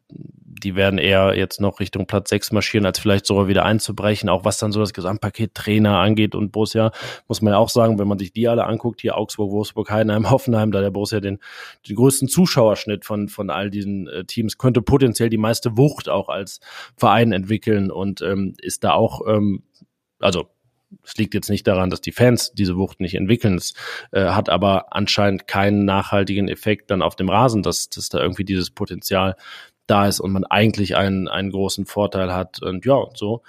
die 0.08 0.74
werden 0.74 0.98
eher 0.98 1.36
jetzt 1.36 1.60
noch 1.60 1.80
Richtung 1.80 2.06
Platz 2.06 2.30
6 2.30 2.52
marschieren, 2.52 2.86
als 2.86 2.98
vielleicht 2.98 3.26
sogar 3.26 3.48
wieder 3.48 3.64
einzubrechen. 3.64 4.28
Auch 4.28 4.44
was 4.44 4.58
dann 4.58 4.72
so 4.72 4.80
das 4.80 4.92
Gesamtpaket 4.92 5.54
Trainer 5.54 5.98
angeht 5.98 6.34
und 6.34 6.52
Borussia, 6.52 6.92
muss 7.28 7.42
man 7.42 7.52
ja 7.52 7.58
auch 7.58 7.68
sagen, 7.68 7.98
wenn 7.98 8.08
man 8.08 8.18
sich 8.18 8.32
die 8.32 8.48
alle 8.48 8.64
anguckt, 8.64 9.00
hier 9.00 9.16
Augsburg, 9.16 9.50
Wolfsburg, 9.50 9.90
Heidenheim, 9.90 10.30
Hoffenheim, 10.30 10.72
da 10.72 10.80
der 10.80 10.90
Borussia 10.90 11.20
den, 11.20 11.40
den 11.88 11.96
größten 11.96 12.28
Zuschauerschnitt 12.28 13.04
von, 13.04 13.28
von 13.28 13.50
all 13.50 13.70
diesen 13.70 14.08
äh, 14.08 14.24
Teams, 14.24 14.58
könnte 14.58 14.82
potenziell 14.82 15.28
die 15.28 15.36
meiste 15.36 15.76
Wucht 15.76 16.08
auch 16.08 16.28
als 16.28 16.60
Verein 16.96 17.32
entwickeln 17.32 17.90
und 17.90 18.22
ähm, 18.22 18.54
ist 18.58 18.84
da 18.84 18.92
auch, 18.92 19.20
ähm, 19.26 19.62
also 20.20 20.48
es 21.02 21.16
liegt 21.16 21.34
jetzt 21.34 21.50
nicht 21.50 21.66
daran, 21.66 21.90
dass 21.90 22.00
die 22.00 22.12
Fans 22.12 22.52
diese 22.52 22.76
Wucht 22.76 23.00
nicht 23.00 23.14
entwickeln. 23.14 23.56
Es 23.56 23.74
äh, 24.12 24.26
hat 24.26 24.48
aber 24.48 24.94
anscheinend 24.94 25.46
keinen 25.46 25.84
nachhaltigen 25.84 26.48
Effekt 26.48 26.90
dann 26.90 27.02
auf 27.02 27.16
dem 27.16 27.28
Rasen, 27.28 27.62
dass, 27.62 27.88
dass 27.88 28.08
da 28.08 28.20
irgendwie 28.20 28.44
dieses 28.44 28.70
Potenzial 28.70 29.36
da 29.86 30.06
ist 30.06 30.20
und 30.20 30.32
man 30.32 30.44
eigentlich 30.44 30.96
einen, 30.96 31.28
einen 31.28 31.50
großen 31.50 31.86
Vorteil 31.86 32.32
hat. 32.32 32.62
Und 32.62 32.84
ja, 32.84 33.04
so 33.14 33.42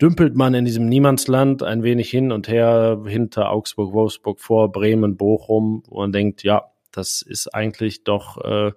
dümpelt 0.00 0.36
man 0.36 0.54
in 0.54 0.64
diesem 0.64 0.88
Niemandsland 0.88 1.62
ein 1.62 1.82
wenig 1.82 2.10
hin 2.10 2.30
und 2.32 2.48
her 2.48 3.02
hinter 3.06 3.50
Augsburg, 3.50 3.92
Wolfsburg 3.92 4.40
vor, 4.40 4.70
Bremen, 4.70 5.16
Bochum 5.16 5.82
und 5.88 6.14
denkt, 6.14 6.42
ja, 6.42 6.70
das 6.92 7.22
ist 7.22 7.54
eigentlich 7.54 8.04
doch 8.04 8.38
äh, 8.44 8.72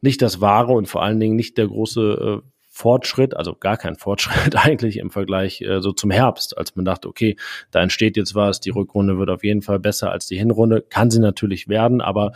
nicht 0.00 0.22
das 0.22 0.40
Wahre 0.40 0.72
und 0.72 0.86
vor 0.86 1.02
allen 1.02 1.20
Dingen 1.20 1.36
nicht 1.36 1.58
der 1.58 1.66
große 1.66 2.42
äh, 2.42 2.48
Fortschritt, 2.80 3.36
also 3.36 3.54
gar 3.54 3.76
kein 3.76 3.96
Fortschritt 3.96 4.56
eigentlich 4.64 4.96
im 4.96 5.10
Vergleich 5.10 5.60
äh, 5.60 5.82
so 5.82 5.92
zum 5.92 6.10
Herbst, 6.10 6.56
als 6.56 6.76
man 6.76 6.86
dachte, 6.86 7.08
okay, 7.08 7.36
da 7.70 7.82
entsteht 7.82 8.16
jetzt 8.16 8.34
was, 8.34 8.60
die 8.60 8.70
Rückrunde 8.70 9.18
wird 9.18 9.28
auf 9.28 9.44
jeden 9.44 9.60
Fall 9.60 9.78
besser 9.78 10.10
als 10.10 10.26
die 10.26 10.38
Hinrunde, 10.38 10.80
kann 10.80 11.10
sie 11.10 11.20
natürlich 11.20 11.68
werden, 11.68 12.00
aber 12.00 12.32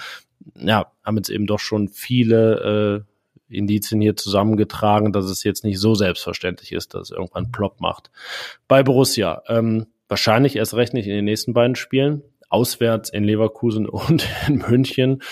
ja, 0.55 0.93
haben 1.03 1.17
jetzt 1.17 1.31
eben 1.31 1.47
doch 1.47 1.61
schon 1.61 1.89
viele 1.89 3.05
äh, 3.49 3.57
Indizien 3.57 4.03
hier 4.03 4.17
zusammengetragen, 4.17 5.13
dass 5.13 5.25
es 5.25 5.45
jetzt 5.45 5.65
nicht 5.65 5.79
so 5.79 5.95
selbstverständlich 5.95 6.73
ist, 6.73 6.93
dass 6.93 7.11
es 7.11 7.17
irgendwann 7.17 7.51
plopp 7.51 7.81
macht. 7.81 8.11
Bei 8.69 8.83
Borussia, 8.83 9.43
ähm, 9.49 9.87
wahrscheinlich 10.09 10.57
erst 10.57 10.75
recht 10.75 10.93
nicht 10.93 11.07
in 11.07 11.15
den 11.15 11.25
nächsten 11.25 11.55
beiden 11.55 11.75
Spielen, 11.75 12.23
auswärts 12.51 13.09
in 13.09 13.25
Leverkusen 13.25 13.89
und 13.89 14.29
in 14.47 14.59
München. 14.59 15.23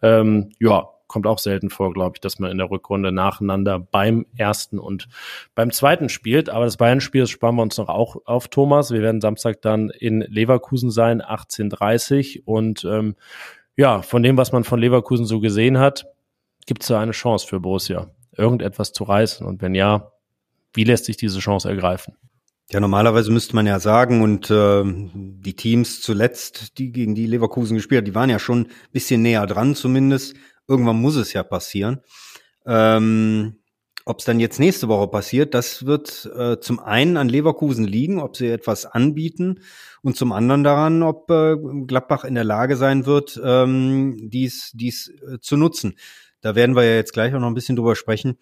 Ähm, 0.00 0.52
ja, 0.58 0.88
kommt 1.12 1.26
auch 1.26 1.38
selten 1.38 1.70
vor, 1.70 1.92
glaube 1.92 2.16
ich, 2.16 2.20
dass 2.20 2.38
man 2.38 2.50
in 2.50 2.58
der 2.58 2.70
Rückrunde 2.70 3.12
nacheinander 3.12 3.78
beim 3.78 4.26
ersten 4.34 4.78
und 4.78 5.08
beim 5.54 5.70
zweiten 5.70 6.08
spielt. 6.08 6.48
Aber 6.48 6.64
das 6.64 6.78
Bayern-Spiel, 6.78 7.26
sparen 7.26 7.56
wir 7.56 7.62
uns 7.62 7.76
noch 7.76 7.88
auch 7.88 8.16
auf, 8.24 8.48
Thomas. 8.48 8.90
Wir 8.90 9.02
werden 9.02 9.20
Samstag 9.20 9.62
dann 9.62 9.90
in 9.90 10.22
Leverkusen 10.22 10.90
sein, 10.90 11.22
18.30 11.22 12.42
und 12.44 12.84
ähm, 12.84 13.14
ja, 13.76 14.02
von 14.02 14.22
dem, 14.22 14.36
was 14.36 14.52
man 14.52 14.64
von 14.64 14.80
Leverkusen 14.80 15.26
so 15.26 15.40
gesehen 15.40 15.78
hat, 15.78 16.06
gibt 16.66 16.82
es 16.82 16.88
da 16.88 17.00
eine 17.00 17.12
Chance 17.12 17.46
für 17.46 17.60
Borussia, 17.60 18.10
irgendetwas 18.36 18.92
zu 18.92 19.04
reißen. 19.04 19.46
Und 19.46 19.62
wenn 19.62 19.74
ja, 19.74 20.12
wie 20.72 20.84
lässt 20.84 21.04
sich 21.04 21.16
diese 21.16 21.40
Chance 21.40 21.68
ergreifen? 21.68 22.16
Ja, 22.72 22.80
normalerweise 22.80 23.30
müsste 23.30 23.54
man 23.54 23.66
ja 23.66 23.78
sagen, 23.80 24.22
und 24.22 24.50
äh, 24.50 24.82
die 24.84 25.56
Teams 25.56 26.00
zuletzt, 26.00 26.78
die 26.78 26.90
gegen 26.90 27.14
die 27.14 27.26
Leverkusen 27.26 27.76
gespielt 27.76 28.06
die 28.06 28.14
waren 28.14 28.30
ja 28.30 28.38
schon 28.38 28.60
ein 28.60 28.72
bisschen 28.92 29.20
näher 29.20 29.46
dran 29.46 29.74
zumindest. 29.74 30.34
Irgendwann 30.68 31.00
muss 31.00 31.16
es 31.16 31.32
ja 31.32 31.42
passieren. 31.42 32.00
Ähm, 32.66 33.56
Ob 34.04 34.18
es 34.18 34.24
dann 34.24 34.40
jetzt 34.40 34.58
nächste 34.58 34.88
Woche 34.88 35.08
passiert, 35.08 35.54
das 35.54 35.86
wird 35.86 36.28
äh, 36.36 36.58
zum 36.58 36.80
einen 36.80 37.16
an 37.16 37.28
Leverkusen 37.28 37.84
liegen, 37.84 38.18
ob 38.20 38.36
sie 38.36 38.48
etwas 38.48 38.84
anbieten 38.84 39.60
und 40.02 40.16
zum 40.16 40.32
anderen 40.32 40.64
daran, 40.64 41.02
ob 41.04 41.30
äh, 41.30 41.56
Gladbach 41.86 42.24
in 42.24 42.34
der 42.34 42.44
Lage 42.44 42.76
sein 42.76 43.06
wird, 43.06 43.40
ähm, 43.44 44.16
dies, 44.30 44.72
dies 44.74 45.08
äh, 45.08 45.38
zu 45.40 45.56
nutzen. 45.56 45.94
Da 46.40 46.56
werden 46.56 46.74
wir 46.74 46.82
ja 46.82 46.96
jetzt 46.96 47.12
gleich 47.12 47.32
auch 47.34 47.38
noch 47.38 47.46
ein 47.46 47.54
bisschen 47.54 47.76
drüber 47.76 47.94
sprechen, 47.94 48.38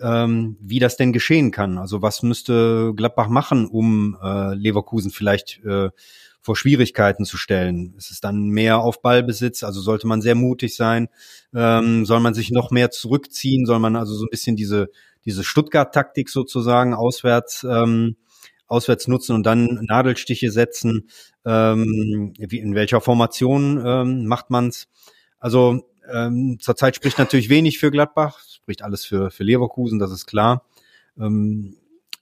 ähm, 0.00 0.56
wie 0.60 0.78
das 0.78 0.96
denn 0.96 1.12
geschehen 1.12 1.50
kann. 1.50 1.78
Also 1.78 2.02
was 2.02 2.22
müsste 2.22 2.92
Gladbach 2.94 3.28
machen, 3.28 3.66
um 3.66 4.16
äh, 4.22 4.54
Leverkusen 4.54 5.10
vielleicht 5.10 5.64
äh, 5.64 5.90
vor 6.40 6.56
Schwierigkeiten 6.56 7.24
zu 7.24 7.36
stellen? 7.36 7.94
Ist 7.96 8.10
es 8.10 8.20
dann 8.20 8.48
mehr 8.48 8.78
auf 8.78 9.00
Ballbesitz? 9.00 9.62
Also 9.62 9.80
sollte 9.80 10.06
man 10.06 10.20
sehr 10.20 10.34
mutig 10.34 10.76
sein? 10.76 11.08
Ähm, 11.54 12.04
soll 12.04 12.20
man 12.20 12.34
sich 12.34 12.50
noch 12.50 12.70
mehr 12.70 12.90
zurückziehen? 12.90 13.64
Soll 13.66 13.78
man 13.78 13.96
also 13.96 14.14
so 14.14 14.24
ein 14.24 14.30
bisschen 14.30 14.56
diese, 14.56 14.88
diese 15.24 15.42
Stuttgart-Taktik 15.42 16.28
sozusagen 16.28 16.92
auswärts, 16.92 17.64
ähm, 17.68 18.16
auswärts 18.66 19.08
nutzen 19.08 19.34
und 19.34 19.46
dann 19.46 19.86
Nadelstiche 19.88 20.50
setzen? 20.50 21.08
Ähm, 21.46 22.34
wie, 22.38 22.58
in 22.58 22.74
welcher 22.74 23.00
Formation 23.00 23.82
ähm, 23.84 24.26
macht 24.26 24.50
man's? 24.50 24.88
Also 25.38 25.88
ähm, 26.12 26.58
zurzeit 26.60 26.96
spricht 26.96 27.18
natürlich 27.18 27.48
wenig 27.48 27.78
für 27.78 27.90
Gladbach, 27.90 28.40
spricht 28.64 28.82
alles 28.82 29.04
für, 29.04 29.30
für 29.30 29.44
Leverkusen, 29.44 29.98
das 29.98 30.10
ist 30.10 30.24
klar. 30.24 30.64
Ähm, 31.20 31.76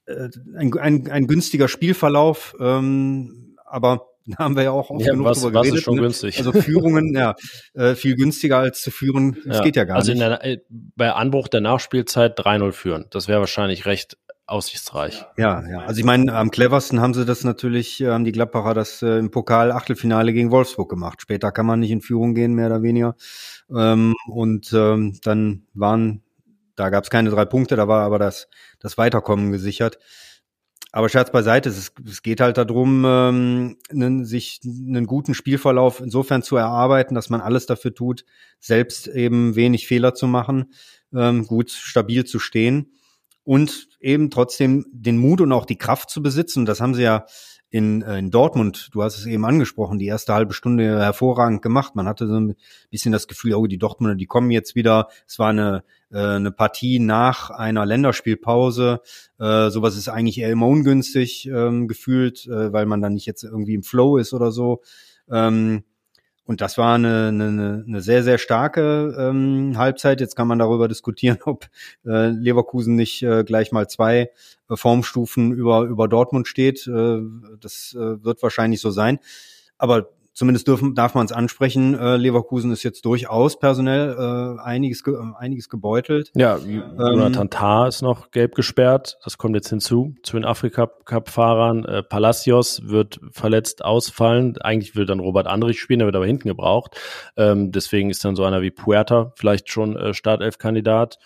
äh, 0.07 0.28
ein, 0.57 0.76
ein, 0.76 1.09
ein 1.09 1.26
günstiger 1.28 1.68
Spielverlauf, 1.68 2.57
ähm, 2.59 3.57
aber 3.64 4.09
da 4.26 4.38
haben 4.38 4.57
wir 4.57 4.64
ja 4.64 4.72
auch 4.72 4.90
oft 4.90 5.07
ja, 5.07 5.12
genug 5.12 5.26
was, 5.26 5.40
drüber 5.40 5.61
was 5.61 5.62
geredet. 5.62 5.78
Ist 5.78 5.85
schon 5.85 5.94
ne? 5.94 6.02
günstig. 6.02 6.38
Also 6.38 6.52
Führungen, 6.52 7.14
ja, 7.14 7.37
äh, 7.74 7.94
viel 7.94 8.16
günstiger 8.16 8.59
als 8.59 8.83
zu 8.83 8.90
führen. 8.90 9.37
Das 9.46 9.59
ja. 9.59 9.62
geht 9.62 9.76
ja 9.76 9.85
gar 9.85 9.96
also 9.96 10.12
nicht. 10.12 10.22
Also 10.22 10.61
bei 10.68 11.12
Anbruch 11.12 11.46
der 11.46 11.61
Nachspielzeit 11.61 12.38
3-0 12.38 12.72
führen. 12.72 13.07
Das 13.11 13.28
wäre 13.28 13.38
wahrscheinlich 13.38 13.87
recht 13.87 14.16
aussichtsreich. 14.46 15.24
Ja, 15.37 15.62
ja. 15.68 15.81
Also 15.83 16.00
ich 16.00 16.05
meine, 16.05 16.33
am 16.35 16.50
cleversten 16.50 17.00
haben 17.00 17.14
sie 17.14 17.24
das 17.24 17.44
natürlich, 17.44 18.00
äh, 18.00 18.09
haben 18.09 18.24
die 18.24 18.33
Gladbacher 18.33 18.74
das 18.74 19.00
äh, 19.02 19.18
im 19.18 19.31
Pokal 19.31 19.70
Achtelfinale 19.70 20.33
gegen 20.33 20.50
Wolfsburg 20.50 20.90
gemacht. 20.90 21.22
Später 21.22 21.52
kann 21.52 21.66
man 21.66 21.81
nicht 21.81 21.92
in 21.92 22.00
Führung 22.00 22.35
gehen, 22.35 22.55
mehr 22.55 22.66
oder 22.66 22.83
weniger. 22.83 23.14
Ähm, 23.74 24.14
und 24.26 24.72
ähm, 24.72 25.18
dann 25.22 25.62
waren, 25.74 26.22
da 26.83 26.90
gab 26.90 27.05
es 27.05 27.11
keine 27.11 27.31
drei 27.31 27.45
Punkte, 27.45 27.77
da 27.77 27.87
war 27.87 28.03
aber 28.03 28.18
das, 28.18 28.49
das 28.81 28.99
Weiterkommen 28.99 29.53
gesichert. 29.53 29.99
Aber 30.90 31.09
Scherz 31.09 31.31
beiseite, 31.31 31.68
es, 31.68 31.92
es 32.05 32.23
geht 32.23 32.40
halt 32.40 32.59
darum, 32.59 33.05
ähm, 33.07 33.79
einen, 33.88 34.25
sich 34.25 34.61
einen 34.64 35.07
guten 35.07 35.33
Spielverlauf 35.33 36.01
insofern 36.01 36.42
zu 36.42 36.57
erarbeiten, 36.57 37.14
dass 37.14 37.31
man 37.31 37.40
alles 37.40 37.66
dafür 37.66 37.95
tut, 37.95 38.25
selbst 38.59 39.07
eben 39.07 39.55
wenig 39.55 39.87
Fehler 39.87 40.14
zu 40.14 40.27
machen, 40.27 40.73
ähm, 41.14 41.47
gut 41.47 41.71
stabil 41.71 42.25
zu 42.25 42.40
stehen 42.40 42.92
und 43.45 43.88
eben 44.03 44.31
trotzdem 44.31 44.85
den 44.93 45.17
Mut 45.17 45.41
und 45.41 45.53
auch 45.53 45.65
die 45.65 45.79
Kraft 45.79 46.11
zu 46.11 46.23
besitzen. 46.23 46.67
Das 46.67 46.81
haben 46.81 46.95
sie 46.95 47.03
ja 47.03 47.25
in, 47.73 48.03
äh, 48.03 48.19
in 48.19 48.31
Dortmund, 48.31 48.91
du 48.93 49.03
hast 49.03 49.17
es 49.17 49.25
eben 49.25 49.47
angesprochen, 49.47 49.99
die 49.99 50.07
erste 50.07 50.35
halbe 50.35 50.53
Stunde 50.53 51.01
hervorragend 51.01 51.62
gemacht. 51.62 51.97
Man 51.97 52.07
hatte 52.07 52.27
so 52.27 52.38
ein 52.38 52.55
bisschen 52.91 53.12
das 53.12 53.27
Gefühl, 53.29 53.55
oh, 53.55 53.67
die 53.67 53.79
Dortmunder, 53.79 54.15
die 54.15 54.27
kommen 54.27 54.51
jetzt 54.51 54.75
wieder. 54.75 55.09
Es 55.27 55.38
war 55.38 55.49
eine, 55.49 55.83
äh, 56.11 56.19
eine 56.19 56.53
Partie 56.53 56.99
nach 56.99 57.49
einer 57.49 57.87
Länderspielpause. 57.87 59.01
Äh, 59.38 59.71
sowas 59.71 59.97
ist 59.97 60.11
eigentlich 60.11 60.38
eher 60.38 60.51
immer 60.51 60.67
ungünstig 60.67 61.47
ähm, 61.47 61.88
gefühlt, 61.88 62.47
äh, 62.47 62.73
weil 62.75 62.85
man 62.85 63.01
dann 63.01 63.15
nicht 63.15 63.27
jetzt 63.27 63.43
irgendwie 63.43 63.75
im 63.75 63.83
Flow 63.83 64.19
ist 64.19 64.35
oder 64.35 64.53
so. 64.53 64.83
Ähm, 65.31 65.85
und 66.44 66.61
das 66.61 66.76
war 66.76 66.96
eine, 66.96 67.28
eine, 67.28 67.85
eine 67.87 68.00
sehr, 68.00 68.24
sehr 68.24 68.38
starke 68.38 69.14
ähm, 69.16 69.74
Halbzeit. 69.76 70.20
Jetzt 70.20 70.35
kann 70.35 70.48
man 70.48 70.59
darüber 70.59 70.88
diskutieren, 70.88 71.38
ob 71.44 71.66
äh, 72.05 72.28
Leverkusen 72.28 72.96
nicht 72.96 73.22
äh, 73.22 73.44
gleich 73.44 73.70
mal 73.70 73.88
zwei 73.88 74.31
äh, 74.68 74.76
Formstufen 74.76 75.52
über, 75.52 75.83
über 75.83 76.09
Dortmund 76.09 76.48
steht. 76.48 76.87
Äh, 76.87 77.20
das 77.61 77.96
äh, 77.96 78.24
wird 78.24 78.42
wahrscheinlich 78.42 78.81
so 78.81 78.90
sein. 78.90 79.20
Aber 79.78 80.09
zumindest 80.33 80.66
dürfen, 80.66 80.95
darf 80.95 81.14
man 81.14 81.27
es 81.27 81.33
ansprechen. 81.33 81.95
Äh, 81.99 82.16
Leverkusen 82.16 82.73
ist 82.73 82.83
jetzt 82.83 83.05
durchaus 83.05 83.59
personell 83.59 84.16
äh, 84.18 84.61
einiges, 84.62 85.05
ge 85.05 85.16
einiges 85.37 85.68
gebeutelt. 85.68 86.33
Ja, 86.35 86.57
Jonathan 86.57 87.42
ähm, 87.42 87.51
Tah 87.51 87.87
ist 87.87 88.03
noch 88.03 88.31
gelb 88.31 88.55
gesperrt. 88.55 89.18
Das 89.25 89.38
kommt 89.38 89.55
jetzt 89.55 89.68
hinzu 89.68 90.14
zu 90.23 90.37
den 90.37 90.45
Afrika-Cup-Fahrern. 90.45 91.85
Äh, 91.85 92.03
Palacios 92.03 92.83
wird 92.88 93.21
verletzt 93.31 93.85
ausfallen. 93.85 94.57
Eigentlich 94.59 94.97
will 94.97 95.07
dann 95.07 95.21
Robert 95.21 95.47
Andrich 95.47 95.81
spielen, 95.81 95.99
der 95.99 96.07
wird 96.07 96.16
aber 96.16 96.27
hinten 96.27 96.49
gebraucht. 96.49 96.97
Ähm, 97.37 97.71
deswegen 97.71 98.11
ist 98.11 98.25
dann 98.25 98.37
so 98.37 98.45
einer 98.45 98.62
wie 98.62 98.71
Puerta 98.71 99.33
vielleicht 99.37 99.71
schon 99.71 99.97
äh, 99.97 100.14
Startelf-Kandidat. 100.14 101.18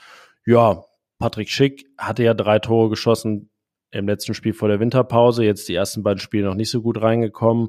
Ja, 0.44 0.84
Patrick 1.18 1.48
Schick 1.48 1.86
hatte 1.96 2.24
ja 2.24 2.34
drei 2.34 2.58
Tore 2.58 2.90
geschossen 2.90 3.50
im 3.92 4.06
letzten 4.06 4.34
Spiel 4.34 4.52
vor 4.52 4.68
der 4.68 4.80
Winterpause. 4.80 5.44
Jetzt 5.44 5.68
die 5.68 5.74
ersten 5.74 6.02
beiden 6.02 6.18
Spiele 6.18 6.46
noch 6.46 6.54
nicht 6.54 6.70
so 6.70 6.82
gut 6.82 7.00
reingekommen 7.00 7.68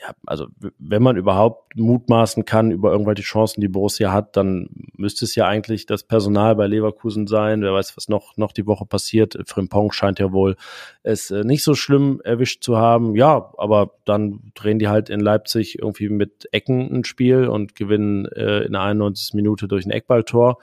ja, 0.00 0.14
also 0.26 0.46
wenn 0.78 1.02
man 1.02 1.16
überhaupt 1.16 1.76
mutmaßen 1.76 2.44
kann 2.44 2.70
über 2.70 2.92
irgendwelche 2.92 3.22
Chancen, 3.22 3.60
die 3.60 3.68
Borussia 3.68 4.12
hat, 4.12 4.36
dann 4.36 4.68
müsste 4.96 5.24
es 5.24 5.34
ja 5.34 5.46
eigentlich 5.46 5.86
das 5.86 6.04
Personal 6.04 6.54
bei 6.54 6.68
Leverkusen 6.68 7.26
sein. 7.26 7.62
Wer 7.62 7.72
weiß, 7.72 7.96
was 7.96 8.08
noch, 8.08 8.36
noch 8.36 8.52
die 8.52 8.66
Woche 8.66 8.86
passiert. 8.86 9.36
Frimpong 9.46 9.90
scheint 9.90 10.20
ja 10.20 10.30
wohl 10.30 10.56
es 11.02 11.32
äh, 11.32 11.42
nicht 11.42 11.64
so 11.64 11.74
schlimm 11.74 12.20
erwischt 12.22 12.62
zu 12.62 12.76
haben. 12.76 13.16
Ja, 13.16 13.52
aber 13.58 13.94
dann 14.04 14.52
drehen 14.54 14.78
die 14.78 14.88
halt 14.88 15.10
in 15.10 15.20
Leipzig 15.20 15.80
irgendwie 15.80 16.10
mit 16.10 16.48
Ecken 16.52 16.94
ein 16.94 17.04
Spiel 17.04 17.48
und 17.48 17.74
gewinnen 17.74 18.26
äh, 18.26 18.60
in 18.60 18.72
der 18.72 18.82
91. 18.82 19.34
Minute 19.34 19.66
durch 19.66 19.84
ein 19.84 19.90
Eckballtor. 19.90 20.58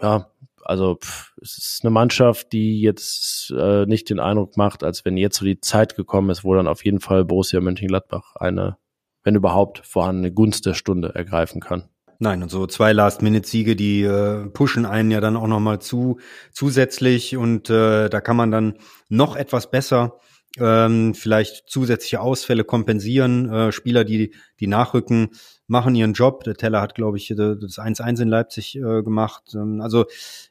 Ja, 0.00 0.30
also 0.68 0.96
pff, 0.96 1.32
es 1.40 1.58
ist 1.58 1.80
eine 1.82 1.90
Mannschaft, 1.90 2.52
die 2.52 2.80
jetzt 2.80 3.50
äh, 3.56 3.86
nicht 3.86 4.10
den 4.10 4.20
Eindruck 4.20 4.56
macht, 4.56 4.84
als 4.84 5.04
wenn 5.04 5.16
jetzt 5.16 5.38
so 5.38 5.44
die 5.44 5.60
Zeit 5.60 5.96
gekommen 5.96 6.30
ist, 6.30 6.44
wo 6.44 6.54
dann 6.54 6.68
auf 6.68 6.84
jeden 6.84 7.00
Fall 7.00 7.24
Borussia 7.24 7.60
Mönchengladbach 7.60 8.36
eine, 8.36 8.76
wenn 9.24 9.34
überhaupt, 9.34 9.80
vorhandene 9.86 10.32
Gunst 10.32 10.66
der 10.66 10.74
Stunde 10.74 11.14
ergreifen 11.14 11.60
kann. 11.60 11.88
Nein, 12.20 12.42
und 12.42 12.50
so 12.50 12.66
zwei 12.66 12.92
Last-Minute-Siege, 12.92 13.76
die 13.76 14.02
äh, 14.02 14.46
pushen 14.50 14.84
einen 14.84 15.10
ja 15.10 15.20
dann 15.20 15.36
auch 15.36 15.46
nochmal 15.46 15.80
zu 15.80 16.18
zusätzlich 16.52 17.36
und 17.36 17.70
äh, 17.70 18.08
da 18.08 18.20
kann 18.20 18.36
man 18.36 18.50
dann 18.50 18.74
noch 19.08 19.36
etwas 19.36 19.70
besser 19.70 20.18
ähm, 20.60 21.14
vielleicht 21.14 21.68
zusätzliche 21.68 22.20
Ausfälle 22.20 22.64
kompensieren. 22.64 23.52
Äh, 23.52 23.72
Spieler, 23.72 24.04
die, 24.04 24.34
die 24.60 24.66
nachrücken, 24.66 25.30
machen 25.66 25.94
ihren 25.94 26.12
Job. 26.12 26.44
Der 26.44 26.54
Teller 26.54 26.80
hat, 26.80 26.94
glaube 26.94 27.16
ich, 27.16 27.28
das 27.28 27.78
1-1 27.78 28.22
in 28.22 28.28
Leipzig 28.28 28.76
äh, 28.76 29.02
gemacht. 29.02 29.54
Ähm, 29.54 29.80
also 29.80 30.06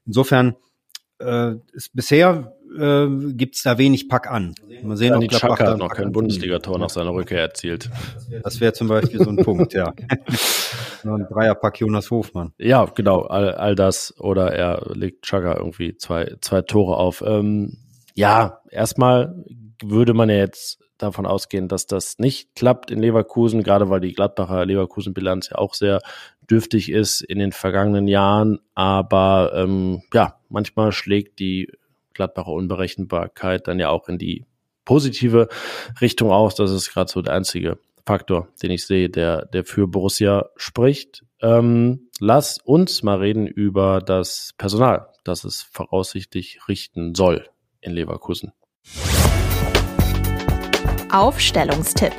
insofern 0.06 0.56
äh, 1.20 1.56
ist 1.74 1.94
bisher 1.94 2.54
äh, 2.78 3.08
gibt 3.34 3.66
da 3.66 3.78
wenig 3.78 4.10
Pack 4.10 4.30
an. 4.30 4.56
Mal 4.84 4.98
sehen, 4.98 5.16
ob 5.16 5.28
Gladbach 5.28 5.60
hat 5.60 5.78
noch 5.78 5.94
kein 5.94 6.12
Bundesligator 6.12 6.78
nach 6.78 6.90
seiner 6.90 7.14
Rückkehr 7.14 7.42
erzielt. 7.42 7.90
Das 8.44 8.60
wäre 8.60 8.74
zum 8.74 8.88
Beispiel 8.88 9.24
so 9.24 9.30
ein 9.30 9.38
Punkt, 9.38 9.74
ja. 9.74 9.94
ein 11.04 11.28
Dreierpack 11.30 11.80
Jonas 11.80 12.12
Hofmann. 12.12 12.54
Ja, 12.58 12.86
genau, 12.86 13.22
all, 13.22 13.54
all 13.54 13.76
das. 13.76 14.14
Oder 14.20 14.52
er 14.54 14.92
legt 14.94 15.26
Chaka 15.26 15.56
irgendwie 15.58 15.98
zwei, 15.98 16.36
zwei 16.42 16.62
Tore 16.62 16.98
auf. 16.98 17.24
Ähm, 17.26 17.78
ja, 18.16 18.62
erstmal 18.70 19.44
würde 19.84 20.14
man 20.14 20.30
ja 20.30 20.38
jetzt 20.38 20.80
davon 20.98 21.26
ausgehen, 21.26 21.68
dass 21.68 21.86
das 21.86 22.18
nicht 22.18 22.56
klappt 22.56 22.92
in 22.92 23.00
Leverkusen, 23.00 23.64
gerade 23.64 23.90
weil 23.90 24.02
die 24.02 24.14
Gladbacher 24.14 24.66
Leverkusen-Bilanz 24.66 25.50
ja 25.50 25.58
auch 25.58 25.74
sehr 25.74 26.02
dürftig 26.50 26.92
ist 26.92 27.22
in 27.22 27.40
den 27.40 27.52
vergangenen 27.52 28.08
Jahren. 28.08 28.60
Aber 28.74 29.52
ähm, 29.56 30.02
ja, 30.14 30.40
manchmal 30.50 30.92
schlägt 30.92 31.40
die 31.40 31.72
Gladbacher 32.14 32.52
Unberechenbarkeit 32.52 33.68
dann 33.68 33.80
ja 33.80 33.90
auch 33.90 34.10
in 34.10 34.18
die 34.18 34.46
positive 34.86 35.50
Richtung 36.02 36.32
aus. 36.32 36.56
Das 36.56 36.72
ist 36.72 36.92
gerade 36.92 37.12
so 37.12 37.22
der 37.22 37.34
einzige 37.34 37.78
Faktor, 38.06 38.48
den 38.64 38.72
ich 38.72 38.86
sehe, 38.86 39.10
der, 39.10 39.46
der 39.46 39.66
für 39.66 39.88
Borussia 39.88 40.50
spricht. 40.56 41.24
Ähm, 41.42 42.10
lass 42.20 42.58
uns 42.58 43.04
mal 43.04 43.20
reden 43.20 43.46
über 43.46 44.00
das 44.00 44.54
Personal, 44.58 45.10
das 45.24 45.44
es 45.44 45.62
voraussichtlich 45.62 46.62
richten 46.68 47.14
soll 47.14 47.48
in 47.82 47.92
Leverkusen. 47.92 48.54
Aufstellungstipp. 51.12 52.12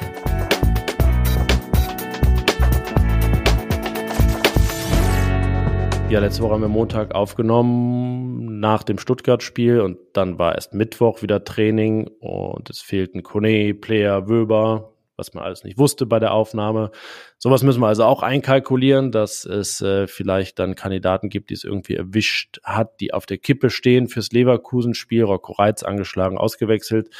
Ja, 6.08 6.20
letzte 6.20 6.42
Woche 6.42 6.54
haben 6.54 6.62
wir 6.62 6.68
Montag 6.68 7.14
aufgenommen 7.14 8.60
nach 8.60 8.82
dem 8.82 8.98
Stuttgart-Spiel 8.98 9.82
und 9.82 9.98
dann 10.14 10.38
war 10.38 10.54
erst 10.54 10.72
Mittwoch 10.72 11.20
wieder 11.20 11.44
Training 11.44 12.08
und 12.20 12.70
es 12.70 12.80
fehlten 12.80 13.22
Kone, 13.22 13.74
Player, 13.74 14.26
Wöber, 14.26 14.94
was 15.18 15.34
man 15.34 15.44
alles 15.44 15.64
nicht 15.64 15.76
wusste 15.76 16.06
bei 16.06 16.18
der 16.18 16.32
Aufnahme. 16.32 16.90
Sowas 17.36 17.62
müssen 17.62 17.80
wir 17.80 17.88
also 17.88 18.04
auch 18.04 18.22
einkalkulieren, 18.22 19.12
dass 19.12 19.44
es 19.44 19.82
äh, 19.82 20.06
vielleicht 20.06 20.58
dann 20.58 20.76
Kandidaten 20.76 21.28
gibt, 21.28 21.50
die 21.50 21.54
es 21.54 21.64
irgendwie 21.64 21.96
erwischt 21.96 22.58
hat, 22.64 23.00
die 23.00 23.12
auf 23.12 23.26
der 23.26 23.36
Kippe 23.36 23.68
stehen 23.68 24.08
fürs 24.08 24.32
Leverkusen-Spiel. 24.32 25.24
Rocco 25.24 25.52
Reitz 25.52 25.82
angeschlagen, 25.82 26.38
ausgewechselt 26.38 27.10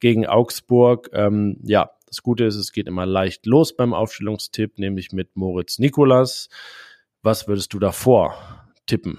gegen 0.00 0.26
Augsburg. 0.26 1.10
Ähm, 1.12 1.58
ja, 1.62 1.90
das 2.06 2.22
Gute 2.22 2.44
ist, 2.44 2.56
es 2.56 2.72
geht 2.72 2.88
immer 2.88 3.06
leicht 3.06 3.46
los 3.46 3.76
beim 3.76 3.94
Aufstellungstipp, 3.94 4.78
nämlich 4.78 5.12
mit 5.12 5.36
Moritz 5.36 5.78
Nikolas. 5.78 6.48
Was 7.22 7.46
würdest 7.46 7.72
du 7.72 7.78
davor 7.78 8.34
tippen? 8.86 9.18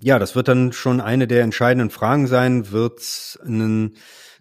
Ja, 0.00 0.18
das 0.18 0.34
wird 0.34 0.48
dann 0.48 0.72
schon 0.72 1.00
eine 1.00 1.26
der 1.26 1.42
entscheidenden 1.42 1.90
Fragen 1.90 2.26
sein. 2.26 2.70
Wird 2.70 3.00
es 3.00 3.38
eine 3.44 3.92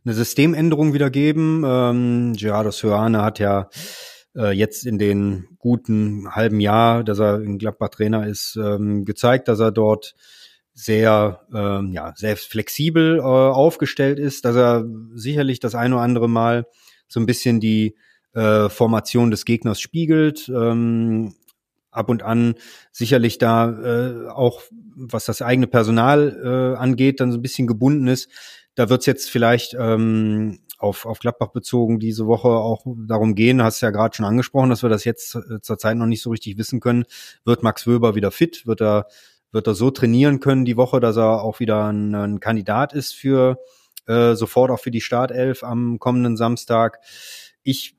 Systemänderung 0.04 0.94
wieder 0.94 1.10
geben? 1.10 1.64
Ähm, 1.66 2.34
Gerardo 2.34 2.72
Soane 2.72 3.22
hat 3.22 3.40
ja 3.40 3.70
äh, 4.36 4.52
jetzt 4.52 4.86
in 4.86 4.98
den 4.98 5.48
guten 5.60 6.30
halben 6.36 6.60
Jahr, 6.60 7.04
dass 7.04 7.20
er 7.20 7.42
in 7.42 7.58
Gladbach 7.58 7.90
Trainer 7.90 8.28
ist, 8.28 8.58
ähm, 8.62 9.06
gezeigt, 9.06 9.48
dass 9.48 9.60
er 9.60 9.72
dort 9.72 10.16
sehr, 10.76 11.42
ähm, 11.54 11.94
ja, 11.94 12.14
sehr 12.16 12.38
flexibel 12.38 13.18
äh, 13.20 13.22
aufgestellt 13.22 14.20
ist, 14.20 14.46
dass 14.46 14.56
er 14.56 14.86
sicherlich 15.14 15.60
das 15.60 15.74
eine 15.74 15.96
oder 15.96 16.04
andere 16.04 16.30
Mal 16.30 16.68
so 17.08 17.20
ein 17.20 17.26
bisschen 17.26 17.60
die 17.60 17.96
äh, 18.34 18.70
Formation 18.70 19.32
des 19.32 19.46
Gegners 19.46 19.80
spiegelt. 19.80 20.50
Ähm, 20.50 21.34
ab 21.92 22.10
und 22.10 22.24
an 22.24 22.56
sicherlich 22.92 23.38
da 23.38 23.70
äh, 23.70 24.28
auch, 24.28 24.62
was 24.96 25.26
das 25.26 25.42
eigene 25.42 25.68
Personal 25.68 26.76
äh, 26.76 26.78
angeht, 26.78 27.22
dann 27.22 27.32
so 27.32 27.38
ein 27.38 27.42
bisschen 27.42 27.68
gebunden 27.68 28.08
ist. 28.08 28.30
Da 28.76 28.90
wird 28.90 29.00
es 29.00 29.06
jetzt 29.06 29.30
vielleicht 29.30 29.76
ähm, 29.80 30.60
auf, 30.78 31.06
auf 31.06 31.20
Gladbach 31.20 31.52
bezogen 31.52 32.00
diese 32.00 32.28
Woche 32.28 32.50
auch 32.50 32.86
darum 33.08 33.36
gehen, 33.36 33.64
hast 33.64 33.80
ja 33.80 33.92
gerade 33.92 34.16
schon 34.16 34.26
angesprochen, 34.26 34.70
dass 34.70 34.84
wir 34.84 34.90
das 34.90 35.06
jetzt 35.06 35.36
äh, 35.36 35.62
zur 35.62 35.78
Zeit 35.78 35.96
noch 35.96 36.06
nicht 36.06 36.22
so 36.22 36.30
richtig 36.30 36.58
wissen 36.58 36.82
können. 36.82 37.06
Wird 37.46 37.64
Max 37.64 37.88
Wöber 37.88 38.16
wieder 38.16 38.32
fit? 38.32 38.68
Wird 38.68 38.82
er, 38.82 39.08
wird 39.56 39.68
er 39.68 39.74
so 39.74 39.89
trainieren 39.89 40.41
können 40.41 40.66
die 40.66 40.78
Woche, 40.78 40.99
dass 40.99 41.16
er 41.16 41.41
auch 41.41 41.60
wieder 41.60 41.86
ein, 41.86 42.14
ein 42.14 42.39
Kandidat 42.41 42.93
ist 42.93 43.14
für 43.14 43.58
äh, 44.06 44.36
sofort 44.36 44.70
auch 44.70 44.80
für 44.80 44.91
die 44.91 45.01
Startelf 45.01 45.64
am 45.64 45.97
kommenden 45.97 46.38
Samstag? 46.38 46.99
Ich 47.64 47.97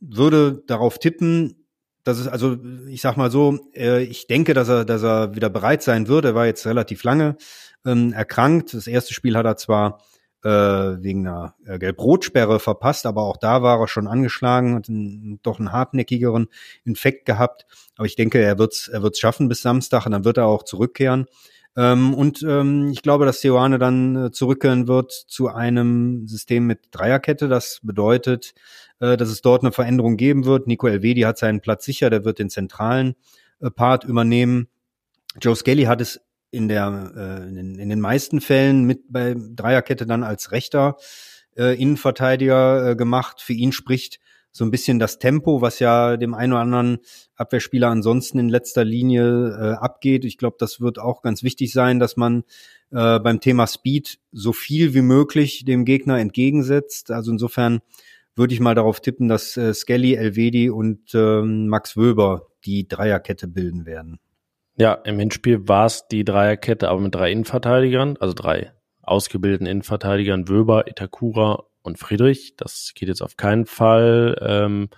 würde 0.00 0.62
darauf 0.66 0.98
tippen, 0.98 1.66
dass 2.04 2.18
es, 2.18 2.26
also 2.26 2.56
ich 2.88 3.02
sag 3.02 3.18
mal 3.18 3.30
so, 3.30 3.70
äh, 3.74 4.02
ich 4.02 4.26
denke, 4.28 4.54
dass 4.54 4.70
er, 4.70 4.86
dass 4.86 5.02
er 5.02 5.34
wieder 5.34 5.50
bereit 5.50 5.82
sein 5.82 6.08
wird. 6.08 6.24
Er 6.24 6.34
war 6.34 6.46
jetzt 6.46 6.66
relativ 6.66 7.04
lange 7.04 7.36
ähm, 7.84 8.14
erkrankt. 8.14 8.72
Das 8.72 8.86
erste 8.86 9.12
Spiel 9.12 9.36
hat 9.36 9.44
er 9.44 9.58
zwar 9.58 10.02
äh, 10.44 10.48
wegen 10.48 11.26
einer 11.26 11.54
äh, 11.66 11.78
Gelb-Rot-Sperre 11.78 12.60
verpasst, 12.60 13.06
aber 13.06 13.22
auch 13.22 13.36
da 13.36 13.62
war 13.62 13.80
er 13.80 13.88
schon 13.88 14.06
angeschlagen, 14.06 14.74
hat 14.74 14.88
einen, 14.88 15.40
doch 15.42 15.58
einen 15.58 15.72
hartnäckigeren 15.72 16.48
Infekt 16.84 17.26
gehabt. 17.26 17.66
Aber 17.96 18.06
ich 18.06 18.16
denke, 18.16 18.38
er 18.40 18.58
wird's, 18.58 18.88
er 18.88 19.02
wird's 19.02 19.18
schaffen 19.18 19.48
bis 19.48 19.62
Samstag 19.62 20.06
und 20.06 20.12
dann 20.12 20.24
wird 20.24 20.36
er 20.36 20.46
auch 20.46 20.62
zurückkehren. 20.62 21.26
Ähm, 21.76 22.14
und 22.14 22.42
ähm, 22.42 22.90
ich 22.90 23.02
glaube, 23.02 23.24
dass 23.24 23.40
Seoane 23.40 23.78
dann 23.78 24.26
äh, 24.26 24.30
zurückkehren 24.32 24.88
wird 24.88 25.12
zu 25.12 25.48
einem 25.48 26.26
System 26.26 26.66
mit 26.66 26.88
Dreierkette. 26.90 27.48
Das 27.48 27.80
bedeutet, 27.82 28.54
äh, 29.00 29.16
dass 29.16 29.28
es 29.28 29.42
dort 29.42 29.62
eine 29.62 29.72
Veränderung 29.72 30.16
geben 30.16 30.44
wird. 30.44 30.66
Nico 30.66 30.88
Elvedi 30.88 31.20
hat 31.22 31.38
seinen 31.38 31.60
Platz 31.60 31.84
sicher, 31.84 32.10
der 32.10 32.24
wird 32.24 32.38
den 32.38 32.50
zentralen 32.50 33.14
äh, 33.60 33.70
Part 33.70 34.04
übernehmen. 34.04 34.68
Joe 35.40 35.54
Skelly 35.54 35.84
hat 35.84 36.00
es 36.00 36.20
in 36.50 36.68
der 36.68 37.12
äh, 37.16 37.48
in, 37.48 37.78
in 37.78 37.88
den 37.88 38.00
meisten 38.00 38.40
Fällen 38.40 38.84
mit 38.84 39.10
bei 39.10 39.36
Dreierkette 39.36 40.06
dann 40.06 40.22
als 40.22 40.52
rechter 40.52 40.96
äh, 41.56 41.80
Innenverteidiger 41.80 42.90
äh, 42.90 42.96
gemacht. 42.96 43.40
Für 43.40 43.52
ihn 43.52 43.72
spricht 43.72 44.20
so 44.50 44.64
ein 44.64 44.70
bisschen 44.70 44.98
das 44.98 45.18
Tempo, 45.18 45.60
was 45.60 45.78
ja 45.78 46.16
dem 46.16 46.34
einen 46.34 46.52
oder 46.52 46.62
anderen 46.62 46.98
Abwehrspieler 47.36 47.88
ansonsten 47.88 48.38
in 48.38 48.48
letzter 48.48 48.84
Linie 48.84 49.50
äh, 49.50 49.74
abgeht. 49.74 50.24
Ich 50.24 50.38
glaube, 50.38 50.56
das 50.58 50.80
wird 50.80 50.98
auch 50.98 51.22
ganz 51.22 51.42
wichtig 51.42 51.72
sein, 51.72 51.98
dass 51.98 52.16
man 52.16 52.44
äh, 52.90 53.20
beim 53.20 53.40
Thema 53.40 53.66
Speed 53.66 54.18
so 54.32 54.52
viel 54.52 54.94
wie 54.94 55.02
möglich 55.02 55.64
dem 55.64 55.84
Gegner 55.84 56.18
entgegensetzt. 56.18 57.10
Also 57.10 57.30
insofern 57.30 57.80
würde 58.34 58.54
ich 58.54 58.60
mal 58.60 58.74
darauf 58.74 59.00
tippen, 59.00 59.28
dass 59.28 59.56
äh, 59.56 59.74
Skelly, 59.74 60.14
Elvedi 60.14 60.70
und 60.70 61.14
äh, 61.14 61.42
Max 61.42 61.96
Wöber 61.96 62.48
die 62.64 62.88
Dreierkette 62.88 63.48
bilden 63.48 63.84
werden. 63.84 64.18
Ja, 64.78 64.92
im 64.92 65.18
Hinspiel 65.18 65.66
war 65.66 65.86
es 65.86 66.06
die 66.06 66.24
Dreierkette, 66.24 66.88
aber 66.88 67.00
mit 67.00 67.14
drei 67.14 67.32
Innenverteidigern, 67.32 68.16
also 68.20 68.32
drei 68.32 68.72
ausgebildeten 69.02 69.66
Innenverteidigern, 69.66 70.48
Wöber, 70.48 70.86
Itakura 70.86 71.64
und 71.82 71.98
Friedrich. 71.98 72.54
Das 72.56 72.92
geht 72.94 73.08
jetzt 73.08 73.22
auf 73.22 73.36
keinen 73.36 73.66
Fall. 73.66 74.36
Ähm, 74.40 74.88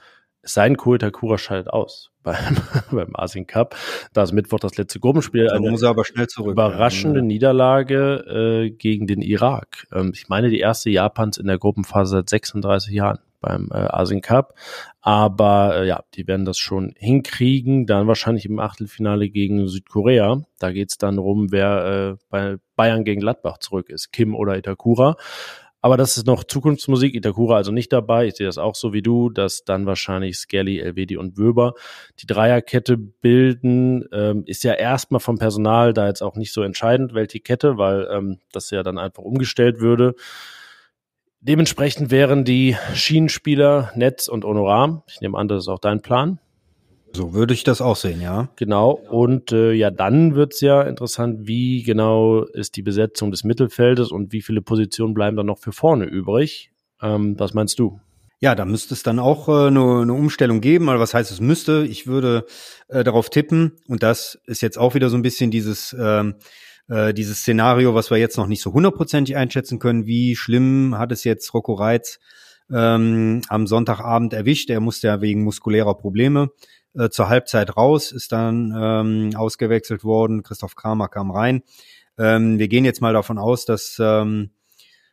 sein 0.42 0.76
Ko 0.76 0.94
Itakura 0.94 1.38
schaltet 1.38 1.72
aus 1.72 2.10
beim, 2.22 2.56
beim 2.90 3.16
Asien 3.16 3.46
Cup. 3.46 3.74
Da 4.12 4.22
ist 4.22 4.32
Mittwoch 4.32 4.60
das 4.60 4.76
letzte 4.76 5.00
Gruppenspiel. 5.00 5.48
Eine 5.48 5.70
muss 5.70 5.82
er 5.82 5.90
aber 5.90 6.04
schnell 6.04 6.26
zurück. 6.26 6.52
Überraschende 6.52 7.20
ja. 7.20 7.24
Niederlage 7.24 8.66
äh, 8.66 8.70
gegen 8.70 9.06
den 9.06 9.22
Irak. 9.22 9.86
Ähm, 9.92 10.12
ich 10.14 10.28
meine, 10.28 10.50
die 10.50 10.60
erste 10.60 10.90
Japans 10.90 11.38
in 11.38 11.46
der 11.46 11.58
Gruppenphase 11.58 12.16
seit 12.16 12.28
36 12.28 12.92
Jahren 12.92 13.18
beim 13.40 13.68
äh, 13.72 13.78
Asien 13.78 14.20
Cup. 14.20 14.54
Aber 15.00 15.76
äh, 15.76 15.86
ja, 15.86 16.04
die 16.14 16.26
werden 16.26 16.44
das 16.44 16.58
schon 16.58 16.94
hinkriegen. 16.96 17.86
Dann 17.86 18.06
wahrscheinlich 18.06 18.46
im 18.46 18.58
Achtelfinale 18.58 19.28
gegen 19.28 19.66
Südkorea. 19.66 20.42
Da 20.58 20.72
geht's 20.72 20.98
dann 20.98 21.18
rum, 21.18 21.50
wer 21.50 22.16
äh, 22.18 22.24
bei 22.28 22.56
Bayern 22.76 23.04
gegen 23.04 23.20
Gladbach 23.20 23.58
zurück 23.58 23.88
ist, 23.88 24.12
Kim 24.12 24.34
oder 24.34 24.56
Itakura. 24.56 25.16
Aber 25.82 25.96
das 25.96 26.16
ist 26.18 26.26
noch 26.26 26.44
Zukunftsmusik. 26.44 27.14
Itakura 27.14 27.56
also 27.56 27.72
nicht 27.72 27.92
dabei. 27.92 28.26
Ich 28.26 28.36
sehe 28.36 28.46
das 28.46 28.58
auch 28.58 28.74
so 28.74 28.92
wie 28.92 29.00
du, 29.00 29.30
dass 29.30 29.64
dann 29.64 29.86
wahrscheinlich 29.86 30.36
Skelly, 30.36 30.78
Elvedi 30.78 31.16
und 31.16 31.38
Wöber 31.38 31.72
die 32.20 32.26
Dreierkette 32.26 32.98
bilden. 32.98 34.04
Ähm, 34.12 34.42
ist 34.46 34.62
ja 34.62 34.74
erstmal 34.74 35.20
vom 35.20 35.38
Personal 35.38 35.94
da 35.94 36.06
jetzt 36.06 36.22
auch 36.22 36.36
nicht 36.36 36.52
so 36.52 36.62
entscheidend, 36.62 37.14
welche 37.14 37.40
Kette, 37.40 37.78
weil 37.78 38.06
ähm, 38.12 38.40
das 38.52 38.70
ja 38.70 38.82
dann 38.82 38.98
einfach 38.98 39.22
umgestellt 39.22 39.80
würde. 39.80 40.14
Dementsprechend 41.42 42.10
wären 42.10 42.44
die 42.44 42.76
Schienenspieler 42.92 43.92
Netz 43.94 44.28
und 44.28 44.44
Honorar. 44.44 45.04
Ich 45.08 45.22
nehme 45.22 45.38
an, 45.38 45.48
das 45.48 45.64
ist 45.64 45.68
auch 45.68 45.78
dein 45.78 46.02
Plan. 46.02 46.38
So 47.16 47.32
würde 47.32 47.54
ich 47.54 47.64
das 47.64 47.80
auch 47.80 47.96
sehen, 47.96 48.20
ja. 48.20 48.50
Genau. 48.56 48.90
Und 48.90 49.50
äh, 49.50 49.72
ja, 49.72 49.90
dann 49.90 50.34
wird's 50.34 50.60
ja 50.60 50.82
interessant, 50.82 51.48
wie 51.48 51.82
genau 51.82 52.42
ist 52.42 52.76
die 52.76 52.82
Besetzung 52.82 53.30
des 53.30 53.42
Mittelfeldes 53.42 54.12
und 54.12 54.32
wie 54.32 54.42
viele 54.42 54.60
Positionen 54.60 55.14
bleiben 55.14 55.36
dann 55.36 55.46
noch 55.46 55.58
für 55.58 55.72
vorne 55.72 56.04
übrig. 56.04 56.70
Ähm, 57.00 57.38
was 57.38 57.54
meinst 57.54 57.78
du? 57.78 57.98
Ja, 58.40 58.54
da 58.54 58.66
müsste 58.66 58.92
es 58.92 59.02
dann 59.02 59.18
auch 59.18 59.48
äh, 59.48 59.68
eine, 59.68 60.02
eine 60.02 60.12
Umstellung 60.12 60.60
geben. 60.60 60.90
Aber 60.90 61.00
was 61.00 61.14
heißt 61.14 61.30
es 61.30 61.40
müsste? 61.40 61.86
Ich 61.88 62.06
würde 62.06 62.44
äh, 62.88 63.02
darauf 63.02 63.30
tippen. 63.30 63.72
Und 63.88 64.02
das 64.02 64.38
ist 64.46 64.60
jetzt 64.60 64.76
auch 64.76 64.94
wieder 64.94 65.08
so 65.08 65.16
ein 65.16 65.22
bisschen 65.22 65.50
dieses 65.50 65.96
ähm, 65.98 66.34
äh, 66.90 67.14
dieses 67.14 67.38
Szenario, 67.38 67.94
was 67.94 68.10
wir 68.10 68.18
jetzt 68.18 68.36
noch 68.36 68.46
nicht 68.46 68.60
so 68.60 68.72
hundertprozentig 68.72 69.36
einschätzen 69.36 69.78
können, 69.78 70.06
wie 70.06 70.36
schlimm 70.36 70.98
hat 70.98 71.12
es 71.12 71.24
jetzt 71.24 71.54
Rocco 71.54 71.74
Reitz 71.74 72.18
ähm, 72.70 73.42
am 73.48 73.66
Sonntagabend 73.66 74.32
erwischt. 74.32 74.70
Er 74.70 74.80
musste 74.80 75.06
ja 75.06 75.20
wegen 75.20 75.44
muskulärer 75.44 75.94
Probleme 75.94 76.50
äh, 76.94 77.08
zur 77.08 77.28
Halbzeit 77.28 77.76
raus, 77.76 78.12
ist 78.12 78.32
dann 78.32 78.74
ähm, 78.76 79.30
ausgewechselt 79.36 80.04
worden. 80.04 80.42
Christoph 80.42 80.74
Kramer 80.74 81.08
kam 81.08 81.30
rein. 81.30 81.62
Ähm, 82.18 82.58
wir 82.58 82.68
gehen 82.68 82.84
jetzt 82.84 83.00
mal 83.00 83.12
davon 83.12 83.38
aus, 83.38 83.64
dass 83.64 83.96
ähm, 84.00 84.50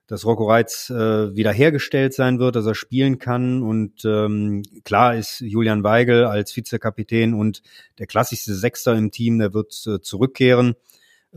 dass 0.07 0.25
Rocco 0.25 0.49
Reitz 0.49 0.89
äh, 0.89 1.35
wiederhergestellt 1.35 2.13
sein 2.13 2.39
wird, 2.39 2.55
dass 2.55 2.65
er 2.65 2.75
spielen 2.75 3.19
kann. 3.19 3.61
Und 3.61 4.05
ähm, 4.05 4.63
klar 4.85 5.15
ist 5.15 5.41
Julian 5.41 5.83
Weigel 5.83 6.23
als 6.23 6.55
Vizekapitän 6.55 7.33
und 7.33 7.61
der 7.99 8.07
klassischste 8.07 8.55
Sechster 8.55 8.95
im 8.95 9.11
Team, 9.11 9.37
der 9.37 9.53
wird 9.53 9.85
äh, 9.85 9.99
zurückkehren. 9.99 10.75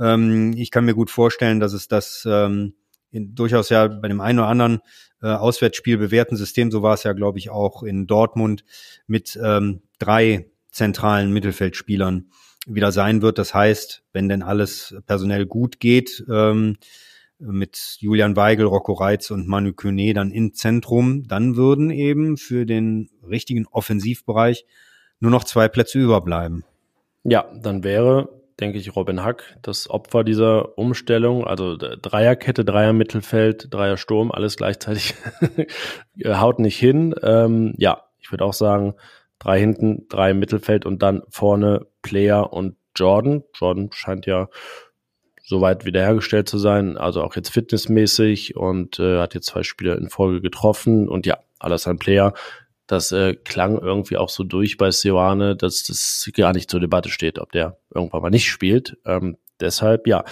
Ähm, 0.00 0.54
ich 0.56 0.70
kann 0.70 0.84
mir 0.84 0.94
gut 0.94 1.10
vorstellen, 1.10 1.60
dass 1.60 1.72
es 1.72 1.88
das 1.88 2.26
ähm, 2.28 2.74
in, 3.10 3.34
durchaus 3.34 3.68
ja 3.68 3.86
bei 3.88 4.08
dem 4.08 4.20
einen 4.20 4.38
oder 4.38 4.48
anderen 4.48 4.80
äh, 5.22 5.28
Auswärtsspiel 5.28 5.98
bewährten 5.98 6.36
System, 6.36 6.70
so 6.70 6.82
war 6.82 6.94
es 6.94 7.02
ja, 7.02 7.12
glaube 7.12 7.38
ich, 7.38 7.50
auch 7.50 7.82
in 7.82 8.06
Dortmund 8.06 8.64
mit 9.06 9.38
ähm, 9.42 9.82
drei 9.98 10.46
zentralen 10.70 11.32
Mittelfeldspielern 11.32 12.30
wieder 12.66 12.92
sein 12.92 13.22
wird. 13.22 13.38
Das 13.38 13.54
heißt, 13.54 14.02
wenn 14.12 14.28
denn 14.28 14.42
alles 14.42 14.94
personell 15.06 15.46
gut 15.46 15.80
geht, 15.80 16.24
ähm, 16.30 16.76
mit 17.38 17.96
Julian 18.00 18.36
Weigel, 18.36 18.66
Rocco 18.66 18.92
Reitz 18.92 19.30
und 19.30 19.48
Manu 19.48 19.72
Kone 19.72 20.12
dann 20.12 20.30
im 20.30 20.52
Zentrum, 20.52 21.26
dann 21.26 21.56
würden 21.56 21.90
eben 21.90 22.36
für 22.36 22.66
den 22.66 23.08
richtigen 23.26 23.66
Offensivbereich 23.66 24.66
nur 25.20 25.30
noch 25.30 25.44
zwei 25.44 25.68
Plätze 25.68 25.98
überbleiben. 25.98 26.64
Ja, 27.24 27.50
dann 27.54 27.82
wäre 27.82 28.39
denke 28.60 28.78
ich, 28.78 28.94
Robin 28.94 29.24
Hack, 29.24 29.56
das 29.62 29.88
Opfer 29.88 30.24
dieser 30.24 30.78
Umstellung. 30.78 31.46
Also 31.46 31.76
Dreierkette, 31.76 32.64
Dreier 32.64 32.92
Mittelfeld, 32.92 33.72
Dreier 33.72 33.96
Sturm, 33.96 34.30
alles 34.30 34.56
gleichzeitig 34.56 35.14
haut 36.24 36.58
nicht 36.58 36.78
hin. 36.78 37.14
Ähm, 37.22 37.74
ja, 37.78 38.04
ich 38.20 38.30
würde 38.30 38.44
auch 38.44 38.52
sagen, 38.52 38.94
drei 39.38 39.58
hinten, 39.58 40.06
drei 40.08 40.30
im 40.30 40.38
Mittelfeld 40.38 40.86
und 40.86 41.02
dann 41.02 41.22
vorne 41.28 41.86
Player 42.02 42.52
und 42.52 42.76
Jordan. 42.94 43.42
Jordan 43.54 43.90
scheint 43.92 44.26
ja 44.26 44.48
soweit 45.42 45.84
wiederhergestellt 45.84 46.48
zu 46.48 46.58
sein, 46.58 46.96
also 46.96 47.22
auch 47.22 47.34
jetzt 47.34 47.48
fitnessmäßig 47.48 48.56
und 48.56 49.00
äh, 49.00 49.18
hat 49.18 49.34
jetzt 49.34 49.46
zwei 49.46 49.64
Spiele 49.64 49.94
in 49.94 50.08
Folge 50.08 50.40
getroffen 50.40 51.08
und 51.08 51.26
ja, 51.26 51.38
alles 51.58 51.88
ein 51.88 51.98
Player 51.98 52.34
das 52.90 53.12
äh, 53.12 53.34
klang 53.34 53.78
irgendwie 53.78 54.16
auch 54.16 54.28
so 54.28 54.42
durch 54.42 54.76
bei 54.76 54.90
Sioane, 54.90 55.54
dass 55.54 55.84
das 55.84 56.28
gar 56.34 56.52
nicht 56.52 56.70
zur 56.70 56.80
Debatte 56.80 57.08
steht, 57.08 57.38
ob 57.38 57.52
der 57.52 57.78
irgendwann 57.94 58.22
mal 58.22 58.30
nicht 58.30 58.48
spielt. 58.48 58.96
Ähm, 59.04 59.36
deshalb, 59.60 60.06
ja, 60.08 60.24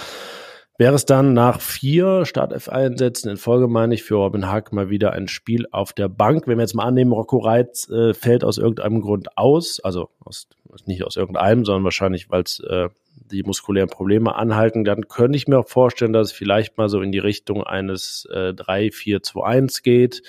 wäre 0.76 0.94
es 0.94 1.04
dann 1.04 1.34
nach 1.34 1.60
vier 1.60 2.24
Start-F-Einsätzen 2.24 3.30
in 3.30 3.36
Folge, 3.36 3.68
meine 3.68 3.94
ich, 3.94 4.02
für 4.02 4.16
Robin 4.16 4.48
Hack 4.48 4.72
mal 4.72 4.90
wieder 4.90 5.12
ein 5.12 5.28
Spiel 5.28 5.66
auf 5.70 5.92
der 5.92 6.08
Bank. 6.08 6.48
Wenn 6.48 6.58
wir 6.58 6.62
jetzt 6.62 6.74
mal 6.74 6.84
annehmen, 6.84 7.12
Rocco 7.12 7.38
Reitz 7.38 7.88
äh, 7.90 8.12
fällt 8.12 8.42
aus 8.42 8.58
irgendeinem 8.58 9.02
Grund 9.02 9.36
aus, 9.36 9.78
also 9.80 10.08
aus, 10.24 10.48
nicht 10.86 11.04
aus 11.04 11.16
irgendeinem, 11.16 11.64
sondern 11.64 11.84
wahrscheinlich, 11.84 12.28
weil 12.28 12.42
es 12.42 12.60
äh, 12.60 12.88
die 13.30 13.42
muskulären 13.42 13.90
Probleme 13.90 14.34
anhalten, 14.34 14.84
dann 14.84 15.06
könnte 15.06 15.36
ich 15.36 15.46
mir 15.46 15.58
auch 15.58 15.68
vorstellen, 15.68 16.12
dass 16.12 16.28
es 16.28 16.32
vielleicht 16.32 16.78
mal 16.78 16.88
so 16.88 17.02
in 17.02 17.12
die 17.12 17.18
Richtung 17.18 17.62
eines 17.62 18.26
äh, 18.32 18.50
3-4-2-1 18.50 19.82
geht 19.82 20.22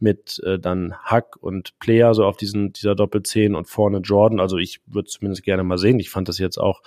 mit 0.00 0.40
äh, 0.44 0.58
dann 0.58 0.94
Hack 1.02 1.36
und 1.40 1.78
Player 1.78 2.14
so 2.14 2.24
auf 2.24 2.36
diesen 2.36 2.72
dieser 2.72 2.94
Doppelzehn 2.94 3.54
und 3.54 3.66
vorne 3.66 3.98
Jordan. 3.98 4.40
Also 4.40 4.56
ich 4.58 4.80
würde 4.86 5.08
zumindest 5.08 5.42
gerne 5.42 5.64
mal 5.64 5.78
sehen. 5.78 5.98
Ich 5.98 6.10
fand 6.10 6.28
das 6.28 6.38
jetzt 6.38 6.58
auch 6.58 6.82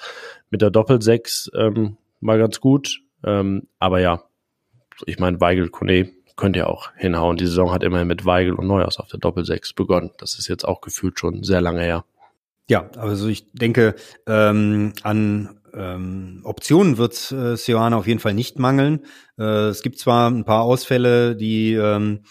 mit 0.50 0.62
der 0.62 0.72
Doppelsechs 0.72 1.52
ähm, 1.56 1.98
mal 2.20 2.38
ganz 2.38 2.60
gut. 2.60 3.02
Ähm, 3.24 3.68
aber 3.80 4.00
ja, 4.00 4.24
ich 5.06 5.20
meine, 5.20 5.42
Weigel, 5.42 5.70
Kone 5.70 6.12
könnte 6.36 6.60
ja 6.60 6.68
auch 6.68 6.92
hinhauen. 6.96 7.38
Die 7.38 7.46
Saison 7.46 7.72
hat 7.72 7.84
immerhin 7.84 8.08
mit 8.08 8.26
Weigel 8.26 8.54
und 8.54 8.68
Neuhaus 8.68 9.00
auf 9.00 9.10
der 9.10 9.20
Doppelsechs 9.20 9.74
begonnen. 9.74 10.12
Das 10.18 10.40
ist 10.40 10.48
jetzt 10.48 10.68
auch 10.68 10.82
gefühlt 10.82 11.20
schon 11.20 11.44
sehr 11.44 11.62
lange 11.62 11.82
her. 11.82 12.06
Ja, 12.70 12.90
also 12.98 13.28
ich 13.28 13.52
denke, 13.52 13.96
ähm, 14.28 14.94
an 15.04 15.60
ähm, 15.74 16.42
Optionen 16.44 16.98
wird 16.98 17.32
äh, 17.32 17.56
Sioana 17.56 17.98
auf 17.98 18.08
jeden 18.08 18.20
Fall 18.20 18.34
nicht 18.34 18.60
mangeln. 18.60 19.06
Äh, 19.38 19.68
es 19.70 19.82
gibt 19.82 20.00
zwar 20.00 20.30
ein 20.30 20.46
paar 20.46 20.64
Ausfälle, 20.64 21.36
die 21.36 21.74
ähm, 21.74 22.22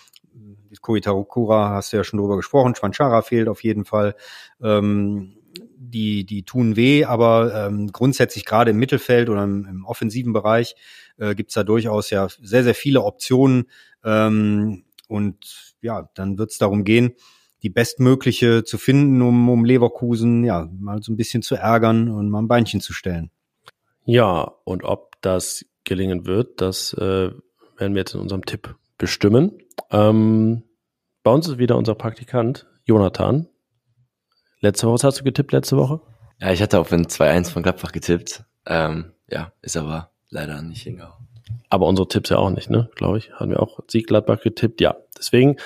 Koitarukura 0.80 1.70
hast 1.70 1.92
du 1.92 1.96
ja 1.96 2.04
schon 2.04 2.18
drüber 2.18 2.36
gesprochen, 2.36 2.74
Schwanchara 2.74 3.22
fehlt 3.22 3.48
auf 3.48 3.64
jeden 3.64 3.84
Fall. 3.84 4.14
Ähm, 4.62 5.36
die, 5.76 6.24
die 6.24 6.44
tun 6.44 6.76
weh, 6.76 7.04
aber 7.04 7.66
ähm, 7.66 7.90
grundsätzlich 7.92 8.44
gerade 8.44 8.70
im 8.70 8.78
Mittelfeld 8.78 9.28
oder 9.28 9.44
im, 9.44 9.66
im 9.66 9.84
offensiven 9.84 10.32
Bereich 10.32 10.76
äh, 11.16 11.34
gibt 11.34 11.56
da 11.56 11.64
durchaus 11.64 12.10
ja 12.10 12.28
sehr, 12.40 12.62
sehr 12.62 12.74
viele 12.74 13.02
Optionen. 13.02 13.66
Ähm, 14.04 14.84
und 15.08 15.74
ja, 15.80 16.08
dann 16.14 16.38
wird 16.38 16.52
es 16.52 16.58
darum 16.58 16.84
gehen, 16.84 17.14
die 17.62 17.70
bestmögliche 17.70 18.64
zu 18.64 18.78
finden, 18.78 19.20
um, 19.22 19.48
um 19.48 19.64
Leverkusen 19.64 20.44
ja 20.44 20.68
mal 20.78 21.02
so 21.02 21.12
ein 21.12 21.16
bisschen 21.16 21.42
zu 21.42 21.56
ärgern 21.56 22.08
und 22.08 22.30
mal 22.30 22.42
ein 22.42 22.48
Beinchen 22.48 22.80
zu 22.80 22.92
stellen. 22.92 23.30
Ja, 24.04 24.52
und 24.64 24.84
ob 24.84 25.20
das 25.20 25.66
gelingen 25.84 26.26
wird, 26.26 26.60
das 26.60 26.92
äh, 26.94 27.30
werden 27.76 27.94
wir 27.94 28.00
jetzt 28.00 28.14
in 28.14 28.20
unserem 28.20 28.44
Tipp 28.44 28.76
bestimmen. 29.00 29.58
Ähm, 29.90 30.62
bei 31.24 31.32
uns 31.32 31.48
ist 31.48 31.58
wieder 31.58 31.76
unser 31.76 31.96
Praktikant, 31.96 32.66
Jonathan. 32.84 33.48
Letzte 34.60 34.86
Woche, 34.86 34.94
was 34.94 35.04
hast 35.04 35.20
du 35.20 35.24
getippt 35.24 35.50
letzte 35.52 35.76
Woche? 35.76 36.00
Ja, 36.38 36.52
ich 36.52 36.62
hatte 36.62 36.78
auf 36.78 36.92
ein 36.92 37.06
2-1 37.06 37.50
von 37.50 37.62
Gladbach 37.62 37.92
getippt. 37.92 38.44
Ähm, 38.66 39.12
ja, 39.28 39.52
ist 39.62 39.76
aber 39.76 40.12
leider 40.28 40.62
nicht 40.62 40.82
hingehauen. 40.82 41.26
Aber 41.68 41.86
unsere 41.86 42.08
Tipps 42.08 42.30
ja 42.30 42.36
auch 42.36 42.50
nicht, 42.50 42.70
ne? 42.70 42.90
Glaube 42.94 43.18
ich. 43.18 43.32
Hatten 43.32 43.50
wir 43.50 43.60
auch 43.60 43.80
Sieg 43.88 44.06
Gladbach 44.06 44.40
getippt. 44.40 44.80
Ja, 44.80 44.96
deswegen 45.16 45.56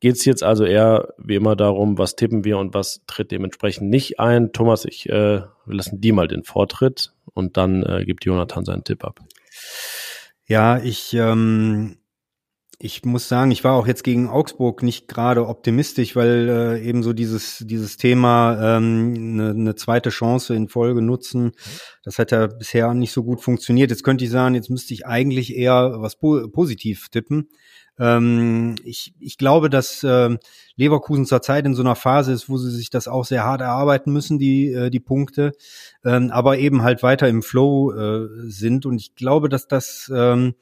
geht's 0.00 0.24
jetzt 0.24 0.42
also 0.42 0.64
eher 0.64 1.14
wie 1.18 1.34
immer 1.34 1.54
darum, 1.54 1.98
was 1.98 2.16
tippen 2.16 2.44
wir 2.44 2.58
und 2.58 2.74
was 2.74 3.02
tritt 3.06 3.30
dementsprechend 3.30 3.88
nicht 3.88 4.18
ein. 4.20 4.52
Thomas, 4.52 4.84
ich 4.84 5.08
äh, 5.08 5.42
wir 5.42 5.74
lassen 5.74 6.00
die 6.00 6.12
mal 6.12 6.28
den 6.28 6.44
Vortritt 6.44 7.12
und 7.34 7.56
dann 7.56 7.82
äh, 7.82 8.04
gibt 8.04 8.24
Jonathan 8.24 8.64
seinen 8.64 8.84
Tipp 8.84 9.04
ab. 9.04 9.20
Ja, 10.46 10.78
ich 10.78 11.14
ähm, 11.14 11.99
ich 12.82 13.04
muss 13.04 13.28
sagen, 13.28 13.50
ich 13.50 13.62
war 13.62 13.74
auch 13.74 13.86
jetzt 13.86 14.04
gegen 14.04 14.30
Augsburg 14.30 14.82
nicht 14.82 15.06
gerade 15.06 15.46
optimistisch, 15.46 16.16
weil 16.16 16.48
äh, 16.48 16.82
eben 16.82 17.02
so 17.02 17.12
dieses, 17.12 17.58
dieses 17.58 17.98
Thema 17.98 18.76
ähm, 18.78 19.14
eine, 19.14 19.50
eine 19.50 19.74
zweite 19.74 20.08
Chance 20.08 20.54
in 20.54 20.68
Folge 20.68 21.02
nutzen, 21.02 21.52
das 22.02 22.18
hat 22.18 22.32
ja 22.32 22.46
bisher 22.46 22.94
nicht 22.94 23.12
so 23.12 23.22
gut 23.22 23.42
funktioniert. 23.42 23.90
Jetzt 23.90 24.02
könnte 24.02 24.24
ich 24.24 24.30
sagen, 24.30 24.54
jetzt 24.54 24.70
müsste 24.70 24.94
ich 24.94 25.06
eigentlich 25.06 25.54
eher 25.54 25.96
was 25.98 26.16
po 26.16 26.48
positiv 26.48 27.10
tippen. 27.10 27.50
Ähm, 27.98 28.76
ich, 28.82 29.12
ich 29.20 29.36
glaube, 29.36 29.68
dass 29.68 30.02
äh, 30.02 30.38
Leverkusen 30.76 31.26
zurzeit 31.26 31.66
in 31.66 31.74
so 31.74 31.82
einer 31.82 31.96
Phase 31.96 32.32
ist, 32.32 32.48
wo 32.48 32.56
sie 32.56 32.70
sich 32.70 32.88
das 32.88 33.08
auch 33.08 33.26
sehr 33.26 33.44
hart 33.44 33.60
erarbeiten 33.60 34.10
müssen, 34.10 34.38
die, 34.38 34.72
äh, 34.72 34.88
die 34.88 35.00
Punkte, 35.00 35.52
ähm, 36.02 36.30
aber 36.30 36.56
eben 36.56 36.80
halt 36.82 37.02
weiter 37.02 37.28
im 37.28 37.42
Flow 37.42 37.92
äh, 37.92 38.26
sind. 38.48 38.86
Und 38.86 38.96
ich 38.96 39.16
glaube, 39.16 39.50
dass 39.50 39.68
das 39.68 40.10
ähm, 40.14 40.54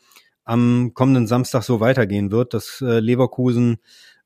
am 0.49 0.93
kommenden 0.95 1.27
Samstag 1.27 1.63
so 1.63 1.79
weitergehen 1.81 2.31
wird, 2.31 2.55
dass 2.55 2.81
äh, 2.81 3.01
Leverkusen 3.01 3.79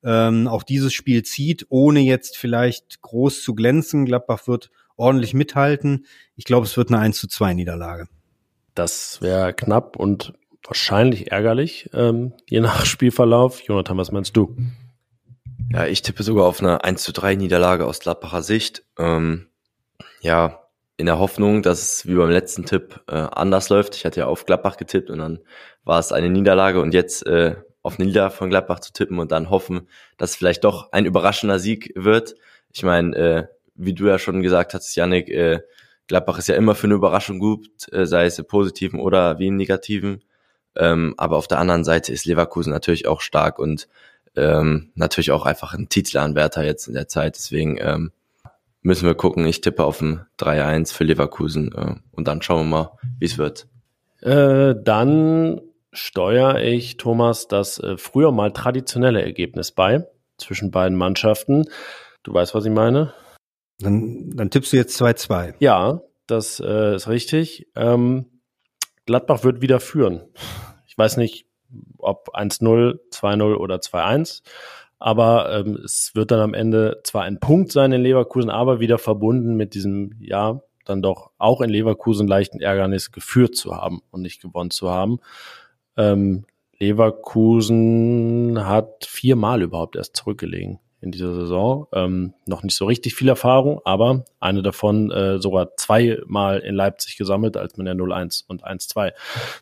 ähm, 0.05 0.47
auch 0.47 0.63
dieses 0.63 0.93
Spiel 0.93 1.25
zieht, 1.25 1.67
ohne 1.69 2.01
jetzt 2.01 2.37
vielleicht 2.37 3.03
groß 3.03 3.43
zu 3.43 3.55
glänzen. 3.55 4.05
Gladbach 4.05 4.47
wird 4.47 4.71
ordentlich 4.97 5.35
mithalten. 5.35 6.07
Ich 6.37 6.45
glaube, 6.45 6.67
es 6.67 6.77
wird 6.77 6.91
eine 6.91 7.01
1 7.01 7.19
zu 7.19 7.27
2 7.27 7.55
Niederlage. 7.55 8.07
Das 8.75 9.21
wäre 9.21 9.53
knapp 9.53 9.97
und 9.97 10.33
wahrscheinlich 10.65 11.33
ärgerlich, 11.33 11.91
ähm, 11.93 12.33
je 12.49 12.61
nach 12.61 12.87
Spielverlauf. 12.87 13.61
Jonathan, 13.63 13.99
was 13.99 14.13
meinst 14.13 14.37
du? 14.37 14.57
Ja, 15.73 15.87
ich 15.87 16.03
tippe 16.03 16.23
sogar 16.23 16.47
auf 16.47 16.61
eine 16.61 16.85
1 16.85 17.03
zu 17.03 17.13
3 17.13 17.35
Niederlage 17.35 17.85
aus 17.85 17.99
Gladbacher 17.99 18.43
Sicht. 18.43 18.85
Ähm, 18.97 19.49
ja, 20.21 20.62
in 21.03 21.07
der 21.07 21.19
Hoffnung, 21.19 21.63
dass 21.63 21.83
es 21.83 22.07
wie 22.07 22.15
beim 22.15 22.31
letzten 22.31 22.65
Tipp 22.65 23.01
äh, 23.09 23.17
anders 23.17 23.71
läuft. 23.71 23.97
Ich 23.97 24.05
hatte 24.05 24.21
ja 24.21 24.27
auf 24.27 24.47
Gladbach 24.47 24.77
getippt 24.77 25.11
und 25.11 25.19
dann 25.19 25.41
war 25.83 25.99
es 25.99 26.13
eine 26.13 26.31
Niederlage 26.31 26.81
und 26.81 26.95
jetzt 26.95 27.27
äh, 27.27 27.57
auf 27.83 27.99
Niederlage 27.99 28.37
von 28.37 28.51
Gladbach 28.51 28.79
zu 28.79 28.93
tippen 28.93 29.19
und 29.19 29.33
dann 29.33 29.51
hoffen, 29.51 29.89
dass 30.17 30.31
es 30.31 30.37
vielleicht 30.37 30.63
doch 30.63 30.93
ein 30.93 31.05
überraschender 31.05 31.59
Sieg 31.59 31.91
wird. 31.97 32.37
Ich 32.73 32.85
meine, 32.85 33.17
äh, 33.17 33.47
wie 33.75 33.95
du 33.95 34.07
ja 34.07 34.21
schon 34.21 34.43
gesagt 34.43 34.75
hast, 34.75 34.95
Janik, 34.95 35.29
äh, 35.29 35.63
Gladbach 36.07 36.39
ist 36.39 36.47
ja 36.47 36.55
immer 36.55 36.77
für 36.77 36.87
eine 36.87 36.95
Überraschung 36.95 37.41
gut, 37.41 37.69
äh, 37.91 38.07
sei 38.07 38.27
es 38.27 38.39
im 38.39 38.47
positiven 38.47 39.01
oder 39.01 39.41
wie 39.41 39.49
im 39.49 39.57
negativen. 39.57 40.23
Ähm, 40.77 41.15
aber 41.17 41.37
auf 41.37 41.49
der 41.49 41.59
anderen 41.59 41.83
Seite 41.83 42.13
ist 42.13 42.27
Leverkusen 42.27 42.73
natürlich 42.73 43.09
auch 43.09 43.23
stark 43.23 43.59
und 43.59 43.89
ähm, 44.37 44.93
natürlich 44.95 45.33
auch 45.33 45.47
einfach 45.47 45.75
ein 45.75 45.89
Titelanwärter 45.89 46.63
jetzt 46.63 46.87
in 46.87 46.95
der 46.95 47.09
Zeit. 47.09 47.35
Deswegen 47.35 47.77
ähm, 47.81 48.13
müssen 48.83 49.07
wir 49.07 49.15
gucken. 49.15 49.47
Ich 49.47 49.61
tippe 49.61 49.85
auf 49.85 50.01
ein 50.01 50.27
3-1 50.39 50.93
für 50.93 51.05
Leverkusen 51.05 51.73
äh, 51.73 51.95
und 52.13 52.29
dann 52.29 52.43
schauen 52.43 52.67
wir 52.67 52.77
mal, 52.77 52.99
wie 53.19 53.25
es 53.25 53.39
wird. 53.39 53.69
Äh, 54.21 54.75
dann 54.83 55.61
steuere 55.93 56.63
ich, 56.63 56.97
Thomas, 56.97 57.49
das 57.49 57.79
äh, 57.79 57.97
früher 57.97 58.33
mal 58.33 58.53
traditionelle 58.53 59.23
Ergebnis 59.23 59.73
bei 59.73 60.07
zwischen 60.39 60.71
beiden 60.71 60.97
Mannschaften. 60.97 61.65
Du 62.23 62.33
weißt, 62.33 62.55
was 62.55 62.65
ich 62.65 62.71
meine? 62.71 63.13
Dann, 63.79 64.31
dann 64.31 64.51
tippst 64.51 64.73
du 64.73 64.77
jetzt 64.77 65.01
2-2. 65.01 65.55
Ja, 65.59 66.03
das 66.27 66.61
äh, 66.61 66.95
ist 66.97 67.09
richtig. 67.09 67.69
Ähm, 67.75 68.41
Gladbach 69.07 69.45
wird 69.45 69.61
wieder 69.61 69.81
führen. 69.81 70.23
Ich 70.87 70.97
weiß 70.97 71.17
nicht, 71.17 71.47
ob 71.99 72.35
1-0, 72.35 72.99
2-0 73.11 73.55
oder 73.57 73.77
2-1. 73.77 74.43
Aber 75.03 75.53
ähm, 75.53 75.81
es 75.85 76.13
wird 76.15 76.31
dann 76.31 76.39
am 76.39 76.55
Ende 76.55 77.01
zwar 77.03 77.25
ein 77.25 77.41
Punkt 77.41 77.73
sein 77.73 77.91
in 77.91 78.03
Leverkusen, 78.03 78.51
aber 78.51 78.79
wieder 78.79 78.99
verbunden 78.99 79.57
mit 79.57 79.75
diesem, 79.75 80.15
ja, 80.21 80.61
dann 80.85 81.03
doch 81.03 81.33
auch 81.39 81.61
in 81.61 81.71
Leverkusen 81.71 82.29
leichten 82.29 82.61
Ärgernis 82.61 83.11
geführt 83.11 83.57
zu 83.57 83.75
haben 83.75 84.03
und 84.13 84.23
nicht 84.23 84.41
gewonnen 84.41 84.71
zu 84.71 84.91
haben. 84.91 85.19
Ähm, 85.97 86.45
Leverkusen 86.79 88.65
hat 88.65 89.05
viermal 89.05 89.63
überhaupt 89.63 89.97
erst 89.97 90.15
zurückgelegen 90.15 90.79
in 91.03 91.11
dieser 91.11 91.35
Saison. 91.35 91.89
Ähm, 91.93 92.33
noch 92.47 92.63
nicht 92.63 92.77
so 92.77 92.87
richtig 92.87 93.15
viel 93.15 93.29
Erfahrung, 93.29 93.81
aber 93.85 94.25
eine 94.41 94.63
davon 94.63 95.11
äh, 95.11 95.39
sogar 95.41 95.77
zweimal 95.77 96.61
in 96.61 96.75
Leipzig 96.75 97.17
gesammelt, 97.17 97.57
als 97.57 97.77
man 97.77 97.87
ja 97.87 97.93
0-1 97.93 98.45
und 98.47 98.65
1-2 98.65 99.13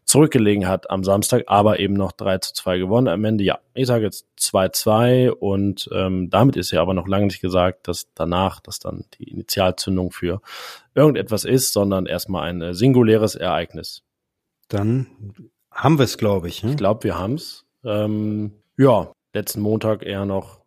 zurückgelegen 0.05 0.69
hat 0.69 0.91
am 0.91 1.03
Samstag, 1.03 1.45
aber 1.47 1.81
eben 1.81 1.95
noch 1.95 2.13
3 2.13 2.39
2 2.39 2.79
gewonnen. 2.79 3.09
Am 3.09 3.25
Ende, 3.25 3.43
ja, 3.43 3.59
ich 3.75 3.87
sage 3.87 4.05
jetzt 4.05 4.27
2-2 4.39 5.31
und 5.31 5.89
ähm, 5.93 6.31
damit 6.31 6.57
ist 6.57 6.71
ja 6.71 6.83
aber 6.83 6.95
noch 6.95 7.09
lange 7.09 7.27
nicht 7.27 7.41
gesagt, 7.41 7.89
dass 7.89 8.09
danach 8.15 8.61
das 8.61 8.79
dann 8.79 9.05
die 9.19 9.31
Initialzündung 9.31 10.13
für 10.13 10.41
irgendetwas 10.95 11.45
ist, 11.45 11.73
sondern 11.73 12.07
erstmal 12.07 12.49
ein 12.49 12.61
äh, 12.61 12.75
singuläres 12.75 13.35
Ereignis. 13.35 14.03
Dann 14.69 15.07
haben 15.73 15.99
wir 15.99 16.05
es, 16.05 16.19
glaube 16.19 16.49
ich. 16.49 16.63
Ne? 16.63 16.71
Ich 16.71 16.77
glaube, 16.77 17.05
wir 17.05 17.19
haben 17.19 17.35
es. 17.35 17.65
Ähm, 17.85 18.53
ja, 18.77 19.13
letzten 19.33 19.61
Montag 19.61 20.03
eher 20.03 20.25
noch 20.25 20.60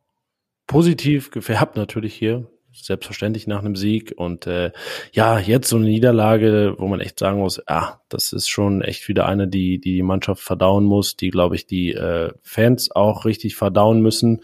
positiv 0.73 1.29
gefärbt 1.29 1.77
natürlich 1.77 2.15
hier, 2.15 2.47
selbstverständlich 2.73 3.45
nach 3.45 3.59
einem 3.59 3.75
Sieg. 3.75 4.13
Und 4.17 4.47
äh, 4.47 4.71
ja, 5.11 5.37
jetzt 5.37 5.69
so 5.69 5.75
eine 5.75 5.85
Niederlage, 5.85 6.75
wo 6.79 6.87
man 6.87 6.99
echt 6.99 7.19
sagen 7.19 7.39
muss, 7.39 7.61
ah, 7.67 8.01
das 8.09 8.33
ist 8.33 8.49
schon 8.49 8.81
echt 8.81 9.07
wieder 9.07 9.27
eine, 9.27 9.47
die 9.47 9.79
die, 9.79 9.93
die 9.93 10.01
Mannschaft 10.01 10.41
verdauen 10.41 10.83
muss, 10.83 11.15
die, 11.15 11.29
glaube 11.29 11.55
ich, 11.55 11.67
die 11.67 11.93
äh, 11.93 12.33
Fans 12.41 12.89
auch 12.89 13.25
richtig 13.25 13.55
verdauen 13.55 14.01
müssen, 14.01 14.41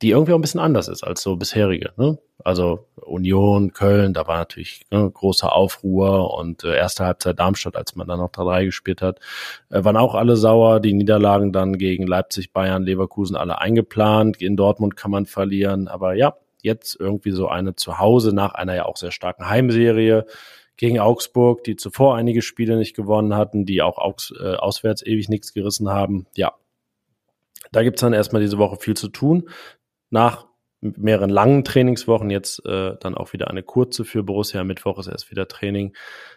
die 0.00 0.10
irgendwie 0.10 0.32
auch 0.32 0.38
ein 0.38 0.42
bisschen 0.42 0.60
anders 0.60 0.88
ist 0.88 1.02
als 1.02 1.22
so 1.22 1.36
bisherige. 1.36 1.92
Ne? 1.96 2.18
Also 2.44 2.86
Union, 2.94 3.72
Köln, 3.72 4.14
da 4.14 4.26
war 4.28 4.38
natürlich 4.38 4.82
ne, 4.90 5.10
großer 5.10 5.52
Aufruhr 5.52 6.34
und 6.34 6.62
äh, 6.62 6.76
erste 6.76 7.04
Halbzeit 7.04 7.38
Darmstadt, 7.38 7.76
als 7.76 7.96
man 7.96 8.06
dann 8.06 8.20
noch 8.20 8.30
3 8.30 8.66
gespielt 8.66 9.02
hat, 9.02 9.18
äh, 9.70 9.82
waren 9.82 9.96
auch 9.96 10.14
alle 10.14 10.36
sauer. 10.36 10.78
Die 10.80 10.92
Niederlagen 10.92 11.52
dann 11.52 11.78
gegen 11.78 12.06
Leipzig, 12.06 12.52
Bayern, 12.52 12.84
Leverkusen 12.84 13.36
alle 13.36 13.60
eingeplant. 13.60 14.40
In 14.40 14.56
Dortmund 14.56 14.96
kann 14.96 15.10
man 15.10 15.26
verlieren, 15.26 15.88
aber 15.88 16.14
ja, 16.14 16.36
jetzt 16.62 16.98
irgendwie 16.98 17.32
so 17.32 17.48
eine 17.48 17.74
zu 17.74 17.98
Hause 17.98 18.32
nach 18.32 18.54
einer 18.54 18.76
ja 18.76 18.84
auch 18.84 18.96
sehr 18.96 19.12
starken 19.12 19.48
Heimserie 19.48 20.26
gegen 20.76 21.00
Augsburg, 21.00 21.64
die 21.64 21.74
zuvor 21.74 22.14
einige 22.14 22.42
Spiele 22.42 22.76
nicht 22.76 22.94
gewonnen 22.94 23.34
hatten, 23.34 23.64
die 23.64 23.82
auch 23.82 23.98
aus, 23.98 24.32
äh, 24.40 24.54
auswärts 24.54 25.04
ewig 25.04 25.28
nichts 25.28 25.52
gerissen 25.52 25.88
haben. 25.88 26.26
Ja, 26.36 26.54
da 27.72 27.82
gibt's 27.82 28.00
dann 28.00 28.12
erstmal 28.12 28.42
diese 28.42 28.58
Woche 28.58 28.76
viel 28.76 28.96
zu 28.96 29.08
tun 29.08 29.48
nach 30.10 30.48
mehreren 30.80 31.30
langen 31.30 31.64
Trainingswochen. 31.64 32.30
Jetzt 32.30 32.64
äh, 32.64 32.96
dann 33.00 33.16
auch 33.16 33.32
wieder 33.32 33.48
eine 33.48 33.62
kurze 33.62 34.04
für 34.04 34.22
Borussia. 34.22 34.62
Mittwoch 34.64 34.98
ist 34.98 35.08
erst 35.08 35.30
wieder 35.30 35.48
Training. 35.48 35.94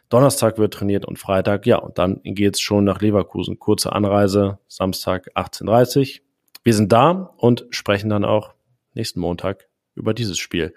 Donnerstag 0.09 0.57
wird 0.57 0.73
trainiert 0.73 1.05
und 1.05 1.19
Freitag, 1.19 1.65
ja, 1.65 1.77
und 1.77 1.97
dann 1.97 2.19
geht's 2.23 2.59
schon 2.59 2.83
nach 2.83 3.01
Leverkusen. 3.01 3.59
Kurze 3.59 3.93
Anreise, 3.93 4.59
Samstag 4.67 5.29
18.30 5.35 6.21
Wir 6.63 6.73
sind 6.73 6.91
da 6.91 7.33
und 7.37 7.67
sprechen 7.69 8.09
dann 8.09 8.25
auch 8.25 8.53
nächsten 8.93 9.19
Montag 9.19 9.67
über 9.95 10.13
dieses 10.13 10.37
Spiel. 10.37 10.73